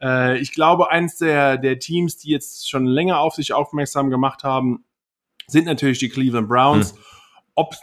Äh, 0.04 0.38
ich 0.40 0.52
glaube, 0.52 0.92
eins 0.92 1.18
der, 1.18 1.58
der 1.58 1.80
Teams, 1.80 2.18
die 2.18 2.30
jetzt 2.30 2.70
schon 2.70 2.86
länger 2.86 3.20
auf 3.20 3.36
sich 3.36 3.54
aufmerksam 3.54 4.10
gemacht 4.10 4.44
haben, 4.44 4.84
sind 5.48 5.66
natürlich 5.66 6.00
die 6.00 6.10
Cleveland 6.10 6.50
Browns. 6.50 6.92
Hm. 6.92 7.00
Ob 7.56 7.76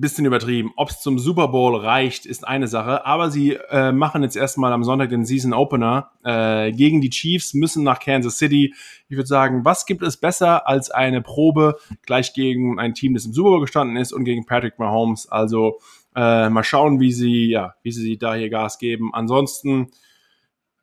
bisschen 0.00 0.24
übertrieben. 0.24 0.72
Ob 0.76 0.88
es 0.88 1.00
zum 1.00 1.18
Super 1.18 1.48
Bowl 1.48 1.76
reicht, 1.76 2.24
ist 2.24 2.46
eine 2.46 2.66
Sache. 2.66 3.04
Aber 3.04 3.30
sie 3.30 3.58
äh, 3.70 3.92
machen 3.92 4.22
jetzt 4.22 4.36
erstmal 4.36 4.72
am 4.72 4.84
Sonntag 4.84 5.10
den 5.10 5.24
Season 5.24 5.52
Opener 5.52 6.10
äh, 6.24 6.72
gegen 6.72 7.00
die 7.00 7.10
Chiefs, 7.10 7.52
müssen 7.54 7.84
nach 7.84 8.00
Kansas 8.00 8.38
City. 8.38 8.74
Ich 9.08 9.16
würde 9.16 9.26
sagen, 9.26 9.64
was 9.64 9.84
gibt 9.84 10.02
es 10.02 10.16
besser 10.16 10.66
als 10.66 10.90
eine 10.90 11.20
Probe 11.20 11.76
gleich 12.06 12.32
gegen 12.32 12.80
ein 12.80 12.94
Team, 12.94 13.14
das 13.14 13.26
im 13.26 13.34
Super 13.34 13.50
Bowl 13.50 13.60
gestanden 13.60 13.96
ist 13.96 14.12
und 14.12 14.24
gegen 14.24 14.46
Patrick 14.46 14.78
Mahomes? 14.78 15.28
Also 15.30 15.78
äh, 16.16 16.48
mal 16.48 16.64
schauen, 16.64 16.98
wie 16.98 17.12
sie, 17.12 17.50
ja, 17.50 17.74
wie 17.82 17.92
sie 17.92 18.16
da 18.16 18.34
hier 18.34 18.48
Gas 18.48 18.78
geben. 18.78 19.12
Ansonsten 19.12 19.90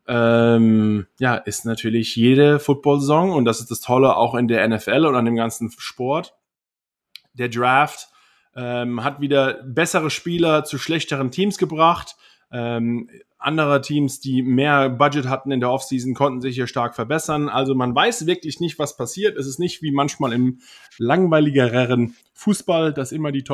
ähm, 0.09 1.05
ja, 1.19 1.35
ist 1.35 1.65
natürlich 1.65 2.15
jede 2.15 2.59
Football-Saison 2.59 3.31
und 3.31 3.45
das 3.45 3.59
ist 3.59 3.69
das 3.69 3.79
Tolle 3.79 4.15
auch 4.15 4.33
in 4.33 4.47
der 4.47 4.67
NFL 4.67 5.05
und 5.05 5.15
an 5.15 5.25
dem 5.25 5.35
ganzen 5.35 5.69
Sport. 5.77 6.35
Der 7.33 7.47
Draft 7.47 8.09
ähm, 8.55 9.03
hat 9.03 9.21
wieder 9.21 9.61
bessere 9.63 10.09
Spieler 10.09 10.63
zu 10.63 10.79
schlechteren 10.79 11.29
Teams 11.29 11.59
gebracht. 11.59 12.15
Ähm, 12.51 13.09
andere 13.39 13.79
Teams, 13.79 14.19
die 14.19 14.41
mehr 14.41 14.89
Budget 14.89 15.27
hatten 15.27 15.51
in 15.51 15.61
der 15.61 15.71
Offseason, 15.71 16.13
konnten 16.13 16.41
sich 16.41 16.55
hier 16.55 16.67
stark 16.67 16.93
verbessern. 16.93 17.47
Also 17.47 17.73
man 17.73 17.95
weiß 17.95 18.25
wirklich 18.25 18.59
nicht, 18.59 18.77
was 18.79 18.97
passiert. 18.97 19.37
Es 19.37 19.47
ist 19.47 19.59
nicht 19.59 19.81
wie 19.81 19.91
manchmal 19.91 20.33
im 20.33 20.59
langweiligeren 20.97 22.15
Fußball, 22.33 22.93
dass 22.93 23.13
immer 23.13 23.31
die 23.31 23.45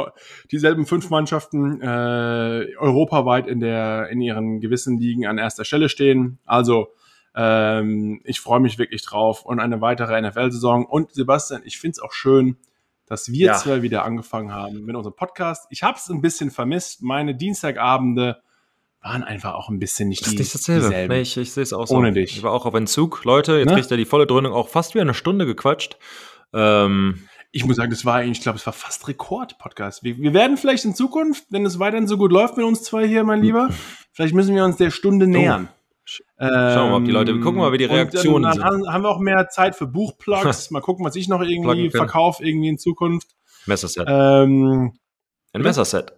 dieselben 0.49 0.87
fünf 0.87 1.11
Mannschaften 1.11 1.81
äh, 1.81 2.75
europaweit 2.79 3.45
in 3.47 3.59
der 3.59 4.09
in 4.09 4.21
ihren 4.21 4.59
gewissen 4.59 4.97
Ligen 4.97 5.27
an 5.27 5.37
erster 5.37 5.65
Stelle 5.65 5.87
stehen. 5.87 6.39
Also 6.45 6.87
ähm, 7.35 8.21
ich 8.23 8.39
freue 8.39 8.61
mich 8.61 8.79
wirklich 8.79 9.03
drauf 9.03 9.45
und 9.45 9.59
eine 9.59 9.81
weitere 9.81 10.19
NFL-Saison. 10.19 10.85
Und 10.85 11.13
Sebastian, 11.13 11.61
ich 11.63 11.77
finde 11.77 11.91
es 11.91 11.99
auch 11.99 12.13
schön, 12.13 12.57
dass 13.05 13.31
wir 13.31 13.47
ja. 13.47 13.53
zwei 13.53 13.83
wieder 13.83 14.03
angefangen 14.03 14.51
haben 14.51 14.83
mit 14.83 14.95
unserem 14.95 15.15
Podcast. 15.15 15.67
Ich 15.69 15.83
habe 15.83 15.97
es 15.97 16.09
ein 16.09 16.21
bisschen 16.21 16.49
vermisst. 16.49 17.03
Meine 17.03 17.35
Dienstagabende 17.35 18.41
waren 19.05 19.23
einfach 19.23 19.53
auch 19.53 19.69
ein 19.69 19.79
bisschen 19.79 20.09
nicht, 20.09 20.25
das 20.25 20.31
die, 20.35 20.41
ist 20.41 20.55
dasselbe. 20.55 20.89
Nee, 21.07 21.21
ich, 21.21 21.37
ich 21.37 21.51
sehe 21.51 21.63
es 21.63 21.73
auch 21.73 21.87
so. 21.87 21.95
Ohne 21.95 22.11
dich. 22.11 22.37
Ich 22.37 22.43
war 22.43 22.51
auch 22.51 22.65
auf 22.65 22.73
Entzug. 22.73 23.23
Leute, 23.23 23.57
jetzt 23.57 23.67
ne? 23.67 23.75
kriegt 23.75 23.91
er 23.91 23.97
die 23.97 24.05
volle 24.05 24.25
Dröhnung 24.25 24.51
auch 24.51 24.67
fast 24.67 24.95
wie 24.95 24.99
eine 24.99 25.13
Stunde 25.13 25.45
gequatscht. 25.45 25.97
Ähm, 26.53 27.27
ich 27.51 27.65
muss 27.65 27.77
sagen, 27.77 27.91
das 27.91 28.03
war 28.03 28.15
eigentlich, 28.15 28.39
ich 28.39 28.43
glaube, 28.43 28.57
es 28.57 28.65
war 28.65 28.73
fast 28.73 29.07
Rekord-Podcast. 29.07 30.03
Wir, 30.03 30.17
wir, 30.17 30.33
werden 30.33 30.57
vielleicht 30.57 30.85
in 30.85 30.95
Zukunft, 30.95 31.45
wenn 31.51 31.65
es 31.65 31.77
weiterhin 31.77 32.07
so 32.07 32.17
gut 32.17 32.31
läuft 32.31 32.57
mit 32.57 32.65
uns 32.65 32.81
zwei 32.81 33.07
hier, 33.07 33.23
mein 33.23 33.41
Lieber, 33.41 33.69
vielleicht 34.11 34.33
müssen 34.33 34.55
wir 34.55 34.65
uns 34.65 34.77
der 34.77 34.89
Stunde 34.89 35.27
nähern. 35.27 35.69
Schauen 36.05 36.23
wir 36.39 36.75
mal, 36.75 36.93
ob 36.95 37.05
die 37.05 37.11
Leute, 37.11 37.33
wir 37.35 37.41
gucken 37.41 37.59
mal, 37.59 37.71
wie 37.71 37.77
die 37.77 37.85
Reaktionen 37.85 38.43
dann, 38.43 38.57
dann 38.59 38.81
sind. 38.81 38.91
haben 38.91 39.03
wir 39.03 39.09
auch 39.09 39.19
mehr 39.19 39.49
Zeit 39.49 39.75
für 39.75 39.87
Buchplugs. 39.87 40.71
mal 40.71 40.81
gucken, 40.81 41.05
was 41.05 41.15
ich 41.15 41.27
noch 41.27 41.41
irgendwie 41.41 41.91
verkaufe, 41.91 42.43
irgendwie 42.43 42.69
in 42.69 42.77
Zukunft. 42.79 43.35
Messerset. 43.67 44.07
Ähm, 44.09 44.93
Ein 45.53 45.61
Messerset. 45.61 46.13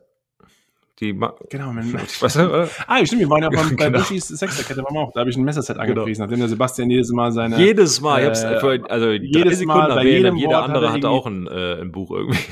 Die 1.00 1.14
genau, 1.50 1.74
mein, 1.74 1.94
weißt 1.94 2.36
du, 2.38 2.70
Ah, 2.88 3.06
stimmt, 3.06 3.22
wir 3.22 3.30
waren 3.30 3.44
ja 3.44 3.50
beim, 3.54 3.76
bei 3.76 3.86
genau. 3.86 4.00
Bushis 4.00 4.28
Sechsterkette, 4.30 4.84
waren 4.84 4.96
wir 4.96 5.02
auch. 5.02 5.14
Da 5.14 5.20
habe 5.20 5.30
ich 5.30 5.38
ein 5.38 5.44
Messerset 5.44 5.76
genau. 5.76 5.90
angepriesen, 5.90 6.24
nachdem 6.24 6.40
der 6.40 6.50
Sebastian 6.50 6.90
jedes 6.90 7.12
Mal 7.12 7.32
seine. 7.32 7.58
Jedes 7.58 8.02
Mal, 8.02 8.22
ich 8.22 8.28
hab's 8.28 8.44
äh, 8.44 8.60
für, 8.60 8.90
also 8.90 9.12
jedes 9.12 9.64
Mal, 9.64 9.94
bei 9.94 10.06
jedem 10.06 10.36
jeder 10.38 10.58
Wort 10.58 10.64
andere 10.64 10.92
hatte 10.92 11.10
auch 11.10 11.28
ein, 11.28 11.46
äh, 11.46 11.82
ein 11.82 11.92
Buch 11.92 12.12
irgendwie. 12.12 12.40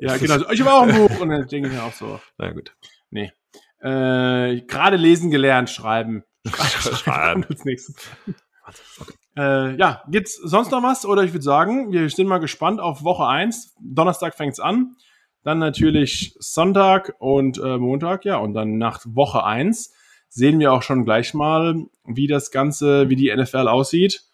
Ja, 0.00 0.16
genau. 0.16 0.36
Ich 0.50 0.60
habe 0.60 0.72
auch 0.72 0.82
ein 0.82 0.96
Buch 1.08 1.20
und 1.20 1.28
dann 1.28 1.46
denke 1.46 1.68
ich 1.68 1.74
mir 1.74 1.82
auch 1.82 1.92
so. 1.92 2.18
Na 2.38 2.50
gut. 2.50 2.74
Nee. 3.10 3.30
Äh, 3.80 4.62
Gerade 4.62 4.96
lesen 4.96 5.30
gelernt, 5.30 5.68
schreiben. 5.68 6.24
Schreiben. 6.48 7.44
Okay. 7.44 7.76
Äh, 9.36 9.76
ja, 9.76 10.02
gibt's 10.08 10.36
sonst 10.36 10.70
noch 10.70 10.82
was? 10.82 11.04
Oder 11.04 11.24
ich 11.24 11.32
würde 11.32 11.44
sagen, 11.44 11.92
wir 11.92 12.08
sind 12.08 12.26
mal 12.26 12.38
gespannt 12.38 12.80
auf 12.80 13.04
Woche 13.04 13.26
1. 13.26 13.74
Donnerstag 13.80 14.34
fängt's 14.34 14.60
an. 14.60 14.96
Dann 15.42 15.58
natürlich 15.58 16.36
Sonntag 16.38 17.14
und 17.18 17.58
äh, 17.58 17.78
Montag, 17.78 18.24
ja, 18.24 18.36
und 18.36 18.54
dann 18.54 18.78
nach 18.78 19.00
Woche 19.04 19.44
eins 19.44 19.92
sehen 20.28 20.58
wir 20.60 20.72
auch 20.72 20.82
schon 20.82 21.04
gleich 21.04 21.34
mal, 21.34 21.84
wie 22.06 22.26
das 22.26 22.50
Ganze, 22.50 23.08
wie 23.08 23.16
die 23.16 23.34
NFL 23.34 23.68
aussieht. 23.68 24.24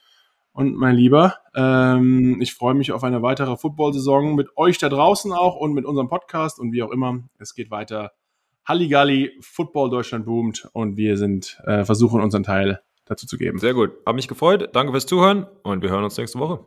Und 0.52 0.76
mein 0.76 0.96
Lieber, 0.96 1.36
ähm, 1.54 2.40
ich 2.40 2.54
freue 2.54 2.74
mich 2.74 2.92
auf 2.92 3.04
eine 3.04 3.22
weitere 3.22 3.56
Football-Saison 3.56 4.34
mit 4.34 4.56
euch 4.56 4.78
da 4.78 4.88
draußen 4.88 5.32
auch 5.32 5.56
und 5.56 5.72
mit 5.72 5.84
unserem 5.84 6.08
Podcast 6.08 6.58
und 6.58 6.72
wie 6.72 6.82
auch 6.82 6.90
immer. 6.90 7.20
Es 7.38 7.54
geht 7.54 7.70
weiter. 7.70 8.12
Halligalli, 8.64 9.32
Football 9.40 9.90
Deutschland 9.90 10.26
boomt 10.26 10.68
und 10.72 10.96
wir 10.96 11.16
sind 11.16 11.60
äh, 11.64 11.84
versuchen 11.84 12.20
unseren 12.20 12.42
Teil 12.42 12.80
dazu 13.06 13.26
zu 13.26 13.38
geben. 13.38 13.58
Sehr 13.58 13.72
gut. 13.72 13.92
Hab 14.04 14.14
mich 14.14 14.28
gefreut. 14.28 14.70
Danke 14.72 14.92
fürs 14.92 15.06
Zuhören 15.06 15.46
und 15.62 15.82
wir 15.82 15.90
hören 15.90 16.04
uns 16.04 16.18
nächste 16.18 16.38
Woche. 16.38 16.66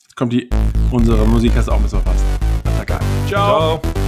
Jetzt 0.00 0.16
kommt 0.16 0.32
die 0.32 0.48
unsere 0.90 1.26
Musik 1.26 1.52
hast 1.54 1.68
du 1.68 1.72
auch 1.72 1.80
mit 1.80 1.90
so 2.78 2.84
fast. 2.84 3.28
Ciao. 3.28 3.80
Ciao. 3.80 4.07